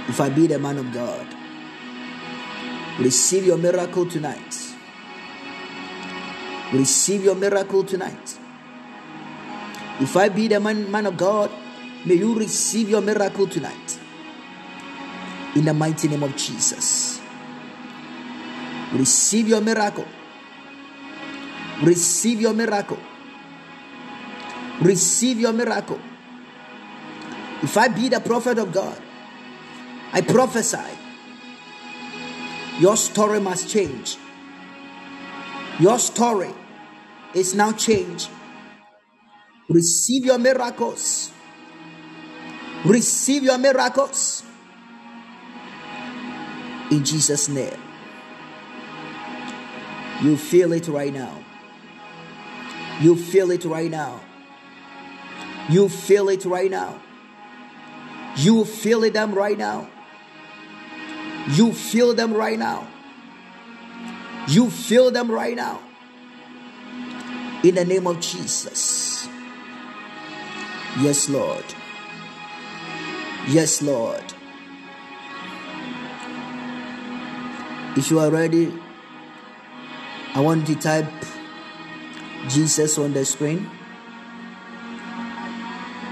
If 0.09 0.20
I 0.20 0.28
be 0.28 0.47
the 0.47 0.59
man 0.59 0.78
of 0.78 0.93
God, 0.93 1.27
receive 3.01 3.47
your 3.47 3.59
miracle 3.59 4.07
tonight. 4.07 4.55
Receive 6.73 7.24
your 7.24 7.35
miracle 7.35 7.85
tonight. 7.85 8.39
If 10.01 10.16
I 10.16 10.28
be 10.28 10.48
the 10.48 10.60
man, 10.60 10.90
man 10.90 11.06
of 11.06 11.16
God, 11.16 11.51
may 12.05 12.14
you 12.14 12.35
receive 12.35 12.89
your 12.89 13.01
miracle 13.01 13.47
tonight. 13.47 13.98
In 15.55 15.64
the 15.64 15.73
mighty 15.73 16.09
name 16.09 16.23
of 16.23 16.36
Jesus. 16.36 17.20
Receive 18.93 19.48
your 19.48 19.60
miracle. 19.60 20.06
Receive 21.82 22.40
your 22.40 22.52
miracle. 22.52 22.98
Receive 24.81 25.40
your 25.40 25.52
miracle. 25.52 26.01
If 27.62 27.77
I 27.77 27.89
be 27.89 28.09
the 28.09 28.20
prophet 28.20 28.59
of 28.59 28.73
God, 28.73 29.01
I 30.12 30.20
prophesy 30.20 30.78
your 32.78 32.97
story 32.97 33.40
must 33.40 33.68
change. 33.68 34.18
Your 35.81 35.98
story 35.98 36.52
is 37.35 37.55
now 37.55 37.73
changed. 37.73 38.28
Receive 39.68 40.24
your 40.24 40.38
miracles. 40.38 41.32
Receive 42.84 43.43
your 43.43 43.59
miracles. 43.59 44.44
In 46.90 47.05
Jesus' 47.05 47.48
name. 47.48 47.76
You 50.22 50.36
feel 50.36 50.72
it 50.72 50.88
right 50.88 51.12
now. 51.12 51.43
You 53.01 53.16
feel 53.16 53.51
it 53.51 53.64
right 53.64 53.90
now. 53.90 54.20
You 55.68 55.88
feel 55.88 56.28
it 56.28 56.44
right 56.44 56.70
now. 56.70 57.02
You 58.36 58.64
feel 58.64 59.01
them 59.10 59.34
right 59.34 59.59
now. 59.59 59.88
You 61.48 61.72
feel 61.72 62.14
them 62.14 62.32
right 62.32 62.59
now. 62.59 62.88
You 64.48 64.70
feel 64.70 65.10
them 65.10 65.30
right 65.30 65.56
now. 65.56 65.80
In 67.62 67.74
the 67.74 67.84
name 67.84 68.06
of 68.06 68.20
Jesus. 68.20 69.28
Yes, 70.98 71.28
Lord. 71.28 71.64
Yes, 73.48 73.82
Lord. 73.82 74.24
If 77.97 78.10
you 78.10 78.18
are 78.18 78.31
ready, 78.31 78.73
I 80.35 80.40
want 80.40 80.66
to 80.68 80.74
type 80.74 81.12
Jesus 82.48 82.97
on 82.97 83.12
the 83.12 83.27
screen. 83.27 83.68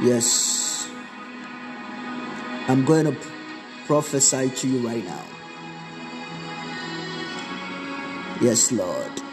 Yes. 0.03 0.91
I'm 2.69 2.85
going 2.85 3.07
to 3.07 3.17
prophesy 3.87 4.51
to 4.51 4.69
you 4.69 4.87
right 4.87 5.05
now. 5.05 5.25
Yes, 8.43 8.71
Lord. 8.71 9.24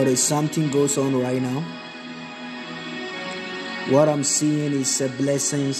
There 0.00 0.08
is 0.08 0.22
something 0.22 0.70
goes 0.70 0.96
on 0.96 1.14
right 1.20 1.42
now. 1.42 1.60
What 3.90 4.08
I'm 4.08 4.24
seeing 4.24 4.72
is 4.72 4.98
a 5.02 5.10
blessing. 5.10 5.74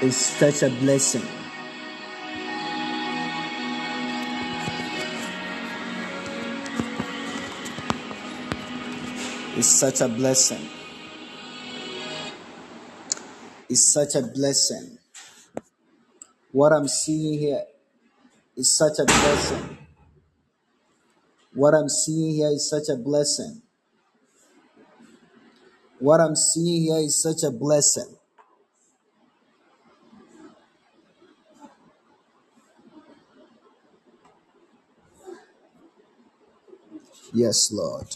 It's 0.00 0.16
such 0.16 0.62
a 0.62 0.70
blessing. 0.70 1.20
It's 9.58 9.68
such 9.68 10.00
a 10.00 10.08
blessing. 10.08 10.66
It's 13.68 13.92
such 13.92 14.14
a 14.14 14.22
blessing. 14.22 14.96
What 16.50 16.72
I'm 16.72 16.88
seeing 16.88 17.38
here 17.38 17.64
is 18.56 18.72
such 18.74 18.98
a 18.98 19.04
blessing. 19.04 19.79
What 21.52 21.74
I'm 21.74 21.88
seeing 21.88 22.36
here 22.36 22.48
is 22.48 22.70
such 22.70 22.88
a 22.88 22.96
blessing. 22.96 23.62
What 25.98 26.20
I'm 26.20 26.36
seeing 26.36 26.84
here 26.84 26.98
is 26.98 27.20
such 27.20 27.42
a 27.42 27.50
blessing. 27.50 28.16
Yes, 37.32 37.70
Lord. 37.72 38.06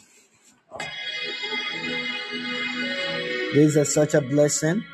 This 3.52 3.76
is 3.76 3.94
such 3.94 4.14
a 4.14 4.20
blessing. 4.20 4.84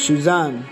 Suzanne. 0.00 0.64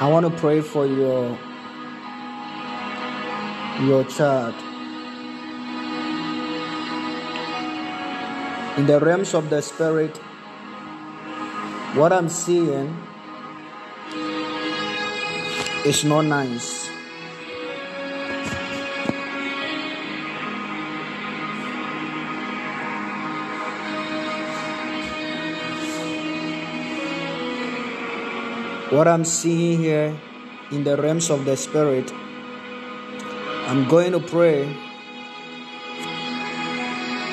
I 0.00 0.08
want 0.08 0.26
to 0.26 0.30
pray 0.40 0.60
for 0.60 0.86
your 0.86 1.38
your 3.86 4.04
child. 4.06 4.71
in 8.76 8.86
the 8.86 8.98
realms 8.98 9.34
of 9.34 9.50
the 9.50 9.60
spirit, 9.60 10.16
what 11.94 12.10
I'm 12.10 12.30
seeing 12.30 12.96
is 15.84 16.04
not 16.04 16.22
nice. 16.22 16.88
What 28.88 29.08
I'm 29.08 29.24
seeing 29.24 29.80
here 29.80 30.16
in 30.70 30.84
the 30.84 30.96
realms 30.96 31.30
of 31.30 31.44
the 31.44 31.56
spirit, 31.56 32.10
I'm 33.68 33.86
going 33.88 34.12
to 34.12 34.20
pray 34.20 34.64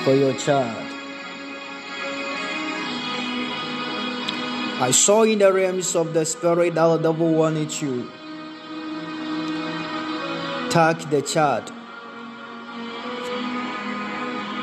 for 0.04 0.14
your 0.14 0.34
child. 0.34 0.89
I 4.82 4.92
saw 4.92 5.24
in 5.24 5.40
the 5.40 5.52
realms 5.52 5.94
of 5.94 6.14
the 6.14 6.26
spirit 6.26 6.76
that 6.76 6.88
the 6.88 7.12
devil 7.12 7.34
wanted 7.34 7.70
to 7.70 8.10
attack 10.68 11.10
the 11.10 11.22
child. 11.22 11.70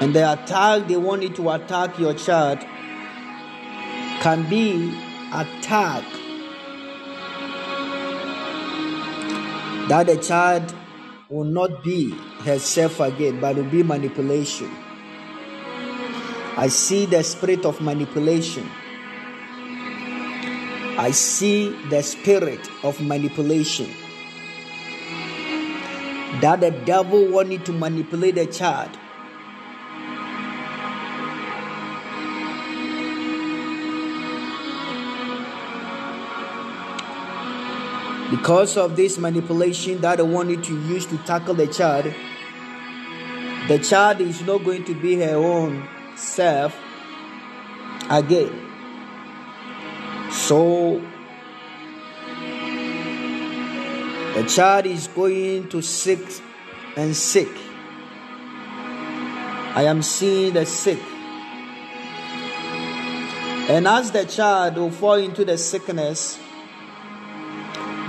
And 0.01 0.14
the 0.14 0.32
attack 0.32 0.88
they 0.88 0.97
wanted 0.97 1.36
to 1.36 1.51
attack 1.51 1.98
your 1.98 2.14
child 2.14 2.60
can 4.20 4.48
be 4.48 4.88
attack 5.34 6.02
that 9.90 10.06
the 10.06 10.16
child 10.16 10.74
will 11.28 11.44
not 11.44 11.84
be 11.84 12.12
herself 12.40 13.01
again, 13.01 13.38
but 13.38 13.56
will 13.56 13.64
be 13.64 13.82
manipulation. 13.82 14.70
I 16.56 16.68
see 16.68 17.05
the 17.05 17.22
spirit 17.22 17.66
of 17.66 17.82
manipulation. 17.82 18.66
I 20.98 21.10
see 21.10 21.70
the 21.90 22.02
spirit 22.02 22.70
of 22.82 23.02
manipulation. 23.02 23.90
That 26.40 26.60
the 26.60 26.70
devil 26.70 27.28
wanted 27.31 27.66
to 27.66 27.73
manipulate 27.73 28.36
the 28.36 28.47
child. 28.47 28.97
Because 38.31 38.78
of 38.78 38.97
this 38.97 39.18
manipulation 39.18 40.01
that 40.01 40.16
they 40.16 40.23
wanted 40.23 40.64
to 40.64 40.81
use 40.89 41.05
to 41.06 41.18
tackle 41.18 41.55
the 41.55 41.66
child, 41.66 42.12
the 43.68 43.78
child 43.78 44.23
is 44.23 44.40
not 44.43 44.64
going 44.64 44.85
to 44.85 44.94
be 44.94 45.16
her 45.16 45.36
own 45.36 45.86
self 46.16 46.74
again. 48.09 48.65
So 50.47 51.02
the 54.35 54.44
child 54.48 54.86
is 54.86 55.09
going 55.09 55.68
to 55.70 55.82
sick 55.82 56.20
and 56.97 57.16
sick. 57.16 57.48
I 59.74 59.86
am 59.89 60.02
seeing 60.02 60.55
the 60.55 60.64
sick. 60.64 61.01
And 63.68 63.89
as 63.89 64.12
the 64.12 64.24
child 64.24 64.77
will 64.77 64.93
fall 64.93 65.14
into 65.14 65.44
the 65.44 65.59
sickness, 65.59 66.39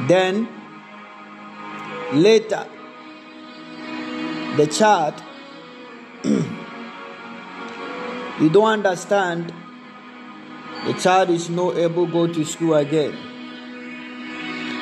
then 0.08 0.48
later 2.14 2.68
the 4.58 4.68
child 4.68 5.16
you 8.40 8.50
don't 8.52 8.74
understand 8.74 9.52
the 10.86 10.94
child 11.02 11.30
is 11.30 11.50
not 11.50 11.76
able 11.78 12.06
to 12.06 12.12
go 12.12 12.28
to 12.34 12.46
school 12.46 12.76
again. 12.76 13.14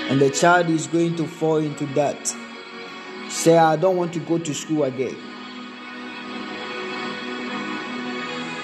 And 0.09 0.21
the 0.21 0.29
child 0.29 0.69
is 0.69 0.87
going 0.87 1.15
to 1.15 1.25
fall 1.27 1.57
into 1.57 1.85
that 1.93 2.35
say 3.29 3.57
i 3.57 3.75
don't 3.75 3.97
want 3.97 4.13
to 4.13 4.19
go 4.19 4.37
to 4.37 4.53
school 4.53 4.83
again. 4.83 5.15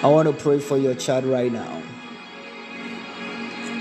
I 0.03 0.07
want 0.07 0.27
to 0.27 0.33
pray 0.33 0.59
for 0.59 0.77
your 0.77 0.95
child 0.95 1.25
right 1.25 1.51
now. 1.51 1.83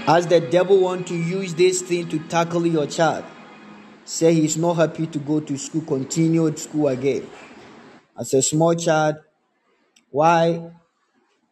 As 0.07 0.27
the 0.27 0.41
devil 0.41 0.81
want 0.81 1.07
to 1.09 1.15
use 1.15 1.55
this 1.55 1.81
thing 1.81 2.09
to 2.09 2.19
tackle 2.19 2.67
your 2.67 2.87
child 2.87 3.25
say 4.05 4.35
he's 4.35 4.57
not 4.57 4.75
happy 4.75 5.07
to 5.07 5.19
go 5.19 5.41
to 5.41 5.57
school 5.57 5.83
continue 5.83 6.55
school 6.57 6.89
again. 6.89 7.29
As 8.19 8.35
a 8.35 8.43
small 8.43 8.75
child 8.75 9.17
why 10.11 10.73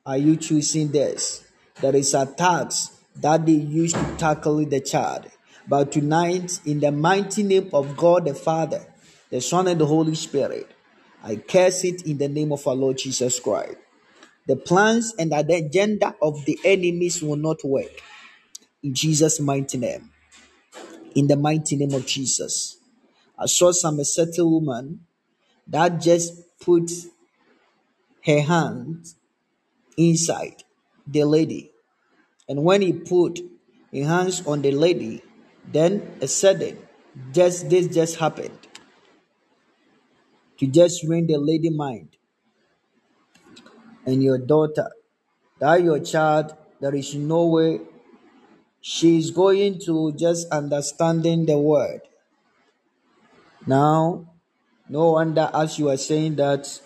are 0.04 0.18
you 0.18 0.36
choosing 0.36 0.90
this? 0.90 1.44
There 1.80 1.94
is 1.94 2.14
attacks 2.14 2.90
that 3.16 3.46
they 3.46 3.52
use 3.52 3.92
to 3.92 4.14
tackle 4.18 4.64
the 4.64 4.80
child. 4.80 5.26
But 5.68 5.92
tonight, 5.92 6.60
in 6.64 6.80
the 6.80 6.90
mighty 6.90 7.42
name 7.42 7.70
of 7.72 7.96
God 7.96 8.24
the 8.24 8.34
Father, 8.34 8.86
the 9.30 9.40
Son, 9.40 9.68
and 9.68 9.80
the 9.80 9.86
Holy 9.86 10.14
Spirit, 10.14 10.70
I 11.22 11.36
curse 11.36 11.84
it 11.84 12.06
in 12.06 12.18
the 12.18 12.28
name 12.28 12.52
of 12.52 12.66
our 12.66 12.74
Lord 12.74 12.98
Jesus 12.98 13.38
Christ. 13.38 13.76
The 14.46 14.56
plans 14.56 15.14
and 15.18 15.30
the 15.30 15.54
agenda 15.54 16.14
of 16.22 16.44
the 16.46 16.58
enemies 16.64 17.22
will 17.22 17.36
not 17.36 17.62
work. 17.64 18.02
In 18.82 18.94
Jesus' 18.94 19.40
mighty 19.40 19.76
name. 19.76 20.10
In 21.14 21.26
the 21.26 21.36
mighty 21.36 21.76
name 21.76 21.92
of 21.92 22.06
Jesus. 22.06 22.78
I 23.38 23.46
saw 23.46 23.72
some 23.72 24.00
a 24.00 24.04
certain 24.04 24.50
woman 24.50 25.00
that 25.66 26.00
just 26.00 26.58
put 26.60 26.90
her 28.24 28.40
hand 28.40 29.06
inside 29.96 30.64
the 31.10 31.24
lady. 31.24 31.72
And 32.48 32.64
when 32.64 32.82
he 32.82 32.92
put 32.92 33.40
his 33.90 34.06
hands 34.06 34.46
on 34.46 34.62
the 34.62 34.72
lady, 34.72 35.22
then 35.70 36.16
a 36.20 36.28
sudden, 36.28 36.78
just 37.32 37.68
this 37.68 37.88
just 37.88 38.16
happened 38.16 38.58
to 40.58 40.66
just 40.66 41.06
win 41.08 41.26
the 41.26 41.38
lady 41.38 41.70
mind. 41.70 42.16
And 44.06 44.22
your 44.22 44.38
daughter, 44.38 44.90
that 45.58 45.82
your 45.82 46.00
child, 46.00 46.54
there 46.80 46.94
is 46.94 47.14
no 47.14 47.46
way 47.46 47.80
she's 48.80 49.30
going 49.30 49.80
to 49.86 50.12
just 50.12 50.50
understanding 50.50 51.46
the 51.46 51.58
word. 51.58 52.00
Now, 53.66 54.32
no 54.88 55.12
wonder 55.12 55.50
as 55.52 55.78
you 55.78 55.90
are 55.90 55.96
saying 55.96 56.36
that 56.36 56.80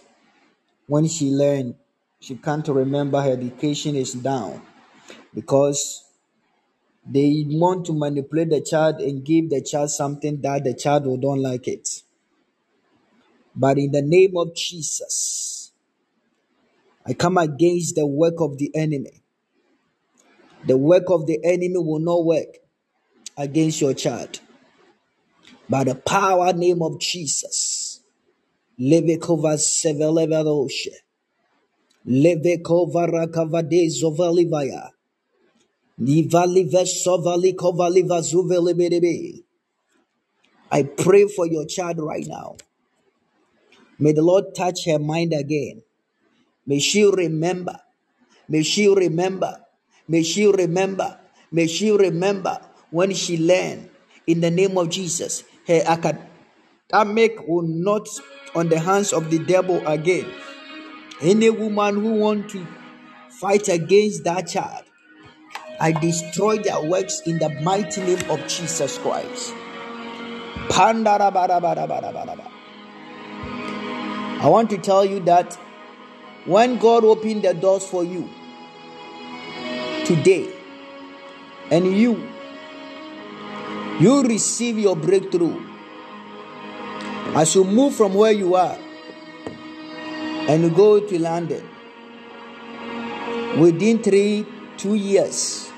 when 0.87 1.07
she 1.07 1.31
learned 1.31 1.77
she 2.23 2.37
can't 2.37 2.67
remember 2.69 3.21
her 3.21 3.33
education 3.33 3.97
is 3.97 4.15
down 4.15 4.63
because 5.35 6.05
they 7.05 7.45
want 7.49 7.85
to 7.87 7.93
manipulate 7.93 8.51
the 8.51 8.61
child 8.61 9.01
and 9.01 9.25
give 9.25 9.51
the 9.51 9.61
child 9.61 9.91
something 9.91 10.41
that 10.41 10.63
the 10.63 10.73
child 10.73 11.05
will 11.07 11.17
don't 11.17 11.43
like 11.43 11.67
it. 11.67 12.03
But 13.57 13.77
in 13.79 13.91
the 13.91 14.03
name 14.03 14.37
of 14.37 14.55
Jesus, 14.55 15.73
I 17.05 17.15
come 17.15 17.39
against 17.39 17.97
the 17.97 18.07
work 18.07 18.35
of 18.39 18.57
the 18.57 18.71
enemy. 18.73 19.25
The 20.65 20.77
work 20.77 21.11
of 21.11 21.27
the 21.27 21.41
enemy 21.45 21.77
will 21.77 21.99
not 21.99 22.25
work 22.25 22.57
against 23.37 23.81
your 23.81 23.95
child. 23.95 24.39
By 25.69 25.83
the 25.83 25.97
power 25.97 26.53
name 26.53 26.83
of 26.83 27.01
Jesus. 27.01 28.01
Levekova 28.81 29.59
Sevelevadoshe. 29.59 31.02
I 32.05 32.37
pray 40.83 41.29
for 41.29 41.47
your 41.47 41.65
child 41.67 41.99
right 41.99 42.27
now. 42.27 42.57
May 43.99 44.13
the 44.13 44.23
Lord 44.23 44.55
touch 44.57 44.87
her 44.87 44.99
mind 44.99 45.33
again. 45.33 45.83
May 46.67 46.81
she 46.81 47.05
remember. 47.05 47.79
May 48.49 48.63
she 48.63 48.89
remember. 48.89 49.61
May 50.09 50.23
she 50.23 50.47
remember. 50.47 51.19
May 51.53 51.67
she 51.69 51.91
remember 51.93 52.59
when 52.91 53.15
she 53.15 53.39
learned 53.39 53.91
in 54.27 54.41
the 54.41 54.51
name 54.51 54.77
of 54.77 54.91
Jesus. 54.91 55.45
Her 55.69 55.83
academic 55.87 57.47
will 57.47 57.63
not 57.63 58.09
on 58.55 58.69
the 58.69 58.81
hands 58.81 59.13
of 59.13 59.31
the 59.31 59.39
devil 59.39 59.87
again. 59.87 60.27
Any 61.23 61.51
woman 61.51 62.01
who 62.01 62.15
want 62.15 62.51
to 62.51 62.67
fight 63.31 63.69
against 63.69 64.25
that 64.25 64.49
child, 64.49 64.83
I 65.79 65.93
destroy 65.93 66.59
their 66.59 66.83
works 66.83 67.21
in 67.27 67.39
the 67.39 67.49
mighty 67.63 68.01
name 68.01 68.29
of 68.29 68.45
Jesus 68.49 68.99
Christ. 68.99 69.55
I 70.71 70.93
want 74.43 74.71
to 74.71 74.79
tell 74.79 75.05
you 75.05 75.21
that 75.21 75.55
when 76.45 76.79
God 76.79 77.05
opened 77.05 77.43
the 77.43 77.55
doors 77.55 77.87
for 77.87 78.03
you 78.03 78.29
today, 80.05 80.53
and 81.71 81.87
you 81.87 82.29
you 84.01 84.25
receive 84.25 84.77
your 84.77 84.97
breakthrough 84.97 85.57
as 87.37 87.55
you 87.55 87.63
move 87.63 87.95
from 87.95 88.15
where 88.15 88.33
you 88.33 88.57
are 88.57 88.77
and 90.49 90.75
go 90.75 91.01
to 91.01 91.19
London 91.19 91.69
within 93.59 94.03
three 94.03 94.47
two 94.77 94.95
years 94.95 95.71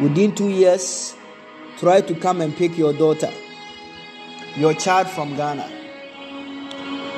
within 0.00 0.34
two 0.34 0.48
years 0.48 1.14
try 1.78 2.00
to 2.00 2.14
come 2.14 2.40
and 2.40 2.56
pick 2.56 2.76
your 2.78 2.92
daughter 2.92 3.32
your 4.56 4.74
child 4.74 5.08
from 5.08 5.36
Ghana 5.36 5.68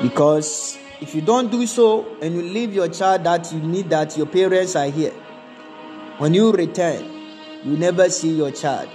because 0.01 0.77
if 0.99 1.13
you 1.15 1.21
don't 1.21 1.51
do 1.51 1.65
so 1.67 2.15
and 2.21 2.35
you 2.35 2.41
leave 2.41 2.73
your 2.73 2.87
child 2.89 3.23
that 3.23 3.51
you 3.51 3.59
need 3.59 3.89
that 3.89 4.17
your 4.17 4.25
parents 4.27 4.75
are 4.75 4.89
here 4.89 5.13
when 6.17 6.33
you 6.33 6.51
return 6.51 7.05
you 7.63 7.77
never 7.77 8.09
see 8.09 8.31
your 8.35 8.51
child 8.51 8.89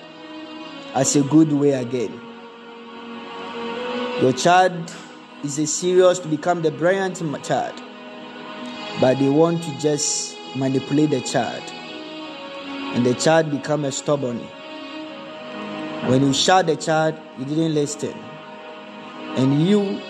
as 0.96 1.14
a 1.14 1.22
good 1.22 1.52
way 1.52 1.72
again. 1.72 2.12
Your 4.22 4.32
child 4.32 4.90
is 5.46 5.60
a 5.60 5.66
serious 5.66 6.18
to 6.18 6.26
become 6.26 6.60
the 6.60 6.72
brilliant 6.72 7.18
child, 7.44 7.80
but 9.00 9.16
they 9.20 9.28
want 9.28 9.62
to 9.62 9.78
just 9.78 10.36
manipulate 10.56 11.10
the 11.10 11.20
child, 11.20 11.62
and 12.94 13.06
the 13.06 13.14
child 13.14 13.48
become 13.52 13.84
a 13.84 13.92
stubborn. 13.92 14.38
When 16.08 16.22
you 16.22 16.32
shout 16.32 16.66
the 16.66 16.74
child, 16.74 17.14
you 17.38 17.44
didn't 17.44 17.74
listen, 17.74 18.14
and 19.36 19.62
you 19.68 20.00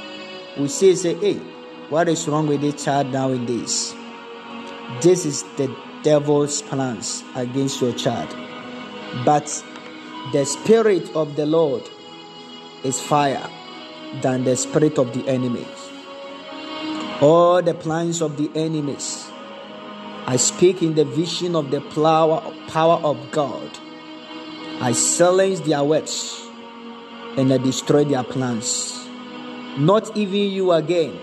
will 0.57 0.69
say, 0.69 0.95
"Say, 0.95 1.15
hey, 1.15 1.35
what 1.91 2.09
is 2.09 2.27
wrong 2.27 2.47
with 2.47 2.63
the 2.63 2.73
child 2.73 3.13
nowadays?" 3.13 3.95
This 5.03 5.27
is 5.27 5.45
the 5.59 5.69
devil's 6.03 6.63
plans 6.63 7.23
against 7.35 7.83
your 7.83 7.93
child, 7.93 8.35
but 9.27 9.63
the 10.33 10.47
spirit 10.47 11.15
of 11.15 11.37
the 11.37 11.45
Lord 11.45 11.83
is 12.85 12.99
fire 13.01 13.47
than 14.22 14.44
the 14.44 14.56
spirit 14.56 14.98
of 14.98 15.12
the 15.12 15.28
enemies. 15.28 15.90
All 17.20 17.62
the 17.62 17.74
plans 17.74 18.20
of 18.20 18.36
the 18.36 18.51
enemies, 18.55 19.30
I 20.26 20.36
speak 20.36 20.82
in 20.82 20.94
the 20.94 21.05
vision 21.05 21.56
of 21.56 21.70
the 21.70 21.80
power, 21.80 22.43
power 22.68 22.97
of 23.02 23.30
God. 23.30 23.70
I 24.80 24.93
silence 24.93 25.60
their 25.60 25.82
words 25.82 26.43
and 27.36 27.52
I 27.52 27.59
destroy 27.59 28.05
their 28.05 28.24
plans. 28.24 29.06
Not 29.78 30.16
even 30.16 30.51
you 30.51 30.72
again. 30.72 31.18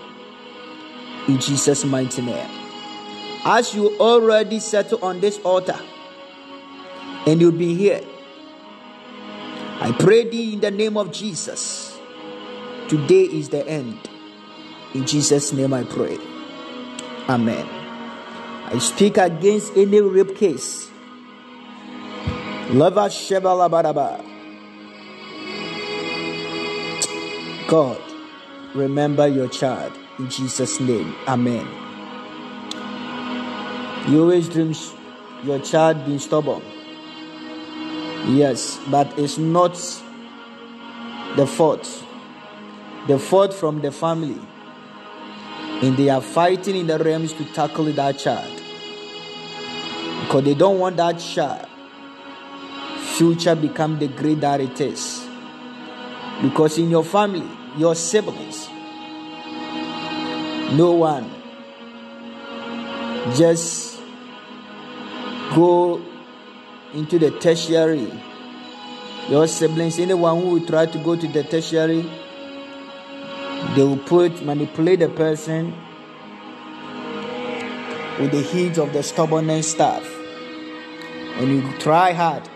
In 1.27 1.39
Jesus' 1.39 1.85
mighty 1.85 2.21
name. 2.21 2.49
As 3.45 3.75
you 3.75 3.97
already 3.99 4.59
settle 4.59 5.03
on 5.03 5.19
this 5.19 5.37
altar 5.39 5.79
and 7.27 7.41
you'll 7.41 7.51
be 7.51 7.75
here, 7.75 8.01
I 9.81 9.91
pray 9.91 10.29
thee 10.29 10.53
in 10.53 10.61
the 10.61 10.71
name 10.71 10.97
of 10.97 11.11
Jesus 11.11 11.92
Today 12.93 13.23
is 13.23 13.49
the 13.49 13.67
end. 13.67 13.97
In 14.93 15.07
Jesus' 15.07 15.51
name 15.51 15.73
I 15.73 15.83
pray. 15.83 16.15
Amen. 17.27 17.65
I 18.65 18.77
speak 18.77 19.17
against 19.17 19.75
any 19.75 19.99
rape 19.99 20.35
case. 20.35 20.91
Lava 22.69 23.09
Shebalabaraba. 23.09 24.23
God, 27.67 27.99
remember 28.75 29.27
your 29.27 29.47
child. 29.47 29.97
In 30.19 30.29
Jesus' 30.29 30.79
name. 30.79 31.15
Amen. 31.27 31.65
You 34.07 34.21
always 34.21 34.47
dream 34.49 34.75
your 35.41 35.57
child 35.61 36.05
being 36.05 36.19
stubborn. 36.19 36.61
Yes, 38.27 38.79
but 38.91 39.17
it's 39.17 39.39
not 39.39 39.73
the 41.35 41.47
fault 41.47 42.02
the 43.07 43.19
fourth 43.19 43.53
from 43.53 43.81
the 43.81 43.91
family. 43.91 44.39
And 45.81 45.97
they 45.97 46.09
are 46.09 46.21
fighting 46.21 46.75
in 46.75 46.88
the 46.88 46.97
realms 46.97 47.34
to 47.34 47.45
tackle 47.53 47.85
that 47.85 48.17
child. 48.17 48.61
Because 50.21 50.43
they 50.45 50.53
don't 50.53 50.80
want 50.80 50.97
that 50.97 51.19
child 51.19 51.67
future 53.13 53.53
become 53.53 53.99
the 53.99 54.07
great 54.07 54.41
that 54.41 54.59
it 54.59 54.80
is. 54.81 55.27
Because 56.41 56.77
in 56.77 56.89
your 56.89 57.03
family, 57.03 57.47
your 57.77 57.95
siblings, 57.95 58.67
no 60.73 60.93
one 60.97 61.30
just 63.35 64.01
go 65.53 66.01
into 66.93 67.19
the 67.19 67.31
tertiary. 67.39 68.11
Your 69.30 69.47
siblings, 69.47 69.99
anyone 69.99 70.41
who 70.41 70.49
will 70.49 70.65
try 70.65 70.88
to 70.88 70.97
go 70.97 71.15
to 71.15 71.27
the 71.27 71.43
tertiary, 71.43 72.09
they 73.75 73.83
will 73.83 73.97
put 73.97 74.43
manipulate 74.43 74.99
the 74.99 75.09
person 75.09 75.73
with 78.19 78.31
the 78.31 78.41
heat 78.41 78.77
of 78.77 78.93
the 78.93 79.01
stubbornness 79.01 79.71
stuff. 79.71 80.03
When 81.37 81.49
you 81.49 81.77
try 81.79 82.11
hard, 82.13 82.47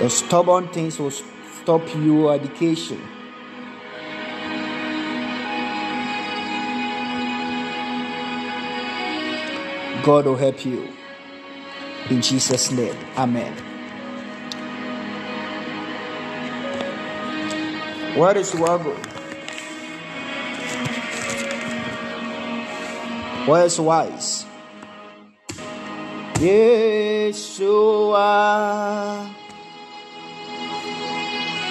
the 0.00 0.10
stubborn 0.10 0.68
things 0.68 0.98
will 0.98 1.12
stop 1.12 1.82
your 1.94 2.34
education. 2.34 3.00
God 10.02 10.26
will 10.26 10.36
help 10.36 10.64
you. 10.66 10.88
In 12.10 12.20
Jesus' 12.20 12.70
name. 12.72 12.96
Amen. 13.16 13.73
Where 18.16 18.38
is 18.38 18.54
Wago? 18.54 18.94
Where's 23.46 23.80
Wise? 23.80 24.46
Yeshua. 26.34 27.74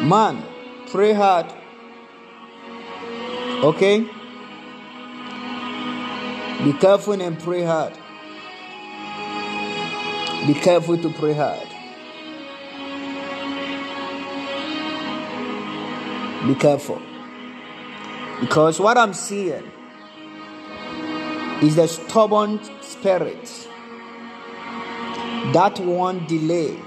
Man, 0.04 0.44
pray 0.90 1.12
hard. 1.12 1.48
Okay? 3.64 4.17
Be 6.64 6.74
careful 6.74 7.22
and 7.22 7.40
pray 7.40 7.64
hard. 7.64 7.94
Be 10.48 10.54
careful 10.56 10.98
to 10.98 11.10
pray 11.14 11.34
hard. 11.34 11.68
Be 16.48 16.56
careful. 16.56 17.02
Because 18.40 18.80
what 18.80 18.98
I'm 18.98 19.14
seeing 19.14 19.72
is 21.62 21.76
the 21.76 21.88
stubborn 21.88 22.60
spirit 22.82 23.68
that 25.54 25.80
won't 25.80 26.28
delay. 26.28 26.78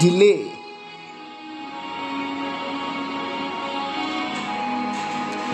Delay 0.00 0.51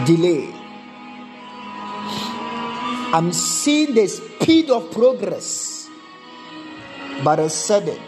delay. 0.05 0.55
I'm 3.11 3.33
seeing 3.33 3.95
the 3.95 4.07
speed 4.07 4.71
of 4.71 4.91
progress, 4.93 5.89
but 7.25 7.41
a 7.41 7.49
sudden, 7.49 7.99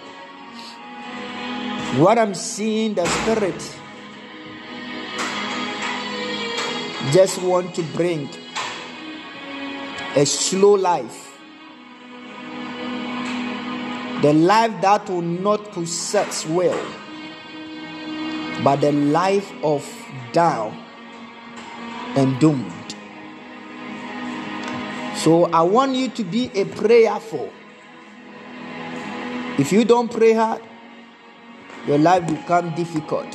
what 1.96 2.18
I'm 2.18 2.34
seeing, 2.34 2.94
the 2.94 3.06
spirit 3.06 3.76
just 7.12 7.42
want 7.42 7.74
to 7.74 7.82
bring 7.82 8.28
a 10.14 10.26
slow 10.26 10.74
life. 10.74 11.40
The 14.22 14.34
life 14.34 14.82
that 14.82 15.08
will 15.08 15.22
not 15.22 15.72
possess 15.72 16.46
well, 16.46 16.78
but 18.62 18.82
the 18.82 18.92
life 18.92 19.50
of 19.64 19.82
down 20.32 20.89
and 22.16 22.38
doomed. 22.40 22.94
So 25.16 25.44
I 25.52 25.62
want 25.62 25.94
you 25.94 26.08
to 26.08 26.24
be 26.24 26.50
a 26.54 26.64
prayerful. 26.64 27.52
If 29.58 29.72
you 29.72 29.84
don't 29.84 30.10
pray 30.10 30.32
hard, 30.32 30.62
your 31.86 31.98
life 31.98 32.26
become 32.26 32.74
difficult. 32.74 33.28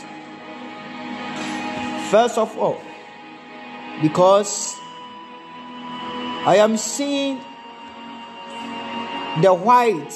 First 2.10 2.38
of 2.38 2.58
all, 2.58 2.82
because 4.02 4.76
I 6.48 6.58
am 6.58 6.78
seeing 6.78 7.38
the 9.42 9.54
white, 9.54 10.14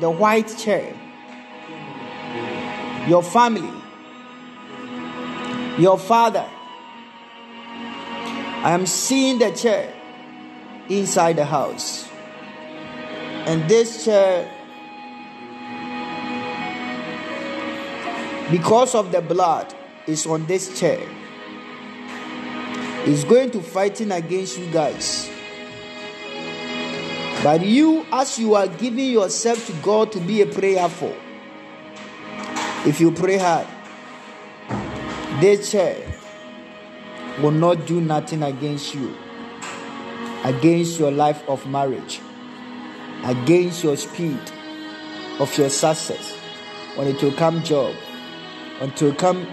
the 0.00 0.10
white 0.10 0.56
chair, 0.56 0.94
your 3.06 3.22
family, 3.22 3.82
your 5.78 5.98
father, 5.98 6.48
I 8.62 8.70
am 8.70 8.86
seeing 8.86 9.38
the 9.38 9.50
chair 9.50 9.92
inside 10.88 11.36
the 11.36 11.44
house. 11.44 12.08
And 13.46 13.68
this 13.68 14.04
chair, 14.04 14.48
because 18.50 18.94
of 18.94 19.10
the 19.10 19.20
blood, 19.20 19.74
is 20.06 20.26
on 20.26 20.46
this 20.46 20.78
chair. 20.78 21.00
Is 23.04 23.24
going 23.24 23.50
to 23.50 23.60
fighting 23.60 24.12
against 24.12 24.58
you 24.58 24.70
guys. 24.70 25.28
But 27.42 27.66
you, 27.66 28.06
as 28.12 28.38
you 28.38 28.54
are 28.54 28.68
giving 28.68 29.10
yourself 29.10 29.66
to 29.66 29.72
God 29.82 30.12
to 30.12 30.20
be 30.20 30.40
a 30.42 30.46
prayerful, 30.46 31.16
If 32.84 33.00
you 33.00 33.12
pray 33.12 33.38
hard, 33.38 33.68
this 35.40 35.70
chair 35.70 36.11
will 37.40 37.50
not 37.50 37.86
do 37.86 38.00
nothing 38.00 38.42
against 38.42 38.94
you, 38.94 39.16
against 40.44 40.98
your 40.98 41.10
life 41.10 41.42
of 41.48 41.66
marriage, 41.66 42.20
against 43.24 43.82
your 43.84 43.96
speed 43.96 44.40
of 45.38 45.56
your 45.56 45.70
success. 45.70 46.36
When 46.96 47.08
it 47.08 47.22
will 47.22 47.32
come 47.32 47.62
job, 47.62 47.94
will 49.00 49.14
come 49.14 49.46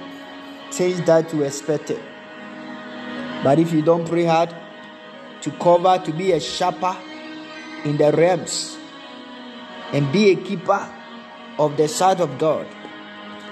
things 0.71 1.01
that 1.03 1.33
you 1.33 1.43
expected. 1.43 2.01
But 3.43 3.59
if 3.59 3.71
you 3.71 3.81
don't 3.81 4.05
pray 4.05 4.25
hard 4.25 4.53
to 5.41 5.51
cover, 5.51 6.01
to 6.03 6.11
be 6.11 6.33
a 6.33 6.39
sharper 6.39 6.97
in 7.85 7.95
the 7.97 8.11
realms, 8.11 8.77
and 9.93 10.11
be 10.11 10.31
a 10.31 10.35
keeper 10.35 10.93
of 11.57 11.77
the 11.77 11.87
side 11.87 12.19
of 12.19 12.37
God, 12.37 12.67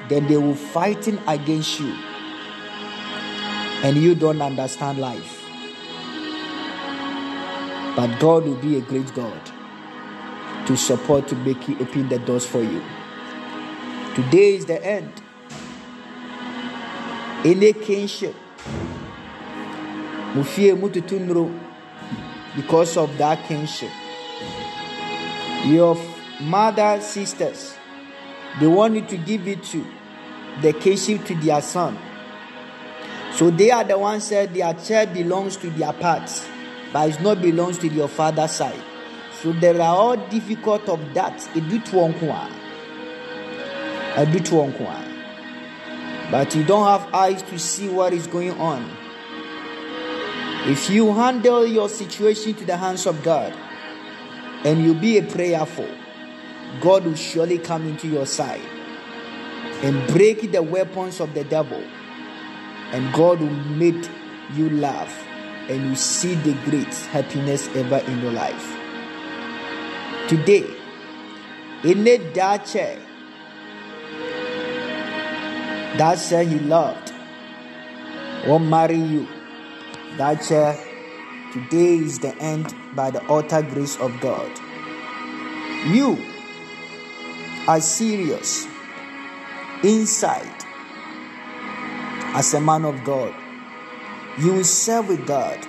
then 0.10 0.28
they 0.28 0.38
will 0.38 0.56
fighting 0.56 1.20
against 1.28 1.80
you. 1.80 1.96
And 3.84 3.98
you 3.98 4.16
don't 4.16 4.42
understand 4.42 5.00
life. 5.00 5.44
But 7.96 8.20
God 8.20 8.46
will 8.46 8.56
be 8.58 8.78
a 8.78 8.82
great 8.82 9.14
God 9.14 9.42
to 10.68 10.76
support 10.76 11.28
to 11.30 11.36
make 11.36 11.68
you 11.68 11.78
open 11.80 12.10
the 12.10 12.20
doors 12.20 12.46
for 12.46 12.62
you. 12.62 12.84
Today 14.16 14.56
is 14.56 14.66
the 14.66 14.84
end. 14.86 15.22
Any 17.46 17.74
kinship. 17.74 18.36
Because 22.56 22.98
of 22.98 23.18
that 23.18 23.48
kinship. 23.48 23.92
Your 25.66 25.98
mother, 26.42 27.00
sisters, 27.02 27.76
they 28.60 28.68
want 28.68 28.96
you 28.96 29.02
to 29.06 29.18
give 29.18 29.48
it 29.48 29.64
to 29.64 29.86
the 30.62 30.74
kinship 30.74 31.26
to 31.26 31.36
their 31.36 31.62
son. 31.62 31.98
So 33.38 33.52
they 33.52 33.70
are 33.70 33.84
the 33.84 34.00
ones 34.00 34.24
said 34.24 34.52
their 34.56 34.74
child 34.74 35.14
belongs 35.14 35.58
to 35.58 35.70
their 35.70 35.94
parts, 35.94 36.48
but 36.92 37.08
it 37.08 37.22
not 37.22 37.40
belongs 37.40 37.78
to 37.78 37.88
your 37.88 38.08
father's 38.08 38.52
side. 38.52 38.82
So 39.42 39.52
there 39.54 39.80
are 39.80 39.96
all 39.96 40.18
difficult 40.18 40.90
of 40.90 41.14
that. 41.14 41.48
But 46.32 46.56
you 46.56 46.64
don't 46.64 46.88
have 46.88 47.14
eyes 47.14 47.44
to 47.44 47.60
see 47.60 47.88
what 47.90 48.14
is 48.14 48.26
going 48.26 48.60
on. 48.60 48.90
If 50.66 50.90
you 50.90 51.14
handle 51.14 51.68
your 51.68 51.90
situation 51.90 52.56
to 52.56 52.66
the 52.66 52.76
hands 52.76 53.06
of 53.06 53.22
God 53.24 53.54
and 54.66 54.84
you 54.84 54.96
be 54.96 55.20
a 55.20 55.24
prayerful, 55.24 55.88
God 56.82 57.06
will 57.06 57.14
surely 57.14 57.60
come 57.60 57.88
into 57.88 58.08
your 58.08 58.26
side 58.26 58.66
and 59.84 60.08
break 60.08 60.52
the 60.52 60.64
weapons 60.64 61.20
of 61.20 61.36
the 61.36 61.44
devil. 61.44 61.84
And 62.94 63.14
God 63.14 63.40
will 63.40 63.50
make 63.50 64.10
you 64.56 64.70
laugh 64.70 65.28
and 65.70 65.90
you 65.90 65.96
see 65.96 66.36
the 66.36 66.54
great 66.66 66.94
happiness 67.12 67.68
ever 67.76 67.98
in 67.98 68.22
your 68.22 68.32
life. 68.32 68.76
Today, 70.30 70.66
in 71.84 72.04
that 72.34 72.66
chair, 72.66 72.98
that 75.98 76.16
chair 76.16 76.44
he 76.44 76.60
loved 76.60 77.14
will 78.48 78.60
marry 78.60 78.98
you. 78.98 79.28
That 80.18 80.42
chair, 80.42 80.78
today 81.54 81.96
is 81.96 82.20
the 82.20 82.36
end 82.38 82.74
by 82.96 83.12
the 83.12 83.24
utter 83.26 83.62
grace 83.62 83.98
of 83.98 84.20
God. 84.22 84.52
You 85.88 86.18
are 87.68 87.82
serious 87.82 88.68
inside 89.84 90.57
as 92.36 92.54
a 92.54 92.62
man 92.62 92.86
of 92.86 93.04
God. 93.04 93.34
You 94.40 94.54
will 94.54 94.64
serve 94.64 95.10
with 95.10 95.26
God. 95.26 95.66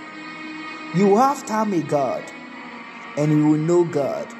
You 0.94 1.08
will 1.08 1.18
have 1.18 1.46
time 1.46 1.70
with 1.70 1.88
God 1.88 2.24
and 3.16 3.32
you 3.32 3.48
will 3.48 3.58
know 3.58 3.84
God. 3.84 4.32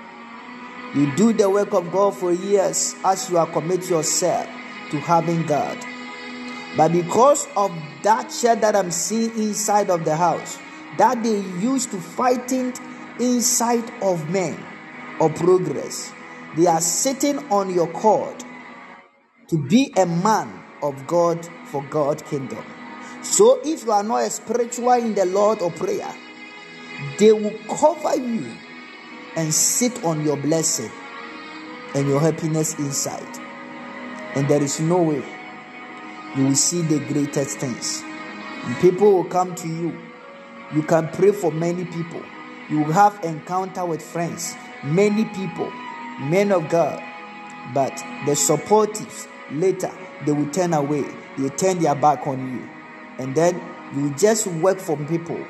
You 0.94 1.14
do 1.16 1.32
the 1.32 1.50
work 1.50 1.72
of 1.74 1.92
God 1.92 2.14
for 2.16 2.32
years 2.32 2.94
as 3.04 3.28
you 3.28 3.38
are 3.38 3.46
commit 3.46 3.88
yourself 3.90 4.46
to 4.90 4.98
having 5.00 5.44
God. 5.46 5.78
But 6.76 6.92
because 6.92 7.46
of 7.56 7.72
that 8.02 8.28
chair 8.30 8.56
that 8.56 8.76
I'm 8.76 8.90
seeing 8.90 9.30
inside 9.38 9.90
of 9.90 10.04
the 10.04 10.16
house, 10.16 10.58
that 10.96 11.22
they 11.22 11.40
used 11.60 11.90
to 11.90 11.98
fighting 11.98 12.72
inside 13.18 13.90
of 14.02 14.28
men 14.30 14.58
or 15.20 15.30
progress, 15.30 16.12
they 16.56 16.66
are 16.66 16.80
sitting 16.80 17.38
on 17.50 17.72
your 17.74 17.88
cord 17.88 18.44
to 19.48 19.58
be 19.68 19.92
a 19.96 20.06
man 20.06 20.62
of 20.82 21.06
God 21.06 21.48
for 21.66 21.82
God 21.84 22.24
kingdom. 22.26 22.64
So 23.22 23.60
if 23.64 23.84
you 23.84 23.92
are 23.92 24.02
not 24.02 24.22
a 24.22 24.30
spiritual 24.30 24.92
in 24.92 25.14
the 25.14 25.26
Lord 25.26 25.60
or 25.60 25.70
prayer, 25.70 26.14
they 27.18 27.32
will 27.32 27.56
cover 27.68 28.16
you 28.16 28.46
and 29.36 29.52
sit 29.52 30.05
on 30.05 30.24
your 30.24 30.36
blessing 30.36 30.90
and 31.94 32.09
your 32.09 32.20
happiness 32.20 32.78
inside. 32.78 33.38
And 34.34 34.48
there 34.48 34.62
is 34.62 34.80
no 34.80 35.02
way 35.02 35.22
you 36.36 36.44
will 36.44 36.55
see 36.55 36.82
the 36.82 36.98
greatest 37.12 37.59
things. 37.59 38.02
And 38.64 38.76
people 38.76 39.12
will 39.12 39.24
come 39.24 39.55
to 39.56 39.68
you. 39.68 39.98
You 40.72 40.82
can 40.82 41.09
pray 41.09 41.32
for 41.32 41.50
many 41.50 41.84
people. 41.84 42.22
You 42.68 42.80
will 42.80 42.92
have 42.92 43.18
encounter 43.24 43.84
with 43.84 44.02
friends, 44.02 44.55
many 44.84 45.24
people, 45.24 45.70
men 46.20 46.52
of 46.52 46.68
God. 46.68 47.02
But 47.72 47.96
the 48.26 48.32
supportives 48.32 49.26
later 49.50 49.92
they 50.24 50.32
will 50.32 50.50
turn 50.50 50.74
away. 50.74 51.04
They 51.36 51.48
turn 51.50 51.78
their 51.78 51.94
back 51.94 52.26
on 52.26 52.52
you. 52.52 52.68
And 53.18 53.34
then 53.34 53.60
you 53.94 54.14
just 54.14 54.46
work 54.46 54.78
for 54.78 54.96
people. 54.96 55.42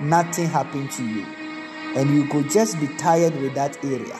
Nothing 0.00 0.46
happened 0.46 0.90
to 0.92 1.06
you. 1.06 1.24
And 1.96 2.10
you 2.10 2.26
could 2.28 2.50
just 2.50 2.80
be 2.80 2.88
tired 2.96 3.34
with 3.40 3.54
that 3.54 3.82
area. 3.84 4.18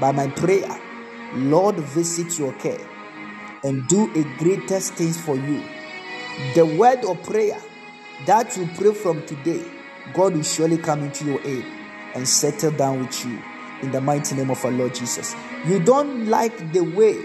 By 0.00 0.12
my 0.12 0.28
prayer, 0.28 0.78
Lord, 1.34 1.76
visit 1.76 2.38
your 2.38 2.52
care 2.54 2.86
and 3.64 3.86
do 3.88 4.10
a 4.14 4.22
greatest 4.38 4.94
things 4.94 5.20
for 5.20 5.36
you. 5.36 5.62
The 6.54 6.66
word 6.66 7.04
of 7.04 7.22
prayer 7.24 7.60
that 8.26 8.56
you 8.56 8.68
pray 8.76 8.92
from 8.92 9.24
today, 9.26 9.64
God 10.14 10.34
will 10.34 10.42
surely 10.42 10.78
come 10.78 11.02
into 11.02 11.24
your 11.24 11.40
aid 11.44 11.64
and 12.14 12.28
settle 12.28 12.70
down 12.70 13.00
with 13.00 13.24
you 13.24 13.42
in 13.82 13.90
the 13.90 14.00
mighty 14.00 14.34
name 14.34 14.50
of 14.50 14.64
our 14.64 14.70
Lord 14.70 14.94
Jesus. 14.94 15.34
You 15.66 15.80
don't 15.80 16.26
like 16.28 16.72
the 16.72 16.80
way 16.80 17.16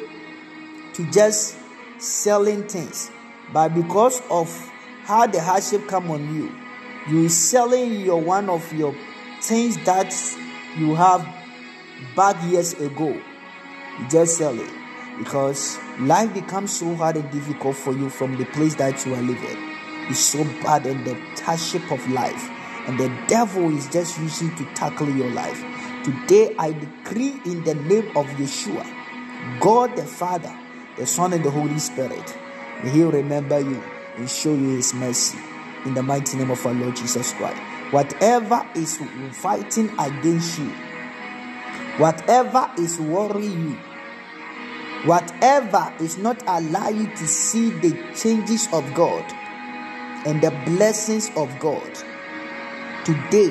to 0.93 1.11
just 1.11 1.57
selling 2.01 2.67
things, 2.67 3.11
but 3.53 3.69
because 3.69 4.21
of 4.29 4.49
how 5.03 5.27
the 5.27 5.39
hardship 5.39 5.87
come 5.87 6.09
on 6.09 6.35
you, 6.35 6.51
you 7.09 7.29
selling 7.29 8.01
your 8.01 8.21
one 8.21 8.49
of 8.49 8.71
your 8.73 8.95
things 9.41 9.77
that 9.85 10.13
you 10.77 10.95
have 10.95 11.27
back 12.15 12.35
years 12.49 12.73
ago. 12.73 13.09
You 13.99 14.07
just 14.09 14.37
sell 14.37 14.57
it 14.59 14.69
because 15.17 15.77
life 15.99 16.33
becomes 16.33 16.71
so 16.71 16.95
hard 16.95 17.17
and 17.17 17.29
difficult 17.31 17.75
for 17.75 17.93
you 17.93 18.09
from 18.09 18.37
the 18.37 18.45
place 18.45 18.75
that 18.75 19.05
you 19.05 19.13
are 19.13 19.21
living. 19.21 19.57
It's 20.09 20.19
so 20.19 20.43
bad 20.63 20.85
and 20.85 21.05
the 21.05 21.13
hardship 21.43 21.91
of 21.91 22.07
life, 22.09 22.49
and 22.87 22.99
the 22.99 23.09
devil 23.27 23.75
is 23.75 23.87
just 23.89 24.19
using 24.19 24.55
to 24.55 24.65
tackle 24.73 25.09
your 25.09 25.29
life. 25.31 25.63
Today 26.03 26.55
I 26.57 26.71
decree 26.71 27.39
in 27.45 27.63
the 27.63 27.75
name 27.75 28.07
of 28.17 28.25
Yeshua, 28.37 29.59
God 29.59 29.95
the 29.95 30.03
Father, 30.03 30.57
the 31.01 31.07
Son, 31.07 31.33
and 31.33 31.43
the 31.43 31.49
Holy 31.49 31.79
Spirit, 31.79 32.37
may 32.83 32.91
He 32.91 33.01
remember 33.01 33.59
you 33.59 33.83
and 34.17 34.29
show 34.29 34.53
you 34.53 34.75
His 34.75 34.93
mercy 34.93 35.39
in 35.83 35.95
the 35.95 36.03
mighty 36.03 36.37
name 36.37 36.51
of 36.51 36.63
our 36.63 36.75
Lord 36.75 36.95
Jesus 36.95 37.33
Christ. 37.33 37.59
Whatever 37.91 38.63
is 38.75 38.99
fighting 39.31 39.89
against 39.97 40.59
you, 40.59 40.69
whatever 41.97 42.69
is 42.77 42.99
worrying 42.99 43.71
you, 43.71 43.77
whatever 45.09 45.91
is 45.99 46.19
not 46.19 46.43
allowing 46.45 46.97
you 46.97 47.07
to 47.15 47.25
see 47.25 47.71
the 47.71 47.97
changes 48.15 48.67
of 48.71 48.93
God 48.93 49.25
and 50.27 50.39
the 50.39 50.51
blessings 50.67 51.31
of 51.35 51.49
God, 51.59 51.95
today 53.03 53.49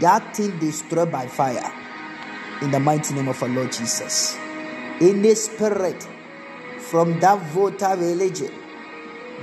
that 0.00 0.34
thing 0.34 0.58
destroyed 0.58 1.12
by 1.12 1.28
fire 1.28 1.72
in 2.62 2.72
the 2.72 2.80
mighty 2.80 3.14
name 3.14 3.28
of 3.28 3.40
our 3.44 3.48
Lord 3.48 3.70
Jesus. 3.70 4.36
Any 5.00 5.36
spirit 5.36 6.08
from 6.94 7.18
that 7.18 7.40
voter 7.46 7.96
religion 7.96 8.54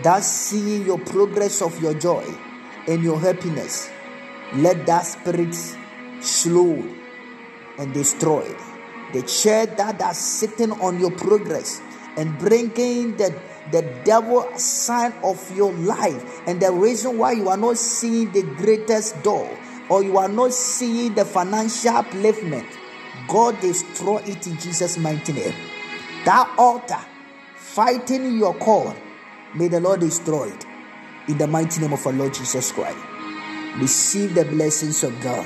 that's 0.02 0.26
seeing 0.26 0.86
your 0.86 0.98
progress 1.00 1.62
of 1.62 1.78
your 1.82 1.94
joy 1.94 2.24
and 2.88 3.04
your 3.04 3.20
happiness, 3.20 3.92
let 4.54 4.86
that 4.86 5.02
spirit 5.02 5.54
slow 6.22 6.82
and 7.78 7.94
destroy. 7.94 8.48
The 9.12 9.22
chair 9.24 9.66
that 9.66 10.02
are 10.02 10.14
sitting 10.14 10.72
on 10.80 10.98
your 11.02 11.12
progress 11.12 11.82
and 12.16 12.40
bringing 12.40 13.18
the 13.18 13.38
the 13.74 13.82
devil 14.06 14.48
sign 14.58 15.12
of 15.22 15.38
your 15.54 15.74
life 15.74 16.42
and 16.48 16.62
the 16.62 16.72
reason 16.72 17.18
why 17.18 17.34
you 17.34 17.50
are 17.50 17.58
not 17.58 17.78
seeing 17.78 18.32
the 18.32 18.44
greatest 18.44 19.22
door 19.24 19.60
or 19.90 20.02
you 20.02 20.18
are 20.18 20.30
not 20.30 20.54
seeing 20.54 21.14
the 21.16 21.26
financial 21.26 21.92
upliftment 21.92 22.68
god 23.28 23.60
destroy 23.60 24.20
it 24.20 24.48
in 24.48 24.58
jesus 24.58 24.98
mighty 24.98 25.34
name. 25.34 25.54
That 26.24 26.54
altar 26.58 27.11
fighting 27.74 28.38
your 28.38 28.54
call, 28.56 28.94
may 29.56 29.70
the 29.70 29.80
Lord 29.80 30.02
destroy 30.02 30.50
it. 30.50 30.66
In 31.30 31.38
the 31.38 31.48
mighty 31.48 31.80
name 31.80 31.94
of 31.94 32.06
our 32.06 32.12
Lord 32.12 32.34
Jesus 32.34 32.72
Christ. 32.72 32.98
Receive 33.78 34.36
the 34.36 34.44
blessings 34.44 35.04
of 35.04 35.18
God 35.22 35.46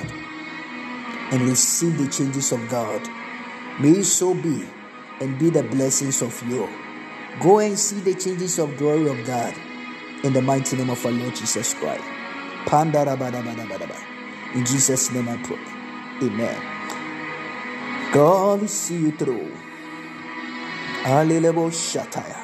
and 1.32 1.42
receive 1.44 1.98
the 1.98 2.08
changes 2.08 2.52
of 2.52 2.68
God. 2.70 3.08
May 3.80 4.00
it 4.00 4.06
so 4.06 4.34
be 4.34 4.66
and 5.22 5.38
be 5.38 5.52
the 5.52 5.62
blessings 5.62 6.24
of 6.24 6.42
you. 6.50 6.68
Go 7.40 7.60
and 7.60 7.78
see 7.78 8.00
the 8.00 8.16
changes 8.16 8.58
of 8.58 8.76
glory 8.78 9.08
of 9.10 9.24
God 9.28 9.54
in 10.24 10.34
the 10.34 10.42
mighty 10.42 10.78
name 10.78 10.90
of 10.90 11.06
our 11.06 11.12
Lord 11.12 11.36
Jesus 11.36 11.76
Christ. 11.76 12.04
In 14.56 14.66
Jesus' 14.66 15.12
name 15.12 15.30
I 15.30 15.38
pray. 15.44 15.60
Amen. 16.24 18.12
God 18.12 18.62
will 18.62 18.68
see 18.68 18.98
you 18.98 19.12
through. 19.12 19.52
Alilebo 21.06 21.70
shataya. 21.72 22.42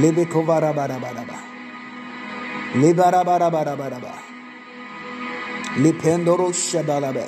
Lebe 0.00 0.26
kovara 0.26 0.72
barabaraba. 0.74 1.38
Libara 2.74 3.24
barabaraba. 3.24 4.12
Lipendoro 5.78 6.52
shabalabe. 6.52 7.26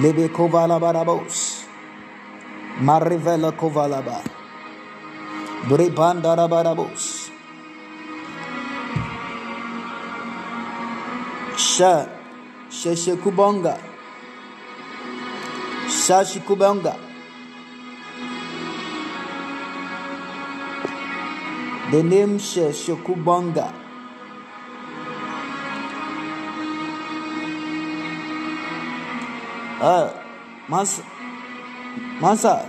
Lebe 0.00 0.28
kovala 0.28 0.78
barabos. 0.80 1.64
Marivela 2.80 3.52
kovalaba. 3.52 4.22
Bribandara 5.68 6.48
barabos. 6.48 7.30
Sha. 11.56 12.06
Sheshe 12.70 13.16
kubonga. 13.16 13.78
The 21.90 22.02
name 22.02 22.38
Sheshe 22.38 22.96
kubonga. 23.02 23.72
Uh, 29.80 30.12
Mas, 30.66 31.02
Masa, 32.18 32.66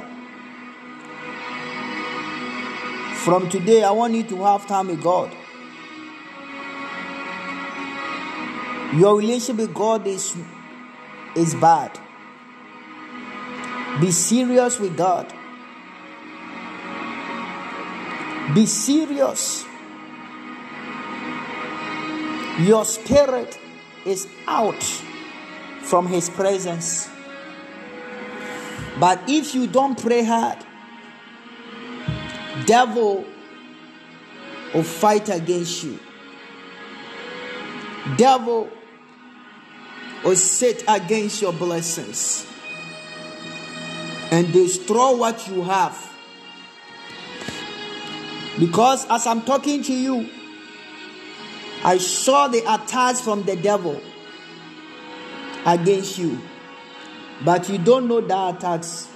from 3.23 3.49
today, 3.49 3.83
I 3.83 3.91
want 3.91 4.13
you 4.15 4.23
to 4.23 4.43
have 4.43 4.67
time 4.67 4.87
with 4.87 5.01
God. 5.01 5.31
Your 8.93 9.17
relationship 9.17 9.57
with 9.57 9.73
God 9.73 10.05
is, 10.07 10.35
is 11.35 11.55
bad. 11.55 11.97
Be 14.01 14.11
serious 14.11 14.79
with 14.79 14.97
God. 14.97 15.33
Be 18.53 18.65
serious. 18.65 19.65
Your 22.59 22.85
spirit 22.85 23.59
is 24.05 24.27
out 24.47 24.81
from 25.81 26.07
his 26.07 26.29
presence. 26.29 27.09
But 28.99 29.21
if 29.27 29.55
you 29.55 29.67
don't 29.67 30.01
pray 30.01 30.23
hard, 30.23 30.57
devil 32.65 33.25
will 34.73 34.83
fight 34.83 35.29
against 35.29 35.83
you. 35.83 35.99
Devil 38.17 38.69
will 40.23 40.35
sit 40.35 40.83
against 40.87 41.41
your 41.41 41.53
blessings 41.53 42.47
and 44.31 44.51
destroy 44.53 45.15
what 45.15 45.47
you 45.47 45.61
have. 45.63 46.14
Because 48.59 49.05
as 49.09 49.27
I'm 49.27 49.41
talking 49.41 49.83
to 49.83 49.93
you, 49.93 50.29
I 51.83 51.97
saw 51.97 52.47
the 52.47 52.59
attacks 52.59 53.21
from 53.21 53.43
the 53.43 53.55
devil 53.55 54.01
against 55.65 56.17
you, 56.17 56.39
but 57.43 57.67
you 57.69 57.77
don't 57.77 58.07
know 58.07 58.21
the 58.21 58.49
attacks. 58.55 59.09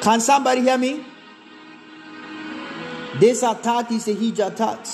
Can 0.00 0.20
somebody 0.20 0.62
hear 0.62 0.78
me? 0.78 1.04
This 3.20 3.42
attack 3.42 3.92
is 3.92 4.08
a 4.08 4.12
huge 4.12 4.40
attack. 4.40 4.86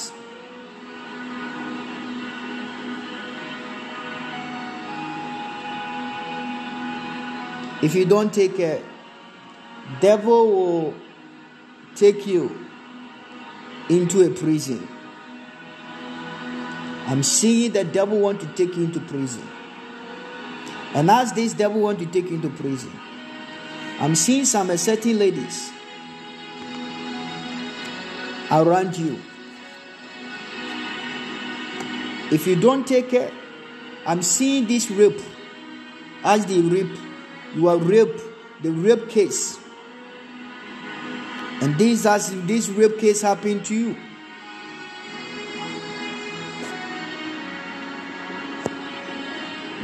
If 7.83 7.95
you 7.95 8.05
don't 8.05 8.33
take 8.33 8.57
care, 8.57 8.83
devil 10.01 10.51
will 10.51 10.95
take 11.97 12.27
you 12.27 12.67
into 13.89 14.25
a 14.27 14.31
prison. 14.31 14.87
I'm 17.07 17.23
seeing 17.23 17.73
the 17.73 17.85
devil 17.85 18.19
want 18.19 18.41
to 18.41 18.47
take 18.49 18.77
you 18.77 18.85
into 18.85 19.01
prison. 19.01 19.47
And 20.95 21.11
as 21.11 21.33
this 21.33 21.53
devil 21.53 21.81
want 21.81 21.99
to 22.01 22.07
take 22.07 22.29
you 22.31 22.37
into 22.37 22.51
prison, 22.51 22.93
I'm 23.99 24.15
seeing 24.15 24.45
some 24.45 24.77
certain 24.77 25.19
ladies 25.19 25.71
around 28.51 28.97
you. 28.97 29.21
If 32.31 32.47
you 32.47 32.61
don't 32.61 32.87
take 32.87 33.11
care, 33.11 33.31
I'm 34.05 34.23
seeing 34.23 34.67
this 34.67 34.91
rape 34.91 35.21
as 36.25 36.45
the 36.47 36.61
rape, 36.61 36.99
you 37.55 37.69
are 37.69 37.79
rape, 37.79 38.21
the 38.63 38.71
rape 38.71 39.09
case. 39.09 39.59
And 41.67 41.77
this 41.79 42.07
as 42.07 42.31
this 42.47 42.69
rape 42.69 42.97
case 42.97 43.23
happened 43.23 43.65
to 43.65 43.75
you. 43.75 43.97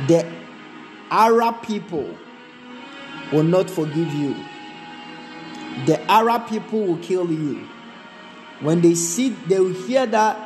The 0.06 0.24
Arab 1.10 1.60
people 1.64 2.16
will 3.32 3.42
not 3.42 3.68
forgive 3.68 4.14
you. 4.14 4.36
The 5.86 6.00
Arab 6.08 6.46
people 6.46 6.86
will 6.86 6.98
kill 6.98 7.28
you. 7.32 7.66
When 8.60 8.80
they 8.80 8.94
see, 8.94 9.30
they 9.48 9.58
will 9.58 9.74
hear 9.74 10.06
that 10.06 10.38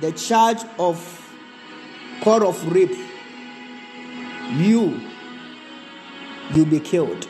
the 0.00 0.12
charge 0.12 0.62
of 0.78 0.96
court 2.20 2.44
of 2.44 2.64
rape, 2.72 2.96
you, 4.52 5.00
you'll 6.54 6.66
be 6.66 6.78
killed. 6.78 7.26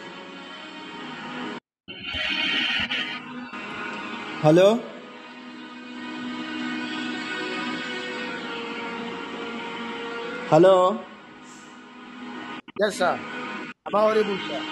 Hello? 4.46 4.80
Hello? 10.50 11.00
Yes, 12.78 12.94
sir. 12.94 13.18
I'm 13.86 13.94
audible, 13.96 14.38
sir. 14.46 14.62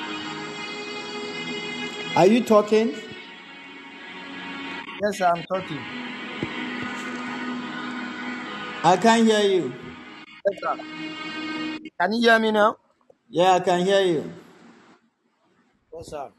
Are 2.15 2.27
you 2.27 2.45
talking? 2.45 2.95
Yes, 5.03 5.19
sir. 5.19 5.27
I'm 5.35 5.43
talking. 5.43 5.83
I 8.85 8.97
can't 9.03 9.27
hear 9.27 9.41
you. 9.41 9.75
Yes, 10.47 10.61
sir. 10.63 10.77
Can 12.01 12.13
you 12.13 12.21
hear 12.21 12.39
me 12.39 12.53
now? 12.53 12.77
Yeah, 13.29 13.55
I 13.55 13.59
can 13.59 13.85
hear 13.85 14.03
you. 14.03 14.33
Yes, 15.93 16.11
sir. 16.11 16.31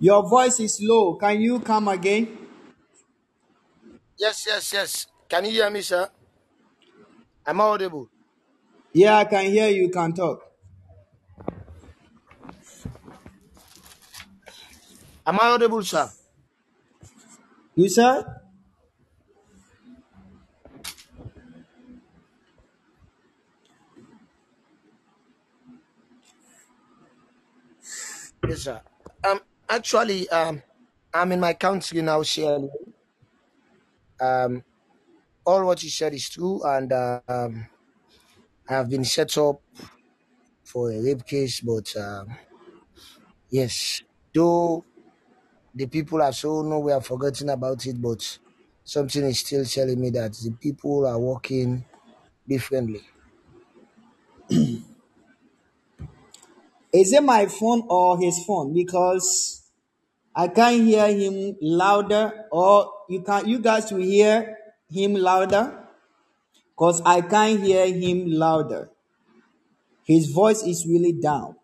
Your 0.00 0.28
voice 0.28 0.58
is 0.60 0.80
low. 0.82 1.14
Can 1.16 1.40
you 1.40 1.60
come 1.60 1.88
again? 1.88 2.36
Yes, 4.18 4.44
yes, 4.46 4.72
yes. 4.72 5.06
Can 5.28 5.44
you 5.46 5.50
hear 5.52 5.70
me, 5.70 5.80
sir? 5.82 6.08
I'm 7.46 7.60
audible. 7.60 8.08
Yeah, 8.92 9.16
I 9.16 9.24
can 9.24 9.46
hear 9.46 9.68
you. 9.70 9.88
Can 9.88 10.12
talk. 10.12 10.42
Am 15.26 15.38
I 15.40 15.46
audible, 15.50 15.82
sir? 15.84 16.10
You 17.74 17.88
sir? 17.88 18.42
Yes, 28.42 28.62
sir. 28.62 28.82
Actually, 29.68 30.28
um, 30.30 30.62
I'm 31.12 31.32
in 31.32 31.40
my 31.40 31.54
country 31.54 32.02
now, 32.02 32.22
Shirley. 32.22 32.70
Um, 34.20 34.64
all 35.46 35.64
what 35.66 35.82
you 35.82 35.90
said 35.90 36.14
is 36.14 36.28
true, 36.30 36.62
and 36.64 36.92
uh, 36.92 37.20
um, 37.28 37.66
I 38.68 38.74
have 38.74 38.90
been 38.90 39.04
set 39.04 39.36
up 39.38 39.60
for 40.64 40.90
a 40.92 41.00
rape 41.02 41.26
case, 41.26 41.60
but 41.60 41.94
um, 41.96 42.28
yes, 43.50 44.02
though 44.34 44.84
the 45.74 45.86
people 45.86 46.22
are 46.22 46.32
so 46.32 46.62
nowhere 46.62 47.00
forgotten 47.00 47.50
about 47.50 47.86
it, 47.86 48.00
but 48.00 48.38
something 48.84 49.24
is 49.24 49.40
still 49.40 49.64
telling 49.64 50.00
me 50.00 50.10
that 50.10 50.32
the 50.34 50.52
people 50.60 51.06
are 51.06 51.18
working 51.18 51.84
differently. 52.48 53.02
Is 56.92 57.12
it 57.12 57.22
my 57.22 57.46
phone 57.46 57.84
or 57.88 58.18
his 58.18 58.44
phone? 58.46 58.72
Because 58.72 59.57
I 60.38 60.46
can't 60.46 60.84
hear 60.86 61.08
him 61.08 61.56
louder, 61.60 62.44
or 62.52 62.92
you 63.08 63.22
can 63.22 63.48
you 63.48 63.58
guys 63.58 63.90
will 63.90 64.06
hear 64.06 64.56
him 64.88 65.14
louder. 65.14 65.64
Because 66.70 67.02
I 67.04 67.22
can't 67.22 67.60
hear 67.60 67.86
him 67.92 68.30
louder. 68.30 68.88
His 70.04 70.30
voice 70.30 70.62
is 70.62 70.86
really 70.86 71.10
down. 71.12 71.56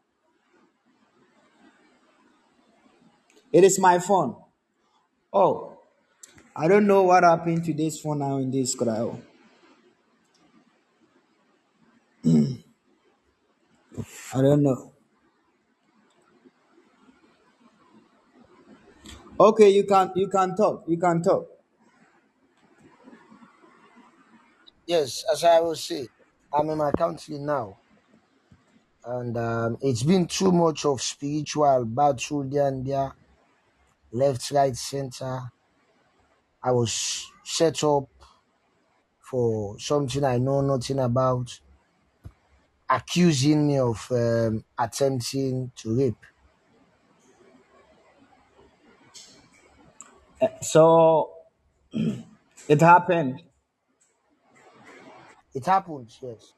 It 3.52 3.62
is 3.62 3.78
my 3.78 4.00
phone. 4.00 4.34
Oh, 5.32 5.78
I 6.56 6.66
don't 6.66 6.88
know 6.88 7.04
what 7.04 7.22
happened 7.22 7.64
to 7.66 7.72
this 7.72 8.00
phone 8.00 8.18
now 8.18 8.38
in 8.38 8.50
this 8.50 8.74
crowd. 8.74 9.22
Oh. 12.26 12.56
I 14.34 14.42
don't 14.42 14.64
know. 14.64 14.93
Okay, 19.38 19.68
you 19.70 19.84
can 19.84 20.10
you 20.16 20.26
can 20.28 20.56
talk. 20.56 20.82
You 20.88 20.98
can 20.98 21.22
talk. 21.22 21.46
Yes, 24.86 25.24
as 25.30 25.44
I 25.44 25.60
will 25.60 25.74
say, 25.76 26.08
I'm 26.52 26.70
in 26.70 26.78
my 26.78 26.90
country 26.92 27.36
now, 27.38 27.80
and 29.04 29.36
um, 29.36 29.78
it's 29.80 30.02
been 30.02 30.26
too 30.26 30.52
much 30.52 30.84
of 30.84 31.00
spiritual 31.02 31.84
battle 31.84 32.44
there 32.44 32.68
and 32.68 32.86
there, 32.86 33.12
left, 34.12 34.50
right, 34.52 34.76
center. 34.76 35.52
I 36.64 36.72
was 36.72 37.30
set 37.44 37.84
up 37.84 38.08
for 39.18 39.76
something 39.80 40.22
I 40.22 40.38
know 40.38 40.60
nothing 40.60 41.00
about, 41.00 41.58
accusing 42.88 43.66
me 43.66 43.78
of 43.78 44.06
um, 44.10 44.64
attempting 44.78 45.72
to 45.76 45.96
rape. 45.96 46.24
So 50.62 51.32
it 52.68 52.80
happened. 52.80 53.42
It 55.54 55.64
happened, 55.64 56.10
yes. 56.20 56.52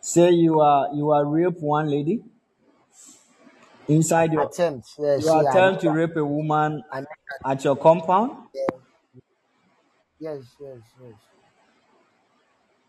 Say 0.00 0.30
you 0.30 0.58
are 0.60 0.88
you 0.94 1.10
are 1.10 1.26
rape 1.26 1.60
one 1.60 1.90
lady 1.90 2.24
inside 3.88 4.32
your 4.32 4.46
Attempt, 4.46 4.86
yes. 4.98 5.24
you 5.24 5.26
Yeah, 5.26 5.32
I 5.32 5.50
attempt 5.50 5.80
to 5.82 5.90
rape 5.90 6.16
a 6.16 6.24
woman 6.24 6.82
I 6.90 7.00
made, 7.00 7.06
at 7.44 7.64
your 7.64 7.76
compound, 7.76 8.48
yes, 10.18 10.56
yes, 10.60 10.82
yes. 11.00 11.14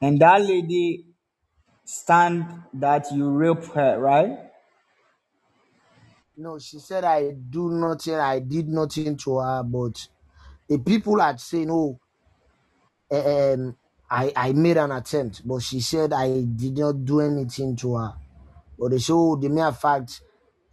and 0.01 0.19
that 0.21 0.41
lady 0.41 1.05
stand 1.85 2.63
that 2.73 3.11
you 3.13 3.29
rape 3.31 3.65
her, 3.73 3.99
right? 3.99 4.46
No, 6.37 6.59
she 6.59 6.79
said 6.79 7.05
I 7.05 7.31
do 7.31 7.71
nothing, 7.71 8.15
I 8.15 8.39
did 8.39 8.69
nothing 8.69 9.17
to 9.17 9.39
her, 9.39 9.63
but 9.63 10.07
the 10.69 10.79
people 10.79 11.19
had 11.21 11.39
oh, 11.71 11.99
eh, 13.11 13.53
um, 13.53 13.77
I, 14.09 14.33
I 14.35 14.53
made 14.53 14.77
an 14.77 14.91
attempt, 14.91 15.43
but 15.47 15.59
she 15.61 15.81
said 15.81 16.13
I 16.13 16.43
did 16.43 16.77
not 16.77 17.05
do 17.05 17.21
anything 17.21 17.75
to 17.77 17.95
her. 17.97 18.13
But 18.79 18.91
they 18.91 18.99
show 18.99 19.37
the 19.37 19.49
mere 19.49 19.71
fact 19.73 20.21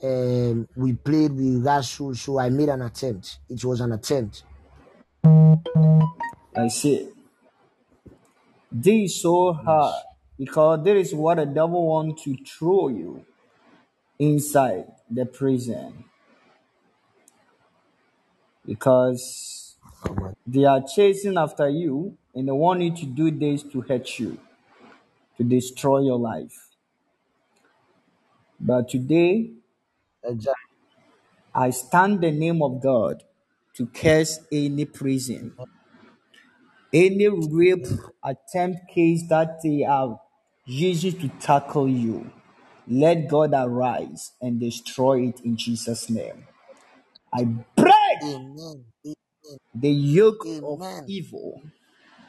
um, 0.02 0.68
we 0.76 0.94
played 0.94 1.32
with 1.32 1.64
Rasu, 1.64 2.16
so 2.16 2.38
I 2.40 2.50
made 2.50 2.70
an 2.70 2.82
attempt. 2.82 3.40
It 3.50 3.64
was 3.64 3.80
an 3.80 3.92
attempt. 3.92 4.44
I 6.56 6.68
see. 6.68 7.10
So 9.08 9.52
hard 9.54 9.94
Yes. 9.94 10.04
because 10.38 10.84
this 10.84 11.08
is 11.08 11.14
what 11.14 11.38
the 11.38 11.46
devil 11.46 11.86
wants 11.88 12.24
to 12.24 12.36
throw 12.46 12.88
you 12.88 13.24
inside 14.18 14.86
the 15.10 15.26
prison 15.26 16.04
because 18.66 19.76
they 20.46 20.64
are 20.64 20.82
chasing 20.82 21.38
after 21.38 21.68
you 21.68 22.16
and 22.34 22.48
they 22.48 22.52
want 22.52 22.82
you 22.82 22.94
to 22.96 23.06
do 23.06 23.30
this 23.30 23.62
to 23.64 23.80
hurt 23.82 24.18
you, 24.18 24.38
to 25.36 25.44
destroy 25.44 26.00
your 26.00 26.18
life. 26.18 26.68
But 28.58 28.88
today, 28.88 29.52
Exactly. 30.24 30.54
I 31.54 31.70
stand 31.70 32.20
the 32.20 32.30
name 32.30 32.62
of 32.62 32.82
God 32.82 33.24
to 33.76 33.86
curse 33.86 34.40
any 34.52 34.84
prison, 34.84 35.56
any 36.92 37.28
rape 37.28 37.86
attempt 38.22 38.88
case 38.88 39.22
that 39.28 39.60
they 39.62 39.84
are 39.84 40.20
using 40.64 41.18
to 41.20 41.28
tackle 41.40 41.88
you. 41.88 42.30
Let 42.88 43.28
God 43.28 43.52
arise 43.54 44.32
and 44.40 44.60
destroy 44.60 45.28
it 45.28 45.40
in 45.40 45.56
Jesus' 45.56 46.10
name. 46.10 46.46
I 47.32 47.44
break 47.44 47.94
Amen. 48.22 48.84
the 49.74 49.90
yoke 49.90 50.46
of 50.62 50.80
Amen. 50.80 51.04
evil 51.06 51.62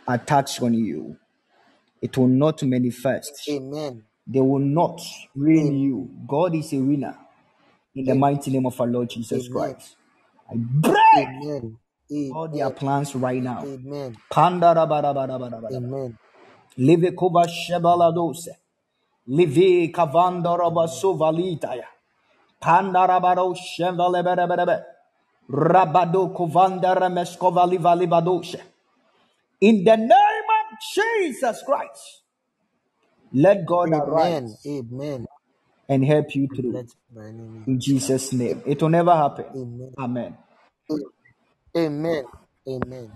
attached 0.08 0.62
on 0.62 0.74
you. 0.74 1.18
It 2.02 2.18
will 2.18 2.28
not 2.28 2.64
manifest. 2.64 3.50
Amen. 3.50 4.04
They 4.28 4.42
will 4.42 4.60
not 4.60 5.02
ruin 5.36 5.78
you. 5.78 6.10
God 6.28 6.56
is 6.56 6.74
a 6.74 6.78
winner. 6.78 7.18
In 7.96 8.06
the 8.06 8.16
mighty 8.16 8.52
name 8.52 8.66
of 8.66 8.80
our 8.82 8.88
Lord 8.88 9.10
Jesus. 9.10 9.48
Christ. 9.48 9.96
I 10.50 10.56
break 10.56 10.96
Amen. 11.16 11.80
all 12.32 12.48
their 12.48 12.70
plans 12.70 13.16
right 13.16 13.42
now. 13.42 13.64
Amen. 13.64 14.18
Amen. 15.72 16.18
Live 19.28 19.92
kova 19.92 19.92
shebaladose. 19.92 19.92
Live 19.92 19.92
kavandaraba 19.94 20.88
sovalitaya. 20.90 21.86
Pandarabaro 22.62 23.56
shevaleberebere. 23.56 24.84
Rabado 25.52 26.30
kovandara 26.36 27.10
meskovali 27.10 27.78
valibadoshe. 27.80 28.62
In 29.62 29.84
the 29.86 29.98
name 29.98 30.10
of 30.10 30.80
Jesus 30.96 31.64
Christ, 31.66 32.22
let 33.34 33.66
God 33.66 33.94
Amen. 33.94 33.94
arise 33.94 34.60
Amen. 34.68 35.28
and 35.90 36.06
help 36.06 36.36
you 36.36 36.50
through. 36.56 36.76
Let 36.76 36.88
my 37.14 37.32
name 37.32 37.68
In 37.68 37.80
Jesus' 37.80 38.34
name. 38.34 38.64
It 38.66 38.82
will 38.82 38.90
never 38.90 39.16
happen. 39.16 39.46
Amen. 39.56 39.96
Amen. 40.00 40.38
Amen. 41.78 42.26
Amen. 42.70 43.12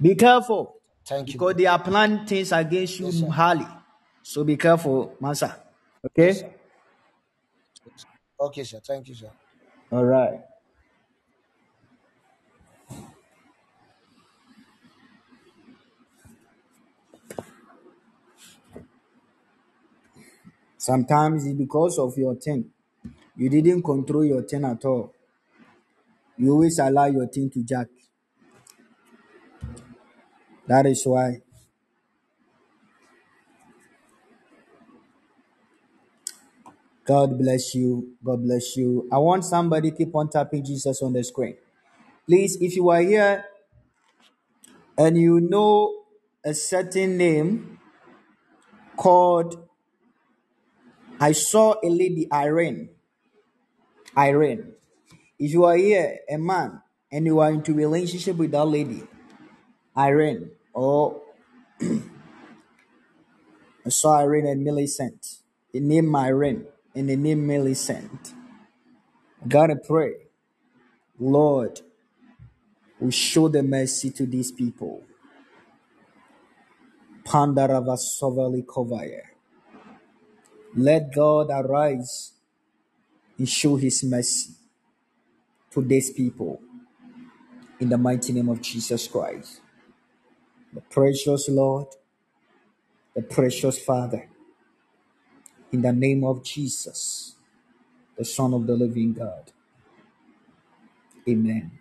Be 0.00 0.14
careful 0.16 0.76
Thank 1.06 1.34
you. 1.34 1.40
because 1.40 1.56
they 1.56 1.66
are 1.66 1.78
planning 1.80 2.26
things 2.26 2.52
against 2.52 3.00
you 3.00 3.12
sir. 3.12 3.28
highly. 3.30 3.66
So 4.22 4.44
be 4.44 4.56
careful, 4.56 5.16
Masa. 5.20 5.56
Yes, 6.18 6.38
Okay? 6.38 6.40
sir. 6.40 6.54
Okay, 8.38 8.64
sir. 8.64 8.80
Thank 8.80 9.08
you, 9.08 9.14
sir. 9.14 9.32
All 9.92 10.04
right. 10.04 10.40
Sometimes 20.76 21.46
it's 21.46 21.56
because 21.56 21.98
of 21.98 22.18
your 22.18 22.34
thing. 22.34 22.70
You 23.36 23.50
didn't 23.50 23.82
control 23.82 24.24
your 24.24 24.42
thing 24.42 24.64
at 24.64 24.84
all. 24.84 25.14
You 26.36 26.52
always 26.52 26.78
allow 26.78 27.06
your 27.06 27.26
thing 27.26 27.48
to 27.48 27.62
jack. 27.64 27.88
That 30.66 30.86
is 30.86 31.04
why. 31.06 31.40
God 37.04 37.36
bless 37.36 37.74
you. 37.74 38.14
God 38.24 38.42
bless 38.42 38.76
you. 38.76 39.08
I 39.10 39.18
want 39.18 39.44
somebody 39.44 39.90
keep 39.90 40.14
on 40.14 40.30
tapping 40.30 40.64
Jesus 40.64 41.02
on 41.02 41.12
the 41.12 41.24
screen. 41.24 41.56
Please, 42.26 42.56
if 42.60 42.76
you 42.76 42.88
are 42.90 43.00
here 43.00 43.44
and 44.96 45.18
you 45.18 45.40
know 45.40 46.04
a 46.44 46.54
certain 46.54 47.16
name 47.16 47.80
called, 48.96 49.68
I 51.18 51.32
saw 51.32 51.74
a 51.82 51.88
lady, 51.88 52.28
Irene. 52.32 52.90
Irene. 54.16 54.72
If 55.38 55.52
you 55.52 55.64
are 55.64 55.76
here, 55.76 56.18
a 56.30 56.38
man, 56.38 56.80
and 57.10 57.26
you 57.26 57.40
are 57.40 57.50
into 57.50 57.74
relationship 57.74 58.36
with 58.36 58.52
that 58.52 58.64
lady, 58.64 59.02
Irene, 59.96 60.52
or 60.72 61.20
I 61.80 62.00
saw 63.88 64.20
Irene 64.20 64.46
and 64.46 64.62
Millicent, 64.62 65.38
the 65.72 65.80
name 65.80 66.14
Irene 66.14 66.66
and 66.94 67.08
the 67.08 67.16
name 67.16 67.46
Millicent. 67.46 68.34
God, 69.46 69.70
I 69.70 69.74
pray, 69.86 70.14
Lord, 71.18 71.80
will 73.00 73.10
show 73.10 73.48
the 73.48 73.62
mercy 73.62 74.10
to 74.10 74.26
these 74.26 74.52
people. 74.52 75.02
Pandarava 77.24 77.96
Sovali 77.96 78.64
Kovaya. 78.64 79.22
Let 80.74 81.14
God 81.14 81.48
arise 81.50 82.32
and 83.38 83.48
show 83.48 83.76
his 83.76 84.04
mercy 84.04 84.52
to 85.70 85.82
these 85.82 86.10
people 86.10 86.60
in 87.80 87.88
the 87.88 87.98
mighty 87.98 88.32
name 88.32 88.48
of 88.48 88.60
Jesus 88.60 89.08
Christ. 89.08 89.60
The 90.72 90.80
precious 90.80 91.48
Lord, 91.48 91.88
the 93.14 93.22
precious 93.22 93.78
Father, 93.78 94.28
In 95.72 95.82
the 95.82 95.92
name 95.92 96.24
of 96.24 96.44
Jesus, 96.44 97.36
the 98.18 98.24
Son 98.24 98.54
of 98.54 98.66
the 98.66 98.74
living 98.74 99.14
God. 99.14 99.52
Amen. 101.28 101.72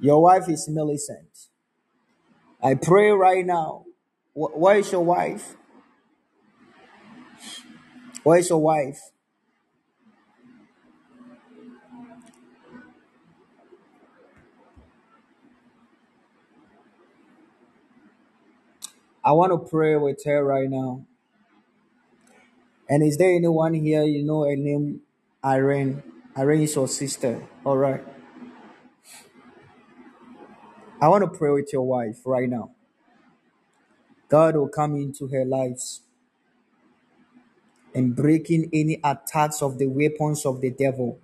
Your 0.00 0.22
wife 0.22 0.48
is 0.48 0.68
Millicent. 0.68 1.48
I 2.62 2.74
pray 2.74 3.10
right 3.10 3.46
now. 3.46 3.84
Wh- 4.34 4.56
Where 4.56 4.78
is 4.78 4.92
your 4.92 5.04
wife? 5.04 5.56
Where 8.24 8.38
is 8.38 8.50
your 8.50 8.60
wife? 8.62 9.00
I 19.30 19.32
want 19.32 19.52
to 19.52 19.58
pray 19.58 19.94
with 19.94 20.24
her 20.24 20.42
right 20.42 20.68
now. 20.68 21.06
And 22.88 23.00
is 23.04 23.16
there 23.16 23.30
anyone 23.30 23.74
here 23.74 24.02
you 24.02 24.24
know 24.24 24.42
a 24.42 24.56
name 24.56 25.02
Irene? 25.44 26.02
Irene 26.36 26.62
is 26.62 26.74
your 26.74 26.88
sister. 26.88 27.46
All 27.64 27.76
right. 27.76 28.02
I 31.00 31.06
want 31.06 31.22
to 31.22 31.30
pray 31.30 31.52
with 31.52 31.72
your 31.72 31.86
wife 31.86 32.22
right 32.24 32.48
now. 32.48 32.72
God 34.28 34.56
will 34.56 34.68
come 34.68 34.96
into 34.96 35.28
her 35.28 35.44
lives 35.44 36.00
and 37.94 38.16
breaking 38.16 38.68
any 38.72 38.98
attacks 39.04 39.62
of 39.62 39.78
the 39.78 39.86
weapons 39.86 40.44
of 40.44 40.60
the 40.60 40.70
devil. 40.72 41.20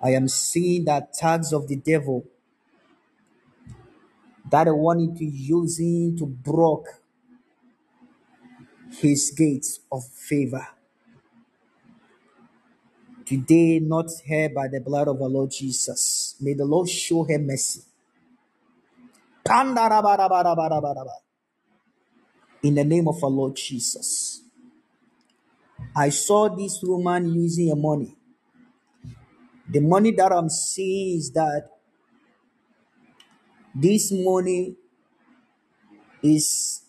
I 0.00 0.10
am 0.10 0.28
seeing 0.28 0.84
the 0.84 0.98
attacks 0.98 1.52
of 1.52 1.66
the 1.66 1.74
devil 1.74 2.24
that 4.50 4.68
I 4.68 4.72
wanted 4.72 5.16
to 5.16 5.24
use 5.24 5.78
him 5.78 6.16
to 6.18 6.26
block 6.26 6.84
his 9.00 9.32
gates 9.36 9.80
of 9.90 10.04
favor. 10.04 10.66
Today, 13.24 13.80
not 13.80 14.06
her 14.28 14.48
by 14.48 14.68
the 14.68 14.80
blood 14.80 15.08
of 15.08 15.20
our 15.20 15.28
Lord 15.28 15.50
Jesus. 15.50 16.36
May 16.40 16.54
the 16.54 16.64
Lord 16.64 16.88
show 16.88 17.24
her 17.24 17.38
mercy. 17.38 17.82
In 22.62 22.74
the 22.74 22.84
name 22.84 23.08
of 23.08 23.22
our 23.22 23.30
Lord 23.30 23.56
Jesus. 23.56 24.42
I 25.94 26.10
saw 26.10 26.48
this 26.48 26.80
woman 26.82 27.34
using 27.34 27.68
her 27.68 27.76
money. 27.76 28.16
The 29.68 29.80
money 29.80 30.12
that 30.12 30.32
I'm 30.32 30.48
seeing 30.48 31.18
is 31.18 31.32
that 31.32 31.68
this 33.80 34.10
money 34.12 34.76
is 36.22 36.82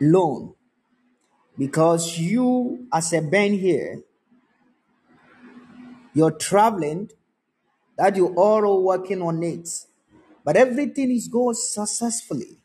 loan. 0.00 0.54
Because 1.58 2.18
you 2.18 2.86
as 2.92 3.12
a 3.12 3.20
band 3.20 3.54
here 3.54 4.02
you're 6.14 6.32
traveling 6.32 7.10
that 7.96 8.16
you 8.16 8.28
all 8.34 8.82
working 8.82 9.22
on 9.22 9.42
it. 9.42 9.68
But 10.44 10.56
everything 10.56 11.10
is 11.10 11.28
going 11.28 11.54
successfully. 11.54 12.62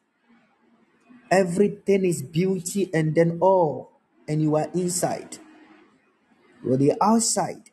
Everything 1.29 2.05
is 2.05 2.21
beauty 2.21 2.89
and 2.93 3.13
then 3.13 3.37
all 3.41 3.91
and 4.27 4.41
you 4.41 4.55
are 4.55 4.69
inside. 4.73 5.37
You're 6.63 6.77
the 6.77 6.93
outside. 7.01 7.69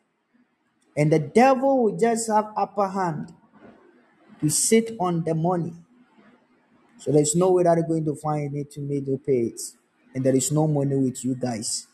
And 0.96 1.12
the 1.12 1.18
devil 1.18 1.84
will 1.84 1.96
just 1.96 2.28
have 2.28 2.52
upper 2.56 2.88
hand 2.88 3.32
to 4.42 4.50
sit 4.50 4.92
on 5.00 5.24
the 5.24 5.34
money 5.34 5.74
so 6.98 7.12
there's 7.12 7.34
no 7.36 7.52
way 7.52 7.64
that 7.64 7.78
you're 7.78 7.88
going 7.88 8.04
to 8.04 8.14
find 8.16 8.54
it 8.56 8.70
to 8.72 8.80
make 8.80 9.06
you 9.06 9.20
pay 9.26 9.46
it 9.46 9.60
and 10.14 10.24
there 10.24 10.36
is 10.36 10.52
no 10.52 10.68
money 10.68 10.96
with 10.96 11.24
you 11.24 11.34
guys 11.34 11.86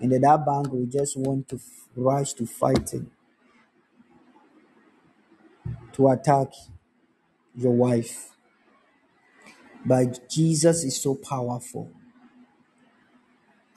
and 0.00 0.12
that 0.12 0.44
bank 0.46 0.72
will 0.72 0.86
just 0.86 1.16
want 1.18 1.48
to 1.48 1.60
rush 1.96 2.34
to 2.34 2.46
fighting 2.46 3.10
to 5.92 6.08
attack 6.08 6.48
your 7.54 7.72
wife. 7.72 8.30
But 9.84 10.28
Jesus 10.30 10.84
is 10.84 11.00
so 11.00 11.14
powerful. 11.14 11.90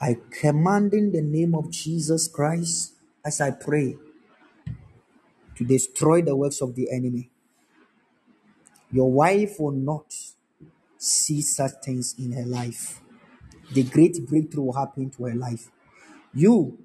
I 0.00 0.16
command 0.30 0.94
in 0.94 1.12
the 1.12 1.22
name 1.22 1.54
of 1.54 1.70
Jesus 1.70 2.28
Christ 2.28 2.94
as 3.24 3.40
I 3.40 3.50
pray 3.52 3.96
to 5.56 5.64
destroy 5.64 6.22
the 6.22 6.36
works 6.36 6.60
of 6.60 6.74
the 6.74 6.90
enemy. 6.90 7.30
Your 8.94 9.10
wife 9.10 9.58
will 9.58 9.72
not 9.72 10.14
see 10.96 11.40
such 11.40 11.72
things 11.84 12.14
in 12.16 12.30
her 12.30 12.44
life. 12.44 13.00
The 13.72 13.82
great 13.82 14.24
breakthrough 14.24 14.62
will 14.66 14.72
happen 14.74 15.10
to 15.10 15.24
her 15.24 15.34
life. 15.34 15.68
You, 16.32 16.78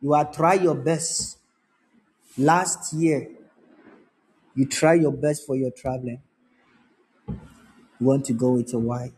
you 0.00 0.14
are 0.14 0.24
try 0.32 0.54
your 0.54 0.74
best. 0.74 1.36
Last 2.38 2.94
year, 2.94 3.28
you 4.54 4.64
try 4.64 4.94
your 4.94 5.12
best 5.12 5.46
for 5.46 5.54
your 5.54 5.70
traveling. 5.70 6.22
You 7.28 8.06
want 8.06 8.24
to 8.26 8.32
go 8.32 8.52
with 8.52 8.72
your 8.72 8.80
wife. 8.80 9.12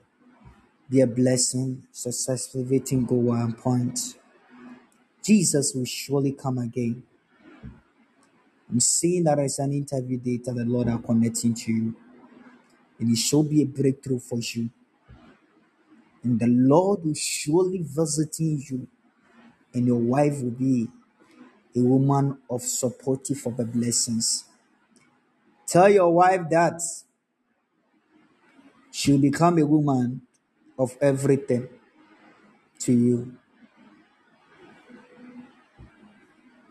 Be 0.90 1.01
a 1.01 1.06
blessing, 1.06 1.85
successful, 1.93 2.62
everything 2.62 3.05
go 3.06 3.14
one 3.14 3.52
point. 3.52 4.16
Jesus 5.24 5.74
will 5.77 5.85
surely 5.85 6.32
come 6.32 6.59
again. 6.59 7.05
I'm 8.69 8.81
seeing 8.81 9.23
that 9.24 9.39
as 9.39 9.60
an 9.60 9.73
interview 9.73 10.19
data 10.19 10.52
the 10.52 10.64
Lord 10.64 10.89
are 10.89 10.98
connecting 10.98 11.55
to 11.55 11.73
you. 11.73 11.97
And 12.98 13.10
it 13.10 13.16
shall 13.19 13.43
be 13.43 13.62
a 13.62 13.66
breakthrough 13.66 14.19
for 14.19 14.39
you. 14.39 14.70
And 16.23 16.39
the 16.39 16.47
Lord 16.47 17.05
will 17.05 17.14
surely 17.14 17.82
visit 17.82 18.39
you. 18.39 18.86
And 19.74 19.86
your 19.86 19.98
wife 19.98 20.40
will 20.43 20.51
be 20.51 20.89
a 21.74 21.81
woman 21.81 22.39
of 22.51 22.62
supportive 22.62 23.47
of 23.47 23.56
the 23.56 23.64
blessings. 23.64 24.44
Tell 25.66 25.89
your 25.89 26.12
wife 26.12 26.43
that 26.51 26.81
she'll 28.90 29.19
become 29.19 29.59
a 29.59 29.66
woman 29.66 30.23
of 30.78 30.97
everything 31.01 31.69
to 32.81 32.93
you. 32.93 33.36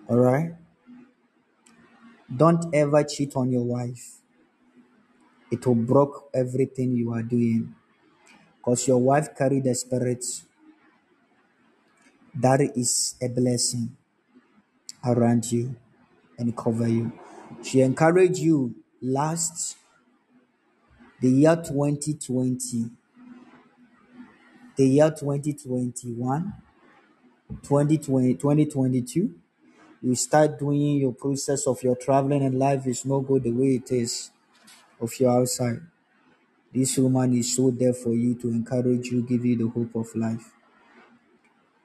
All 0.07 0.18
right? 0.18 0.53
Don't 2.34 2.73
ever 2.73 3.03
cheat 3.03 3.35
on 3.35 3.52
your 3.52 3.64
wife. 3.64 4.20
It 5.52 5.65
will 5.68 5.76
break 5.76 6.10
everything 6.34 6.95
you 6.95 7.11
are 7.14 7.22
doing. 7.23 7.76
Because 8.57 8.88
your 8.88 8.99
wife 8.99 9.36
carry 9.38 9.60
the 9.60 9.76
spirit. 9.76 10.23
That 12.34 12.61
is 12.61 13.15
a 13.22 13.28
blessing 13.28 13.98
around 15.03 15.52
you 15.52 15.76
and 16.38 16.56
cover 16.56 16.88
you. 16.88 17.11
She 17.64 17.82
encouraged 17.82 18.38
you 18.40 18.76
last 19.02 19.78
the 21.19 21.30
year 21.30 21.56
2020, 21.56 22.90
the 24.78 24.88
year 24.88 25.11
2021, 25.11 26.53
2020, 27.64 28.36
2022. 28.36 29.36
You 30.02 30.15
start 30.15 30.57
doing 30.57 30.98
your 30.98 31.14
process 31.14 31.68
of 31.68 31.84
your 31.84 31.95
traveling 31.95 32.41
and 32.44 32.57
life 32.57 32.88
is 32.88 33.06
not 33.06 33.19
good 33.19 33.44
the 33.44 33.52
way 33.52 33.76
it 33.76 33.91
is 33.91 34.32
of 35.02 35.19
your 35.19 35.32
outside. 35.41 35.82
This 36.73 36.98
woman 36.98 37.34
is 37.38 37.56
so 37.56 37.72
there 37.72 37.94
for 37.94 38.14
you 38.14 38.36
to 38.36 38.49
encourage 38.49 39.07
you, 39.07 39.23
give 39.23 39.45
you 39.45 39.57
the 39.57 39.68
hope 39.68 39.95
of 39.95 40.15
life. 40.15 40.52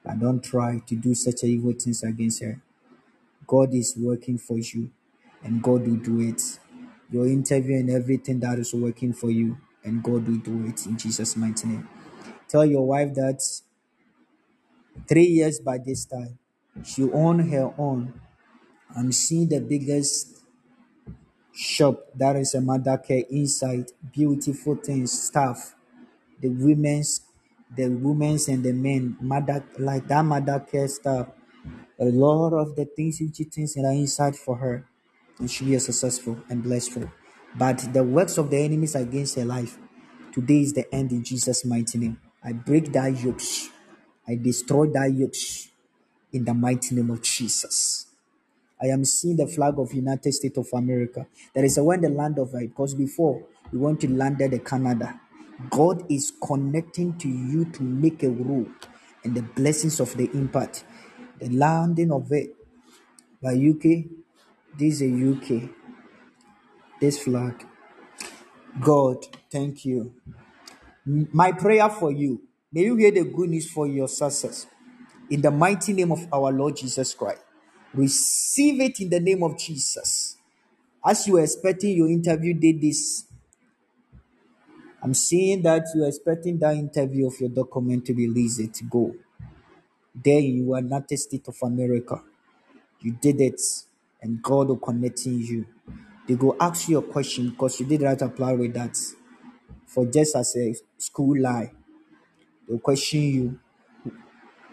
But 0.03 0.19
don't 0.19 0.41
try 0.43 0.79
to 0.87 0.95
do 0.95 1.13
such 1.13 1.43
evil 1.43 1.73
things 1.73 2.03
against 2.03 2.41
her. 2.41 2.61
God 3.45 3.73
is 3.73 3.95
working 3.97 4.37
for 4.37 4.57
you 4.57 4.91
and 5.43 5.61
God 5.61 5.87
will 5.87 5.97
do 5.97 6.21
it. 6.21 6.41
Your 7.11 7.27
interview 7.27 7.77
and 7.77 7.89
everything 7.89 8.39
that 8.41 8.59
is 8.59 8.73
working 8.73 9.13
for 9.13 9.29
you 9.29 9.57
and 9.83 10.03
God 10.03 10.27
will 10.27 10.37
do 10.37 10.65
it 10.67 10.85
in 10.85 10.97
Jesus' 10.97 11.35
mighty 11.35 11.67
name. 11.67 11.87
Tell 12.47 12.65
your 12.65 12.85
wife 12.87 13.13
that 13.15 13.41
three 15.07 15.25
years 15.25 15.59
by 15.59 15.77
this 15.77 16.05
time, 16.05 16.37
she 16.83 17.03
own 17.11 17.39
her 17.49 17.73
own. 17.77 18.13
I'm 18.95 19.11
seeing 19.11 19.49
the 19.49 19.59
biggest 19.59 20.43
shop 21.57 22.05
that 22.15 22.35
is 22.37 22.55
a 22.55 22.61
mother 22.61 22.97
care 22.99 23.23
inside, 23.31 23.91
beautiful 24.13 24.75
things, 24.75 25.11
stuff. 25.11 25.75
The 26.41 26.49
women's, 26.49 27.21
the 27.75 27.89
women's 27.89 28.47
and 28.49 28.63
the 28.63 28.73
men, 28.73 29.17
mother 29.21 29.65
like 29.79 30.07
that 30.09 30.25
mother 30.25 30.59
care 30.71 30.87
stuff. 30.87 31.29
A 31.99 32.05
lot 32.05 32.53
of 32.53 32.75
the 32.75 32.85
things 32.85 33.19
which 33.21 33.37
things 33.53 33.75
that 33.75 33.85
are 33.85 33.93
inside 33.93 34.35
for 34.35 34.57
her, 34.57 34.85
and 35.39 35.49
she 35.51 35.73
a 35.75 35.79
successful 35.79 36.39
and 36.49 36.63
blessed. 36.63 36.99
But 37.57 37.93
the 37.93 38.03
works 38.03 38.37
of 38.37 38.51
the 38.51 38.57
enemies 38.59 38.95
against 38.95 39.35
her 39.37 39.45
life, 39.45 39.77
today 40.33 40.61
is 40.61 40.73
the 40.73 40.93
end 40.93 41.11
in 41.11 41.23
Jesus' 41.23 41.65
mighty 41.65 41.99
name. 41.99 42.19
I 42.43 42.53
break 42.53 42.93
that 42.93 43.19
yokes. 43.23 43.69
I 44.27 44.35
destroy 44.35 44.87
that 44.87 45.13
yokes 45.13 45.69
in 46.33 46.45
the 46.45 46.55
mighty 46.55 46.95
name 46.95 47.11
of 47.11 47.21
Jesus. 47.23 48.06
I 48.81 48.87
am 48.87 49.05
seeing 49.05 49.37
the 49.37 49.47
flag 49.47 49.79
of 49.79 49.93
United 49.93 50.31
States 50.33 50.57
of 50.57 50.67
America. 50.73 51.25
That 51.53 51.63
is 51.63 51.79
when 51.79 52.01
the 52.01 52.09
land 52.09 52.37
of 52.39 52.53
it, 52.55 52.69
because 52.69 52.93
before 52.93 53.43
we 53.71 53.79
want 53.79 54.01
to 54.01 54.11
land 54.11 54.41
at 54.41 54.65
Canada. 54.65 55.19
God 55.69 56.03
is 56.11 56.31
connecting 56.41 57.17
to 57.17 57.27
you 57.27 57.65
to 57.65 57.83
make 57.83 58.23
a 58.23 58.29
rule 58.29 58.67
and 59.23 59.35
the 59.35 59.41
blessings 59.41 59.99
of 59.99 60.15
the 60.15 60.29
impact. 60.33 60.83
The 61.39 61.49
landing 61.49 62.11
of 62.11 62.31
it 62.31 62.55
by 63.41 63.53
UK. 63.53 64.05
This 64.77 65.01
is 65.01 65.37
UK. 65.37 65.69
This 67.01 67.19
flag. 67.23 67.65
God, 68.79 69.25
thank 69.51 69.85
you. 69.85 70.13
My 71.05 71.51
prayer 71.51 71.89
for 71.89 72.11
you. 72.11 72.41
May 72.71 72.81
you 72.81 72.95
hear 72.95 73.11
the 73.11 73.23
good 73.23 73.49
news 73.49 73.69
for 73.69 73.87
your 73.87 74.07
success. 74.07 74.67
In 75.29 75.41
the 75.41 75.51
mighty 75.51 75.93
name 75.93 76.11
of 76.11 76.27
our 76.31 76.51
Lord 76.51 76.77
Jesus 76.77 77.13
Christ. 77.13 77.41
Receive 77.97 78.79
it 78.81 78.99
in 79.01 79.09
the 79.09 79.19
name 79.19 79.43
of 79.43 79.57
Jesus. 79.57 80.37
As 81.05 81.27
you 81.27 81.33
were 81.33 81.43
expecting 81.43 81.97
your 81.97 82.09
interview 82.09 82.53
did 82.53 82.81
this, 82.81 83.25
I'm 85.01 85.13
seeing 85.13 85.61
that 85.63 85.83
you 85.95 86.03
are 86.03 86.07
expecting 86.07 86.59
that 86.59 86.75
interview 86.75 87.27
of 87.27 87.39
your 87.39 87.49
document 87.49 88.05
to 88.05 88.13
be 88.13 88.27
released. 88.27 88.59
It 88.59 88.79
go. 88.89 89.15
There 90.13 90.39
you 90.39 90.73
are 90.73 90.81
not 90.81 91.11
a 91.11 91.17
state 91.17 91.47
of 91.47 91.57
America. 91.63 92.21
You 93.01 93.13
did 93.13 93.41
it, 93.41 93.61
and 94.21 94.41
God 94.41 94.69
will 94.69 94.77
connecting 94.77 95.39
you. 95.39 95.65
They 96.27 96.35
go 96.35 96.55
ask 96.59 96.89
you 96.89 96.97
a 96.97 97.01
question 97.01 97.51
because 97.51 97.79
you 97.79 97.85
did 97.85 98.01
not 98.01 98.21
apply 98.21 98.53
with 98.53 98.73
that 98.73 98.97
for 99.85 100.05
just 100.05 100.35
as 100.35 100.55
a 100.57 100.75
school 100.97 101.39
lie. 101.39 101.71
They'll 102.67 102.79
question 102.79 103.21
you 103.21 103.59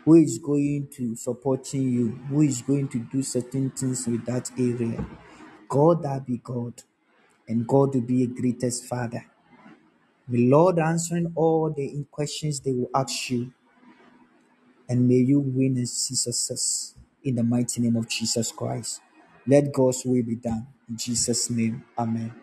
who 0.05 0.14
is 0.14 0.39
going 0.39 0.89
to 0.97 1.16
supporting 1.16 1.90
you, 1.90 2.09
who 2.28 2.43
is 2.43 2.62
going 2.62 2.89
to 2.89 2.98
do 2.98 3.22
certain 3.22 3.70
things 3.70 4.06
with 4.06 4.24
that 4.26 4.51
area. 4.59 5.05
God 5.68 6.02
that 6.02 6.26
be 6.26 6.39
God, 6.39 6.82
and 7.48 7.66
God 7.66 7.94
will 7.94 8.02
be 8.02 8.24
a 8.24 8.26
greatest 8.26 8.85
Father. 8.86 9.24
May 10.28 10.48
Lord 10.48 10.78
answering 10.78 11.32
all 11.36 11.70
the 11.70 12.06
questions 12.10 12.60
they 12.60 12.72
will 12.72 12.90
ask 12.94 13.31
you, 13.31 13.52
and 14.89 15.09
may 15.09 15.16
you 15.16 15.40
win 15.40 15.76
and 15.76 15.89
see 15.89 16.14
success 16.14 16.94
in 17.22 17.36
the 17.36 17.43
mighty 17.43 17.81
name 17.81 17.97
of 17.97 18.09
Jesus 18.09 18.52
Christ. 18.52 19.01
Let 19.47 19.72
God's 19.72 20.05
will 20.05 20.22
be 20.22 20.36
done 20.36 20.66
in 20.89 20.97
Jesus' 20.97 21.51
name. 21.51 21.85
Amen. 21.98 22.35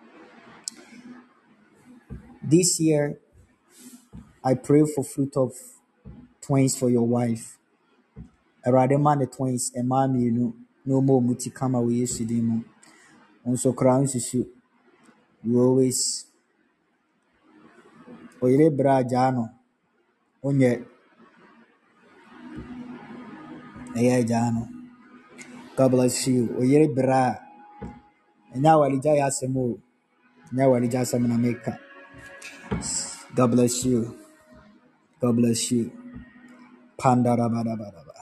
This 2.43 2.79
year, 2.79 3.19
I 4.43 4.55
pray 4.55 4.83
for 4.85 5.03
fruit 5.03 5.37
of 5.37 5.53
twins 6.41 6.77
for 6.77 6.89
your 6.89 7.07
wife. 7.07 7.57
Awurade 8.65 8.97
ma 8.99 9.15
ne 9.15 9.25
twins 9.25 9.71
mmaa 9.75 10.07
mmienu 10.07 10.45
na 10.85 10.93
ɔma 10.97 11.13
wɔn 11.13 11.37
ti 11.41 11.49
kama 11.57 11.79
wɔ 11.85 11.91
Yesu 11.99 12.25
din 12.29 12.45
mu. 12.47 12.57
Nso 13.45 13.69
kora 13.77 13.93
nsusu. 14.03 14.39
You 15.43 15.59
always 15.65 16.25
ɔyere 18.43 18.67
berɛ 18.77 18.91
a 18.99 19.03
gyaa 19.11 19.29
no. 19.35 19.43
Wonyɛ 20.43 20.71
ɛyɛ 23.97 24.17
gyaa 24.29 24.47
no. 24.55 24.63
God 25.75 25.91
bless 25.91 26.27
you. 26.27 26.47
Ɔyere 26.59 26.87
berɛ 26.95 27.17
a 27.29 27.39
ɛnyɛ 28.55 28.69
awaregya 28.75 29.13
yɛ 29.19 29.23
asɛm 29.29 29.55
o. 29.57 29.79
Ɛnyɛ 30.49 30.63
awaregya 30.67 30.99
asɛm 31.01 31.23
na 31.27 31.37
meka. 31.37 31.73
God 33.35 33.51
bless 33.51 33.85
you. 33.85 34.15
God 35.19 35.35
bless 35.35 35.71
you. 35.71 36.00
Pandarabadabadaba. 37.01 38.13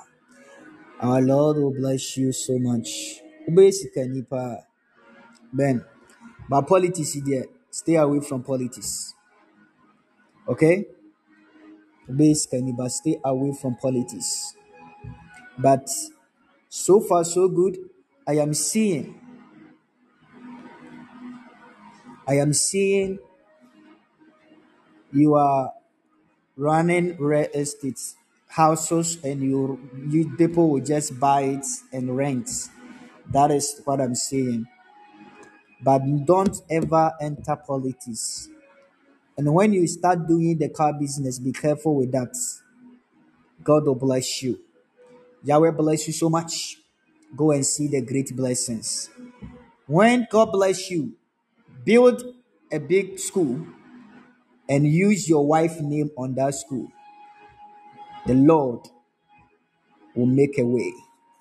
Our 1.02 1.22
Lord 1.22 1.58
will 1.58 1.74
bless 1.74 2.16
you 2.18 2.32
so 2.32 2.58
much. 2.58 3.20
Sikani. 3.50 4.26
Ben, 5.52 5.84
but 6.50 6.68
politics 6.68 7.18
deɛ, 7.18 7.44
stay 7.70 7.96
away 7.96 8.22
from 8.22 8.44
politics. 8.44 9.14
Okay? 10.48 10.86
Sikani 12.10 12.76
but 12.78 12.90
stay 12.92 13.20
away 13.26 13.52
from 13.60 13.76
politics. 13.76 14.56
But 15.58 15.90
so 16.70 17.02
far 17.02 17.24
so 17.26 17.50
good. 17.50 17.78
I 18.28 18.34
am 18.38 18.54
seeing, 18.54 19.20
I 22.28 22.36
am 22.36 22.54
seeing 22.54 23.20
you 25.12 25.34
are 25.34 25.74
running 26.56 27.18
real 27.18 27.48
estate 27.54 28.00
houses 28.50 29.18
and 29.24 29.42
you 29.42 29.80
you 30.10 30.36
people 30.38 30.70
will 30.70 30.82
just 30.84 31.20
buy 31.20 31.42
it 31.44 31.66
and 31.94 32.18
rent. 32.18 32.50
That 33.32 33.52
is 33.52 33.82
what 33.86 34.02
I'm 34.02 34.16
saying. 34.16 34.66
But 35.82 36.02
don't 36.26 36.56
ever 36.70 37.14
enter 37.22 37.56
politics. 37.56 38.50
And 39.38 39.54
when 39.54 39.72
you 39.72 39.88
start 39.88 40.28
doing 40.28 40.58
the 40.58 40.70
car 40.70 40.94
business, 40.94 41.40
be 41.40 41.54
careful 41.54 41.96
with 41.96 42.12
that. 42.12 42.36
God 43.64 43.86
will 43.86 43.96
bless 43.96 44.44
you. 44.44 44.60
Yahweh 45.44 45.72
bless 45.72 46.08
you 46.08 46.14
so 46.14 46.30
much. 46.30 46.78
Go 47.36 47.52
and 47.52 47.66
see 47.66 47.88
the 47.88 48.02
great 48.02 48.36
blessings. 48.36 49.10
When 49.88 50.28
God 50.30 50.52
bless 50.52 50.92
you, 50.92 51.14
build 51.86 52.24
a 52.72 52.80
big 52.80 53.20
school 53.20 53.66
and 54.68 54.88
use 54.88 55.30
your 55.30 55.46
wife 55.48 55.80
name 55.80 56.12
on 56.18 56.36
that 56.36 56.56
school. 56.56 56.92
The 58.30 58.36
Lord 58.36 58.82
will 60.16 60.28
make 60.28 60.60
a 60.60 60.64
way 60.64 60.94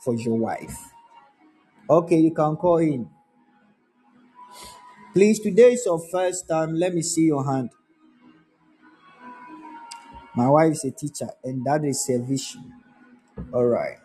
for 0.02 0.14
your 0.14 0.36
wife. 0.38 0.90
Okay, 1.90 2.16
you 2.16 2.32
can 2.32 2.56
call 2.56 2.78
in. 2.78 3.10
Please, 5.12 5.38
today 5.38 5.74
is 5.74 5.82
your 5.84 6.00
first 6.10 6.48
time. 6.48 6.76
Let 6.76 6.94
me 6.94 7.02
see 7.02 7.26
your 7.26 7.44
hand. 7.44 7.68
My 10.34 10.48
wife 10.48 10.72
is 10.72 10.84
a 10.84 10.90
teacher, 10.90 11.28
and 11.44 11.62
that 11.66 11.84
is 11.84 12.08
a 12.08 12.20
vision. 12.20 12.72
All 13.52 13.66
right. 13.66 13.98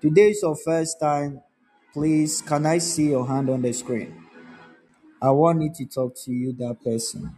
Today 0.00 0.30
is 0.30 0.40
your 0.42 0.56
first 0.56 0.98
time. 0.98 1.40
Please, 1.94 2.42
can 2.42 2.66
I 2.66 2.78
see 2.78 3.10
your 3.10 3.28
hand 3.28 3.48
on 3.48 3.62
the 3.62 3.72
screen? 3.72 4.26
I 5.22 5.30
want 5.30 5.62
you 5.62 5.72
to 5.72 5.86
talk 5.86 6.16
to 6.24 6.32
you, 6.32 6.52
that 6.54 6.82
person. 6.82 7.36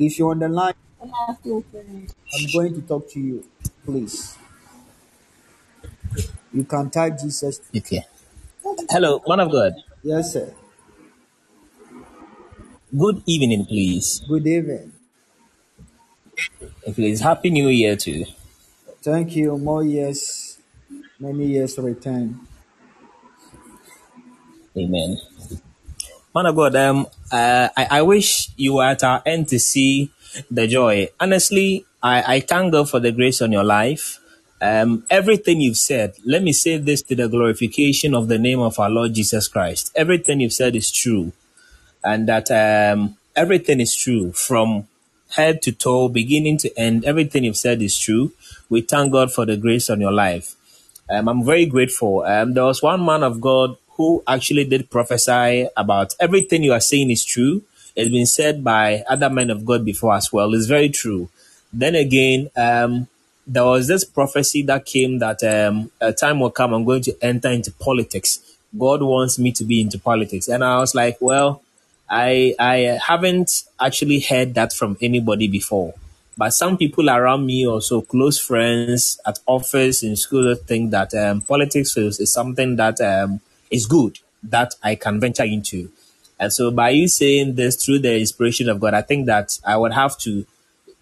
If 0.00 0.18
you're 0.18 0.32
on 0.32 0.40
the 0.40 0.48
line, 0.48 0.74
I'm 1.00 1.36
going 2.52 2.74
to 2.74 2.82
talk 2.82 3.08
to 3.10 3.20
you. 3.20 3.44
Please. 3.84 4.36
You 6.52 6.64
can 6.64 6.90
type 6.90 7.18
Jesus. 7.18 7.60
Okay. 7.76 8.06
Hello, 8.90 9.22
man 9.26 9.40
of 9.40 9.50
God. 9.52 9.74
Yes, 10.02 10.32
sir. 10.32 10.54
Good 12.96 13.22
evening, 13.26 13.66
please. 13.66 14.22
Good 14.26 14.46
evening. 14.46 14.92
Please, 16.94 17.20
Happy 17.20 17.50
New 17.50 17.68
Year 17.68 17.96
too. 17.96 18.24
Thank 19.02 19.36
you. 19.36 19.58
More 19.58 19.84
years, 19.84 20.58
many 21.18 21.46
years 21.46 21.78
return. 21.78 22.40
Amen. 24.76 25.18
Man 26.34 26.46
of 26.46 26.56
God, 26.56 26.76
um, 26.76 27.06
uh, 27.32 27.68
I, 27.76 27.86
I 27.90 28.02
wish 28.02 28.50
you 28.56 28.74
were 28.74 28.84
at 28.84 29.02
our 29.02 29.22
end 29.26 29.48
to 29.48 29.58
see 29.58 30.12
the 30.50 30.66
joy. 30.66 31.08
Honestly, 31.20 31.84
I, 32.02 32.36
I 32.36 32.40
thank 32.40 32.72
God 32.72 32.90
for 32.90 33.00
the 33.00 33.12
grace 33.12 33.42
on 33.42 33.52
your 33.52 33.64
life. 33.64 34.20
Um, 34.60 35.04
everything 35.10 35.60
you've 35.60 35.76
said, 35.76 36.14
let 36.24 36.42
me 36.42 36.52
say 36.52 36.78
this 36.78 37.02
to 37.02 37.14
the 37.14 37.28
glorification 37.28 38.14
of 38.14 38.28
the 38.28 38.38
name 38.38 38.60
of 38.60 38.78
our 38.78 38.90
Lord 38.90 39.14
Jesus 39.14 39.48
Christ. 39.48 39.92
Everything 39.94 40.40
you've 40.40 40.52
said 40.54 40.76
is 40.76 40.90
true. 40.90 41.32
and 42.04 42.28
that 42.28 42.50
um, 42.50 43.16
everything 43.34 43.80
is 43.80 43.94
true 43.94 44.32
from 44.32 44.86
head 45.36 45.62
to 45.62 45.72
toe, 45.72 46.08
beginning 46.08 46.58
to 46.58 46.78
end. 46.78 47.04
Everything 47.04 47.44
you've 47.44 47.56
said 47.56 47.82
is 47.82 47.98
true. 47.98 48.32
We 48.68 48.82
thank 48.82 49.12
God 49.12 49.32
for 49.32 49.44
the 49.46 49.56
grace 49.56 49.90
on 49.90 50.00
your 50.00 50.12
life. 50.12 50.54
Um, 51.10 51.28
I'm 51.28 51.44
very 51.44 51.66
grateful. 51.66 52.22
Um, 52.22 52.54
there 52.54 52.64
was 52.64 52.82
one 52.82 53.04
man 53.04 53.22
of 53.22 53.40
God 53.40 53.76
who 53.92 54.22
actually 54.26 54.64
did 54.64 54.90
prophesy 54.90 55.68
about 55.76 56.14
everything 56.20 56.62
you 56.62 56.72
are 56.72 56.80
saying 56.80 57.10
is 57.10 57.24
true. 57.24 57.62
It's 57.96 58.10
been 58.10 58.26
said 58.26 58.62
by 58.62 59.02
other 59.08 59.30
men 59.30 59.50
of 59.50 59.64
God 59.64 59.84
before 59.84 60.14
as 60.14 60.32
well. 60.32 60.54
It's 60.54 60.66
very 60.66 60.90
true. 60.90 61.28
Then 61.72 61.94
again, 61.94 62.50
um, 62.56 63.08
there 63.46 63.64
was 63.64 63.88
this 63.88 64.04
prophecy 64.04 64.62
that 64.62 64.84
came 64.84 65.18
that 65.18 65.42
um, 65.42 65.90
a 66.00 66.12
time 66.12 66.40
will 66.40 66.50
come, 66.50 66.74
I'm 66.74 66.84
going 66.84 67.02
to 67.02 67.16
enter 67.22 67.48
into 67.48 67.72
politics. 67.72 68.40
God 68.78 69.02
wants 69.02 69.38
me 69.38 69.52
to 69.52 69.64
be 69.64 69.80
into 69.80 69.98
politics. 69.98 70.48
And 70.48 70.62
I 70.62 70.78
was 70.78 70.94
like, 70.94 71.16
well, 71.20 71.62
I 72.08 72.54
I 72.58 72.98
haven't 73.04 73.64
actually 73.80 74.20
heard 74.20 74.54
that 74.54 74.72
from 74.72 74.96
anybody 75.00 75.48
before. 75.48 75.94
But 76.38 76.52
some 76.52 76.76
people 76.76 77.08
around 77.08 77.46
me, 77.46 77.66
also 77.66 78.02
close 78.02 78.38
friends 78.38 79.18
at 79.26 79.38
office 79.46 80.02
in 80.02 80.16
school, 80.16 80.54
think 80.54 80.90
that 80.90 81.14
um, 81.14 81.40
politics 81.40 81.96
is, 81.96 82.20
is 82.20 82.32
something 82.32 82.76
that 82.76 83.00
um, 83.00 83.40
is 83.70 83.86
good 83.86 84.18
that 84.42 84.74
I 84.82 84.96
can 84.96 85.18
venture 85.18 85.44
into. 85.44 85.90
And 86.38 86.52
so, 86.52 86.70
by 86.70 86.90
you 86.90 87.08
saying 87.08 87.54
this 87.54 87.82
through 87.82 88.00
the 88.00 88.18
inspiration 88.18 88.68
of 88.68 88.78
God, 88.80 88.94
I 88.94 89.02
think 89.02 89.26
that 89.26 89.58
I 89.64 89.76
would 89.76 89.92
have 89.92 90.18
to 90.18 90.44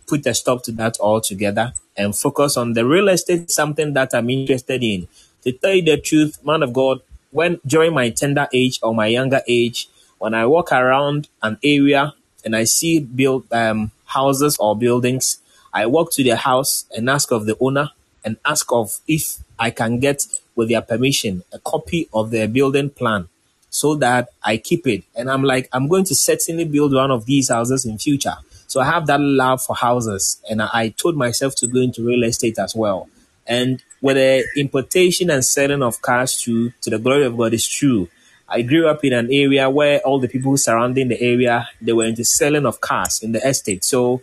put 0.06 0.27
a 0.27 0.35
stop 0.35 0.62
to 0.65 0.73
that 0.73 0.98
altogether 1.01 1.74
and 1.97 2.15
focus 2.15 2.56
on 2.56 2.74
the 2.74 2.86
real 2.86 3.09
estate, 3.09 3.51
something 3.51 3.93
that 3.94 4.15
I'm 4.15 4.31
interested 4.31 4.82
in. 4.82 5.09
To 5.43 5.52
tell 5.52 5.74
you 5.74 5.82
the 5.82 5.97
truth, 5.97 6.39
man 6.44 6.62
of 6.62 6.73
God, 6.73 7.01
when 7.31 7.61
during 7.66 7.94
my 7.94 8.11
tender 8.11 8.48
age 8.52 8.78
or 8.82 8.94
my 8.94 9.06
younger 9.06 9.43
age, 9.48 9.89
when 10.19 10.35
I 10.35 10.47
walk 10.47 10.73
around 10.73 11.28
an 11.43 11.59
area 11.65 12.15
and 12.44 12.55
I 12.55 12.65
see 12.65 13.01
built 13.01 13.52
um, 13.52 13.90
houses 14.06 14.56
or 14.59 14.77
buildings, 14.77 15.39
I 15.73 15.86
walk 15.86 16.12
to 16.12 16.23
the 16.23 16.36
house 16.36 16.85
and 16.97 17.11
ask 17.11 17.32
of 17.32 17.47
the 17.47 17.56
owner 17.61 17.90
and 18.24 18.36
ask 18.44 18.70
of 18.70 19.01
if 19.09 19.39
I 19.59 19.70
can 19.70 19.98
get, 19.98 20.27
with 20.55 20.69
their 20.69 20.82
permission, 20.82 21.43
a 21.52 21.59
copy 21.59 22.09
of 22.15 22.31
their 22.31 22.47
building 22.47 22.90
plan 22.90 23.28
so 23.75 23.97
that 23.97 24.29
I 24.45 24.57
keep 24.57 24.87
it. 24.87 25.03
And 25.17 25.29
I'm 25.29 25.43
like, 25.43 25.69
I'm 25.73 25.89
going 25.89 26.05
to 26.05 26.15
certainly 26.15 26.65
build 26.65 26.95
one 26.95 27.11
of 27.11 27.27
these 27.27 27.49
houses 27.51 27.85
in 27.85 27.99
future. 27.99 28.37
So 28.69 28.81
I 28.81 28.85
have 28.85 29.09
that 29.09 29.21
love 29.21 29.63
for 29.63 29.75
houses, 29.75 30.41
and 30.49 30.63
I, 30.63 30.91
told 30.91 31.17
myself 31.17 31.57
to 31.57 31.67
go 31.67 31.81
into 31.81 32.07
real 32.07 32.23
estate 32.23 32.57
as 32.61 32.77
well. 32.77 33.09
And 33.49 33.83
the 34.01 34.45
importation 34.57 35.29
and 35.29 35.45
selling 35.45 35.83
of 35.83 36.01
cars 36.03 36.41
to 36.43 36.71
to 36.83 36.91
the 36.91 37.01
glory 37.01 37.25
of 37.25 37.37
God 37.37 37.53
is 37.53 37.67
true. 37.67 38.09
I 38.49 38.63
grew 38.63 38.87
up 38.87 39.05
in 39.05 39.13
an 39.13 39.29
area 39.33 39.69
where 39.69 39.99
all 40.01 40.21
the 40.21 40.29
people 40.29 40.57
surrounding 40.57 41.09
the 41.09 41.21
area 41.21 41.69
they 41.81 41.93
were 41.93 42.05
into 42.05 42.25
selling 42.25 42.67
of 42.67 42.81
cars 42.81 43.23
in 43.25 43.33
the 43.33 43.41
estate. 43.47 43.83
So 43.83 44.23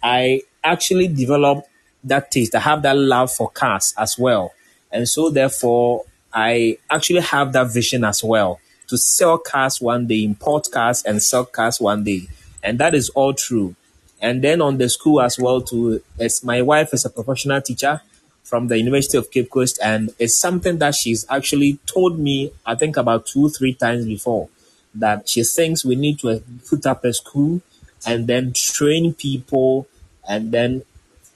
I 0.00 0.42
actually 0.62 1.08
developed 1.08 1.68
that 2.04 2.30
taste. 2.30 2.54
I 2.54 2.60
have 2.60 2.82
that 2.82 2.96
love 2.96 3.32
for 3.32 3.50
cars 3.50 3.94
as 3.98 4.16
well. 4.16 4.52
And 4.92 5.08
so 5.08 5.30
therefore 5.30 6.04
I 6.32 6.78
actually 6.88 7.22
have 7.22 7.52
that 7.54 7.72
vision 7.72 8.04
as 8.04 8.22
well 8.22 8.60
to 8.92 8.98
sell 8.98 9.38
cars 9.38 9.80
one 9.80 10.06
day, 10.06 10.22
import 10.22 10.68
cars 10.70 11.02
and 11.02 11.22
sell 11.22 11.46
cars 11.46 11.80
one 11.80 12.04
day. 12.04 12.28
And 12.62 12.78
that 12.78 12.94
is 12.94 13.08
all 13.08 13.32
true. 13.32 13.74
And 14.20 14.44
then 14.44 14.60
on 14.60 14.76
the 14.76 14.90
school 14.90 15.22
as 15.22 15.38
well 15.38 15.62
too, 15.62 16.02
as 16.20 16.44
my 16.44 16.60
wife 16.60 16.92
is 16.92 17.06
a 17.06 17.10
professional 17.10 17.62
teacher 17.62 18.02
from 18.44 18.68
the 18.68 18.76
University 18.76 19.16
of 19.16 19.30
Cape 19.30 19.48
Coast 19.48 19.78
and 19.82 20.10
it's 20.18 20.36
something 20.36 20.76
that 20.76 20.94
she's 20.94 21.24
actually 21.30 21.78
told 21.86 22.18
me 22.18 22.52
I 22.66 22.74
think 22.74 22.98
about 22.98 23.24
two, 23.24 23.48
three 23.48 23.72
times 23.72 24.04
before 24.04 24.50
that 24.94 25.26
she 25.26 25.42
thinks 25.42 25.86
we 25.86 25.96
need 25.96 26.18
to 26.18 26.42
put 26.68 26.84
up 26.84 27.02
a 27.06 27.14
school 27.14 27.62
and 28.06 28.26
then 28.26 28.52
train 28.52 29.14
people 29.14 29.86
and 30.28 30.52
then 30.52 30.82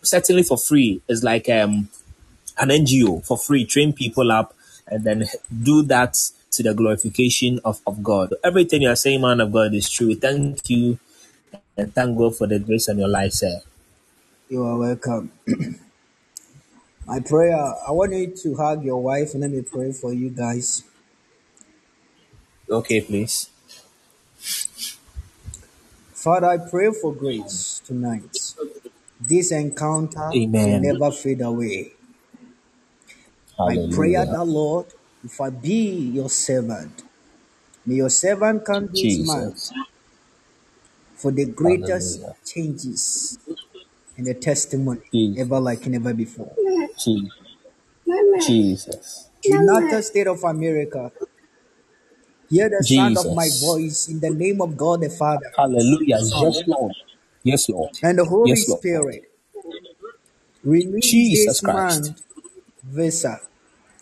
certainly 0.02 0.42
for 0.42 0.58
free 0.58 1.00
is 1.08 1.24
like 1.24 1.48
um 1.48 1.88
an 2.58 2.68
NGO 2.68 3.24
for 3.24 3.38
free, 3.38 3.64
train 3.64 3.94
people 3.94 4.30
up 4.30 4.54
and 4.86 5.04
then 5.04 5.24
do 5.62 5.80
that 5.84 6.18
to 6.56 6.62
the 6.62 6.74
glorification 6.74 7.60
of, 7.64 7.80
of 7.86 8.02
God. 8.02 8.34
Everything 8.44 8.82
you 8.82 8.90
are 8.90 8.96
saying, 8.96 9.20
man 9.20 9.40
of 9.40 9.52
God, 9.52 9.74
is 9.74 9.88
true. 9.90 10.14
Thank 10.14 10.68
you 10.70 10.98
and 11.76 11.94
thank 11.94 12.16
God 12.18 12.36
for 12.36 12.46
the 12.46 12.58
grace 12.58 12.88
on 12.88 12.98
your 12.98 13.08
life, 13.08 13.32
sir. 13.32 13.60
You 14.48 14.64
are 14.64 14.78
welcome. 14.78 15.32
My 17.06 17.20
prayer, 17.20 17.56
I 17.56 17.92
want 17.92 18.12
you 18.14 18.34
to 18.34 18.56
hug 18.56 18.84
your 18.84 19.02
wife 19.02 19.32
and 19.32 19.42
let 19.42 19.50
me 19.50 19.62
pray 19.62 19.92
for 19.92 20.12
you 20.12 20.30
guys. 20.30 20.84
Okay, 22.70 23.00
please. 23.00 23.50
Father, 26.12 26.48
I 26.48 26.58
pray 26.58 26.90
for 26.92 27.14
grace 27.14 27.80
tonight. 27.86 28.52
This 29.20 29.52
encounter 29.52 30.36
will 30.52 30.68
Amen. 30.68 30.80
never 30.80 31.10
fade 31.12 31.40
away. 31.40 31.92
My 33.64 33.78
prayer 33.90 34.24
Hallelujah. 34.24 34.26
that 34.26 34.44
Lord, 34.44 34.86
if 35.26 35.40
I 35.42 35.50
be 35.50 36.12
your 36.14 36.30
servant, 36.30 37.04
may 37.86 37.96
your 37.96 38.10
servant 38.10 38.64
come 38.66 38.88
this 38.92 39.18
month 39.20 39.56
Jesus. 39.56 39.72
for 41.16 41.32
the 41.32 41.46
greatest 41.46 42.20
Hallelujah. 42.20 42.36
changes 42.44 43.38
and 44.16 44.26
the 44.26 44.34
testimony 44.34 45.02
Jesus. 45.12 45.38
ever 45.38 45.60
like 45.60 45.86
never 45.86 46.14
before. 46.14 46.52
Je- 46.64 47.30
Jesus. 48.46 49.30
United 49.44 50.02
States 50.04 50.28
of 50.30 50.44
America, 50.44 51.12
hear 52.50 52.68
the 52.70 52.82
sound 52.84 53.18
of 53.18 53.32
my 53.32 53.50
voice 53.50 54.08
in 54.08 54.20
the 54.20 54.30
name 54.30 54.60
of 54.62 54.76
God 54.76 55.02
the 55.02 55.10
Father, 55.10 55.52
Hallelujah. 55.56 56.18
Yes, 56.42 56.62
Lord. 56.66 56.94
Yes, 57.44 57.68
Lord. 57.68 57.92
and 58.02 58.18
the 58.18 58.24
Holy 58.24 58.56
Yes, 58.56 58.68
Lord. 58.68 58.80
Spirit. 58.80 59.24
Release 60.64 61.22
Jesus 61.22 61.22
this 61.30 61.62
Christ. 61.62 62.12
month 62.12 62.22
visa 62.84 63.40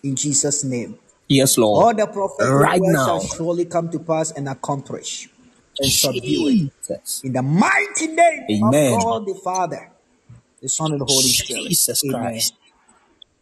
in 0.03 0.17
Jesus' 0.17 0.65
name. 0.65 0.99
Yes, 1.29 1.59
Lord. 1.59 1.87
All 1.87 1.95
the 1.95 2.07
prophetic 2.07 2.63
Right 2.63 2.77
words 2.77 3.05
shall 3.05 3.21
now. 3.21 3.21
surely 3.21 3.67
come 3.67 3.91
to 3.91 4.01
pass 4.01 4.33
and 4.33 4.49
accomplish 4.49 5.29
and 5.79 5.93
subdue 5.93 6.49
it. 6.49 6.67
In 7.25 7.33
the 7.35 7.43
mighty 7.43 8.09
name 8.09 8.61
of 8.63 8.77
Amen. 8.77 8.99
God 9.01 9.27
the 9.27 9.35
Father, 9.45 9.91
the 10.63 10.69
Son, 10.69 10.93
and 10.93 11.01
the 11.01 11.07
Holy 11.07 11.33
Spirit. 11.33 11.77
Jesus 11.77 12.03
Amen. 12.05 12.13
Christ. 12.13 12.55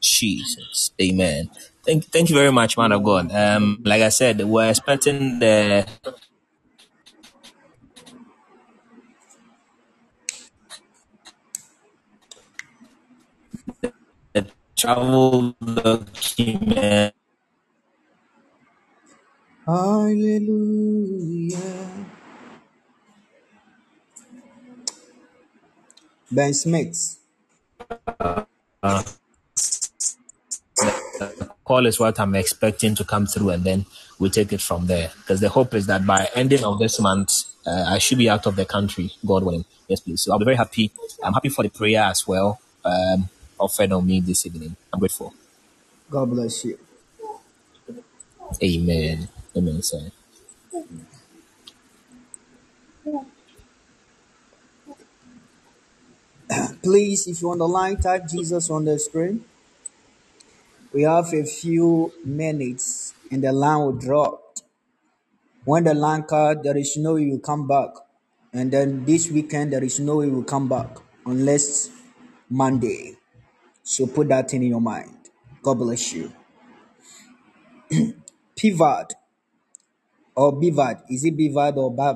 Jesus. 0.02 0.92
Amen. 1.02 1.50
Thank, 1.84 2.06
thank 2.06 2.30
you 2.30 2.36
very 2.36 2.52
much, 2.52 2.78
man 2.78 2.92
of 2.92 3.02
God. 3.04 3.32
Um, 3.32 3.80
like 3.84 4.02
I 4.02 4.10
said, 4.10 4.42
we're 4.44 4.70
expecting 4.70 5.38
the, 5.40 5.86
the 14.34 14.46
travel 14.76 15.56
document. 15.62 17.14
Hallelujah. 19.66 21.59
Ben 26.30 26.55
Smith. 26.55 27.18
Call 31.64 31.86
is 31.86 32.01
what 32.01 32.18
I'm 32.20 32.34
expecting 32.34 32.94
to 32.97 33.05
come 33.05 33.26
through, 33.26 33.51
and 33.51 33.64
then 33.64 33.86
we 34.18 34.30
take 34.30 34.52
it 34.52 34.60
from 34.60 34.86
there. 34.86 35.10
Because 35.18 35.40
the 35.40 35.48
hope 35.48 35.74
is 35.74 35.86
that 35.86 36.06
by 36.06 36.28
ending 36.34 36.64
of 36.64 36.78
this 36.78 37.01
month, 37.01 37.44
uh, 37.66 37.84
I 37.89 37.98
should 37.98 38.18
be 38.18 38.28
out 38.30 38.47
of 38.47 38.56
the 38.56 38.64
country, 38.66 39.12
God 39.26 39.44
willing. 39.44 39.64
Yes, 39.89 40.01
please. 40.01 40.22
So 40.22 40.32
I'll 40.32 40.39
be 40.39 40.44
very 40.44 40.56
happy. 40.56 40.90
I'm 41.22 41.32
happy 41.34 41.48
for 41.51 41.62
the 41.62 41.70
prayer 41.70 42.02
as 42.02 42.26
well. 42.28 42.60
Um, 42.84 43.28
offered 43.59 43.93
on 43.93 44.06
me 44.06 44.20
this 44.20 44.47
evening. 44.47 44.76
I'm 44.93 45.01
grateful. 45.01 45.34
God 46.10 46.30
bless 46.30 46.64
you. 46.64 46.78
Amen. 48.62 49.28
Amen. 49.55 49.83
Please, 56.83 57.27
if 57.27 57.43
you're 57.43 57.53
on 57.53 57.59
the 57.59 57.69
line, 57.69 57.97
type 57.97 58.27
Jesus 58.29 58.70
on 58.70 58.85
the 58.85 58.99
screen. 58.99 59.45
We 60.93 61.03
have 61.03 61.33
a 61.33 61.45
few 61.45 62.12
minutes 62.24 63.15
and 63.31 63.45
the 63.45 63.53
line 63.53 63.81
will 63.81 63.93
drop. 63.93 64.41
When 65.65 65.85
the 65.85 65.95
line 65.95 66.24
cut, 66.24 66.62
there 66.62 66.77
is 66.77 66.97
no 66.97 67.15
way 67.15 67.23
you 67.24 67.39
come 67.39 67.66
back. 67.66 67.91
And 68.53 68.70
then 68.70 69.05
this 69.05 69.31
weekend, 69.31 69.73
there 69.73 69.85
is 69.85 70.01
no 70.01 70.16
way 70.16 70.27
you 70.27 70.33
will 70.33 70.45
come 70.45 70.69
back 70.69 70.97
unless 71.24 71.91
Monday. 72.51 73.16
So 73.83 74.07
put 74.07 74.29
that 74.29 74.53
in 74.55 74.62
your 74.62 74.81
mind. 74.81 75.16
God 75.62 75.79
bless 75.79 76.12
you. 76.12 76.33
Pivot 78.57 79.15
or 80.36 80.52
Bivad. 80.54 81.02
Is 81.10 81.24
it 81.24 81.36
Bivad 81.36 81.76
or 81.76 81.94
ba-? 81.94 82.14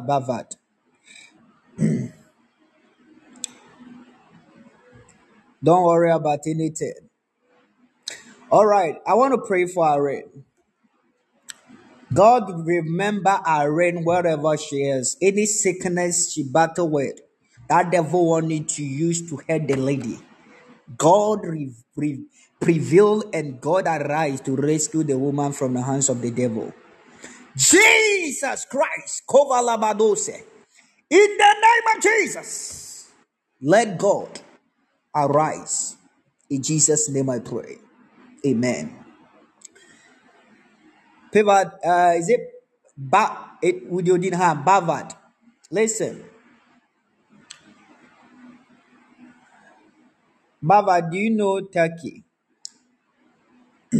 Don't 5.64 5.84
worry 5.84 6.10
about 6.12 6.40
anything. 6.46 6.94
All 8.50 8.66
right, 8.66 8.96
I 9.06 9.14
want 9.14 9.34
to 9.34 9.40
pray 9.46 9.66
for 9.66 9.86
Irene. 9.86 10.44
God 12.14 12.66
remember 12.66 13.40
Irene 13.46 14.04
wherever 14.04 14.56
she 14.56 14.76
is. 14.82 15.16
Any 15.22 15.46
sickness 15.46 16.32
she 16.32 16.44
battle 16.44 16.88
with, 16.90 17.20
that 17.68 17.90
devil 17.92 18.30
wanted 18.30 18.68
to 18.70 18.84
use 18.84 19.28
to 19.30 19.38
hurt 19.48 19.68
the 19.68 19.76
lady. 19.76 20.20
God 20.96 21.44
re- 21.44 21.74
re- 21.96 22.24
prevail 22.60 23.24
and 23.34 23.60
God 23.60 23.86
arise 23.86 24.40
to 24.42 24.56
rescue 24.56 25.02
the 25.02 25.18
woman 25.18 25.52
from 25.52 25.74
the 25.74 25.82
hands 25.82 26.08
of 26.08 26.22
the 26.22 26.30
devil. 26.30 26.72
Jesus 27.56 28.66
Christ, 28.66 29.22
Kovalabadose. 29.26 30.42
In 31.08 31.36
the 31.38 31.54
name 31.54 31.96
of 31.96 32.02
Jesus, 32.02 33.10
let 33.62 33.96
God 33.96 34.40
arise. 35.14 35.96
In 36.50 36.62
Jesus' 36.62 37.08
name 37.08 37.30
I 37.30 37.38
pray. 37.38 37.78
Amen. 38.46 38.94
Pivot, 41.32 41.68
uh, 41.84 42.12
is 42.16 42.28
it 42.28 42.40
ba 42.96 43.58
it 43.62 43.90
would 43.90 44.06
you 44.06 44.18
didn't 44.18 44.38
have 44.38 44.58
Bavad? 44.58 45.14
Listen, 45.70 46.24
Bavad, 50.62 51.10
do 51.10 51.16
you 51.16 51.30
know 51.30 51.60
Turkey? 51.62 52.22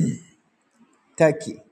Turkey. 1.16 1.65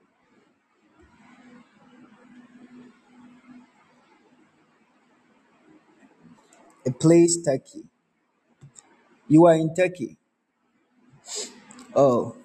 A 6.87 6.91
place 6.91 7.43
Turkey. 7.43 7.85
You 9.29 9.47
are 9.47 9.55
in 9.55 9.75
Turkey. 9.75 10.17
Oh, 11.95 12.37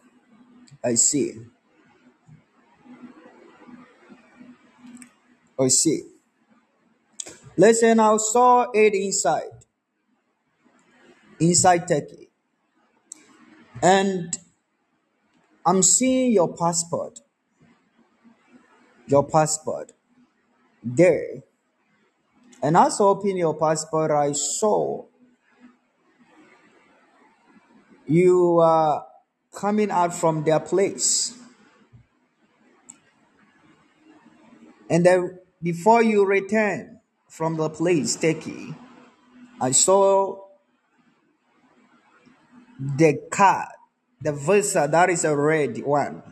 I 0.84 0.96
see. 0.96 1.34
I 5.60 5.68
see. 5.68 6.04
Listen, 7.58 8.00
I 8.00 8.16
saw 8.18 8.68
it 8.74 8.94
inside, 8.94 9.52
inside 11.42 11.88
Turkey. 11.90 12.30
And 13.82 14.38
I'm 15.66 15.84
seeing 15.84 16.32
your 16.32 16.56
passport, 16.56 17.20
your 19.08 19.28
passport 19.28 19.92
there. 20.82 21.44
And 22.62 22.76
as 22.76 23.00
I 23.00 23.38
your 23.38 23.56
passport, 23.58 24.12
I 24.12 24.34
saw 24.34 25.06
you 28.06 28.60
are 28.60 29.06
coming 29.54 29.92
out 29.92 30.14
from 30.14 30.44
their 30.44 30.60
place. 30.60 31.38
And 34.90 35.06
then 35.06 35.40
before 35.62 36.02
you 36.04 36.26
return 36.26 37.00
from 37.28 37.56
the 37.58 37.70
place, 37.70 38.16
Turkey, 38.16 38.74
I 39.62 39.72
saw 39.72 40.40
the 42.80 43.22
car, 43.30 43.68
the 44.22 44.34
visa, 44.34 44.88
that 44.90 45.10
is 45.10 45.24
a 45.24 45.36
red 45.36 45.84
one. 45.84 46.24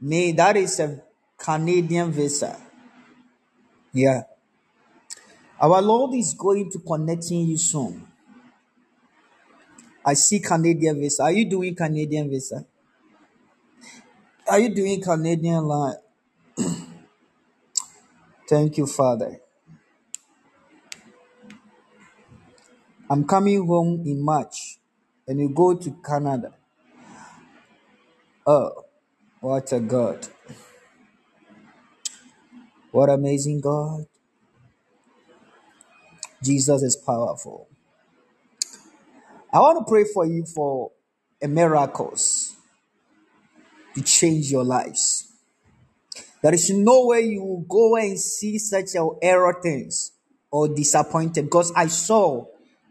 Me, 0.00 0.32
that 0.32 0.56
is 0.56 0.78
a 0.78 1.02
Canadian 1.36 2.12
visa. 2.12 2.60
Yeah. 3.92 4.22
Our 5.60 5.80
Lord 5.80 6.14
is 6.14 6.34
going 6.34 6.70
to 6.72 6.78
connecting 6.80 7.48
you 7.48 7.56
soon. 7.56 8.06
I 10.04 10.14
see 10.14 10.40
Canadian 10.40 11.00
visa. 11.00 11.24
Are 11.24 11.32
you 11.32 11.48
doing 11.48 11.74
Canadian 11.74 12.28
visa? 12.30 12.64
Are 14.48 14.60
you 14.60 14.68
doing 14.68 15.00
Canadian 15.02 15.64
line? 15.64 15.96
Thank 18.48 18.78
you, 18.78 18.86
Father. 18.86 19.40
I'm 23.08 23.24
coming 23.24 23.66
home 23.66 24.02
in 24.04 24.20
March 24.20 24.78
and 25.26 25.40
you 25.40 25.48
go 25.48 25.74
to 25.74 25.96
Canada. 26.04 26.54
Oh, 28.46 28.84
what 29.40 29.72
a 29.72 29.80
God. 29.80 30.26
What 32.90 33.08
amazing 33.10 33.60
God. 33.60 34.06
Jesus 36.46 36.82
is 36.82 36.96
powerful. 36.96 37.68
I 39.52 39.58
want 39.58 39.78
to 39.78 39.90
pray 39.90 40.04
for 40.04 40.24
you 40.24 40.44
for 40.44 40.92
a 41.42 41.48
miracles 41.48 42.56
to 43.94 44.02
change 44.02 44.50
your 44.50 44.64
lives. 44.64 45.26
There 46.42 46.54
is 46.54 46.70
no 46.70 47.06
way 47.06 47.22
you 47.22 47.42
will 47.42 47.64
go 47.68 47.96
and 47.96 48.18
see 48.18 48.58
such 48.58 48.94
a 48.94 49.06
error 49.22 49.58
things 49.62 50.12
or 50.50 50.68
disappointed 50.68 51.44
because 51.44 51.72
I 51.74 51.88
saw 51.88 52.46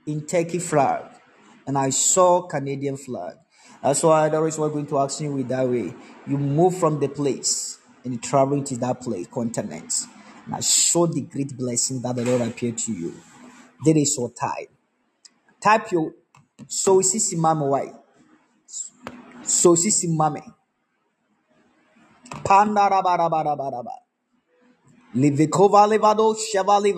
in 0.06 0.26
Turkey 0.26 0.60
flag 0.60 1.06
and 1.66 1.78
I 1.78 1.90
saw 1.92 2.48
Canadian 2.48 2.98
flag. 2.98 3.36
That's 3.82 4.04
why 4.04 4.30
there 4.30 4.48
is 4.48 4.58
what 4.58 4.74
going 4.74 4.88
to 4.88 5.00
ask 5.00 5.22
you 5.22 5.32
with 5.32 5.48
that 5.50 5.70
way. 5.70 5.94
You 6.28 6.38
move 6.38 6.78
from 6.78 7.00
the 7.00 7.08
place 7.08 7.78
and 8.04 8.14
you 8.14 8.20
travel 8.20 8.64
to 8.64 8.78
that 8.78 9.02
place, 9.02 9.28
continent. 9.28 9.94
And 10.46 10.56
I 10.56 10.60
saw 10.60 11.08
the 11.08 11.22
great 11.22 11.56
blessing 11.56 12.02
that 12.02 12.16
the 12.16 12.26
Lord 12.26 12.42
appeared 12.42 12.78
to 12.80 12.94
you. 12.94 13.14
There 13.84 13.98
is 13.98 14.16
your 14.18 14.32
time. 14.32 14.68
Type 15.62 15.92
your 15.92 16.14
so 16.68 17.00
sisi 17.02 17.38
mama 17.38 17.66
why. 17.66 17.92
So 19.44 19.76
sisi 19.76 20.08
mame. 20.08 20.44
Pandarabarabaraba. 22.44 23.94
Livikova 25.16 25.88
levado 25.88 26.36
shevali. 26.36 26.94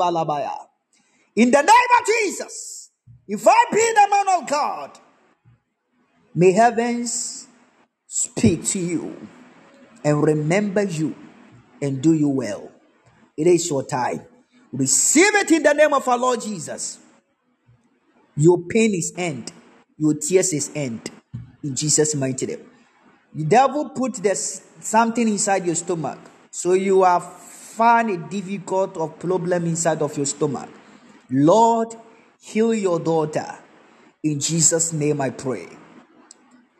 In 1.35 1.51
the 1.51 1.61
name 1.61 1.91
of 1.99 2.05
Jesus, 2.07 2.91
if 3.27 3.47
I 3.47 3.65
be 3.71 3.77
the 3.77 4.07
man 4.09 4.41
of 4.41 4.49
God, 4.49 4.99
may 6.33 6.51
heavens 6.51 7.47
speak 8.07 8.65
to 8.65 8.79
you 8.79 9.27
and 10.03 10.23
remember 10.23 10.83
you 10.83 11.15
and 11.81 12.01
do 12.01 12.13
you 12.13 12.29
well. 12.29 12.71
It 13.37 13.47
is 13.47 13.69
your 13.69 13.83
time. 13.83 14.21
Receive 14.71 15.33
it 15.35 15.51
in 15.51 15.63
the 15.63 15.73
name 15.73 15.93
of 15.93 16.07
our 16.07 16.17
Lord 16.17 16.41
Jesus. 16.41 16.99
Your 18.35 18.59
pain 18.69 18.93
is 18.93 19.13
end. 19.17 19.51
Your 19.97 20.13
tears 20.13 20.53
is 20.53 20.71
end. 20.75 21.09
In 21.63 21.75
Jesus' 21.75 22.15
mighty 22.15 22.45
name. 22.45 22.69
The 23.33 23.45
devil 23.45 23.89
put 23.89 24.15
this 24.15 24.61
something 24.79 25.27
inside 25.27 25.65
your 25.65 25.75
stomach. 25.75 26.19
So 26.51 26.73
you 26.73 27.03
have 27.03 27.23
found 27.23 28.09
a 28.09 28.17
difficult 28.17 28.97
of 28.97 29.19
problem 29.19 29.65
inside 29.65 30.01
of 30.01 30.15
your 30.17 30.25
stomach. 30.25 30.69
Lord, 31.29 31.95
heal 32.41 32.73
your 32.73 32.99
daughter. 32.99 33.57
In 34.23 34.39
Jesus' 34.39 34.93
name 34.93 35.21
I 35.21 35.29
pray. 35.29 35.67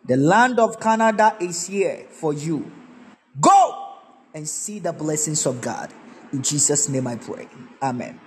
The 0.05 0.18
land 0.18 0.59
of 0.59 0.80
Canada 0.80 1.35
is 1.39 1.68
here 1.68 2.05
for 2.09 2.34
you. 2.34 2.72
Go 3.39 3.95
and 4.34 4.47
see 4.47 4.80
the 4.80 4.93
blessings 4.93 5.45
of 5.45 5.61
God. 5.61 5.91
In 6.33 6.41
Jesus' 6.41 6.89
name 6.89 7.07
I 7.07 7.15
pray. 7.15 7.47
Amen. 7.81 8.19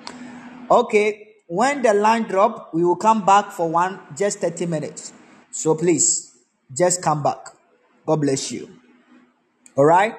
Okay, 0.70 1.28
when 1.48 1.82
the 1.82 1.92
line 1.94 2.24
drop, 2.24 2.70
we 2.72 2.84
will 2.84 2.96
come 2.96 3.26
back 3.26 3.50
for 3.50 3.68
one 3.68 4.00
just 4.16 4.38
30 4.38 4.66
minutes. 4.66 5.12
So 5.50 5.74
please, 5.74 6.36
just 6.76 7.02
come 7.02 7.22
back. 7.22 7.38
God 8.06 8.20
bless 8.20 8.52
you. 8.52 8.68
All 9.76 9.84
right? 9.84 10.14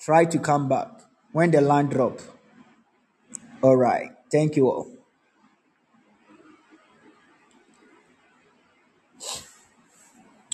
Try 0.00 0.24
to 0.24 0.38
come 0.38 0.68
back 0.68 0.88
when 1.32 1.50
the 1.50 1.60
line 1.60 1.86
drop. 1.86 2.20
All 3.62 3.76
right. 3.76 4.10
Thank 4.32 4.56
you 4.56 4.66
all. 4.68 4.88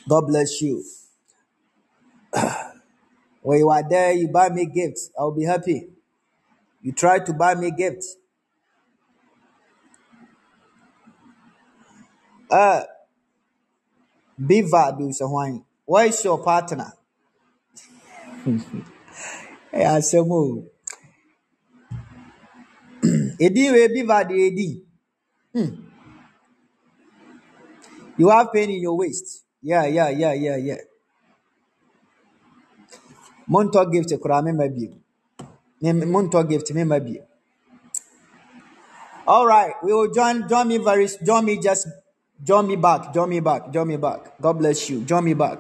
God 0.09 0.27
bless 0.27 0.61
you. 0.61 0.85
when 3.43 3.59
you 3.59 3.71
are 3.71 3.89
there, 3.89 4.13
you 4.13 4.29
buy 4.29 4.49
me 4.49 4.67
gifts. 4.67 5.11
I'll 5.19 5.33
be 5.33 5.45
happy. 5.45 5.96
You 6.87 6.93
try 6.93 7.19
to 7.19 7.33
buy 7.33 7.57
me 7.57 7.73
gifts. 7.73 8.15
Uh, 12.49 12.83
Beaver 14.39 14.95
do 14.97 15.11
so 15.13 15.29
wine. 15.29 15.65
Where 15.85 16.07
is 16.07 16.25
your 16.25 16.41
partner? 16.45 16.93
Hey, 19.73 19.83
Asemu. 19.83 20.65
Edi 23.41 23.71
we 23.73 23.89
Beaver 23.89 24.25
the 24.29 24.35
Edi. 24.35 24.83
You 28.17 28.29
have 28.29 28.53
pain 28.53 28.71
in 28.71 28.81
your 28.81 28.97
waist. 28.97 29.45
Yeah, 29.61 29.87
yeah, 29.87 30.09
yeah, 30.11 30.35
yeah, 30.35 30.57
yeah. 30.57 30.79
Monto 33.51 33.85
gift 33.91 34.15
kura 34.23 34.41
me 34.41 34.53
mabi. 34.53 35.06
Me. 35.81 37.21
All 39.27 39.47
right, 39.47 39.75
we 39.83 39.93
will 39.93 40.13
join. 40.13 40.49
Join 40.49 40.69
me 40.69 40.79
very. 40.79 41.09
Join 41.25 41.45
me 41.45 41.59
just. 41.59 41.89
Join 42.45 42.67
me 42.69 42.77
back. 42.77 43.15
Join 43.15 43.31
me 43.31 43.41
back. 43.41 43.73
Join 43.73 43.89
me 43.89 43.97
back. 43.97 44.41
God 44.41 44.59
bless 44.59 44.91
you. 44.91 45.03
Join 45.05 45.25
me 45.25 45.35
back. 45.35 45.55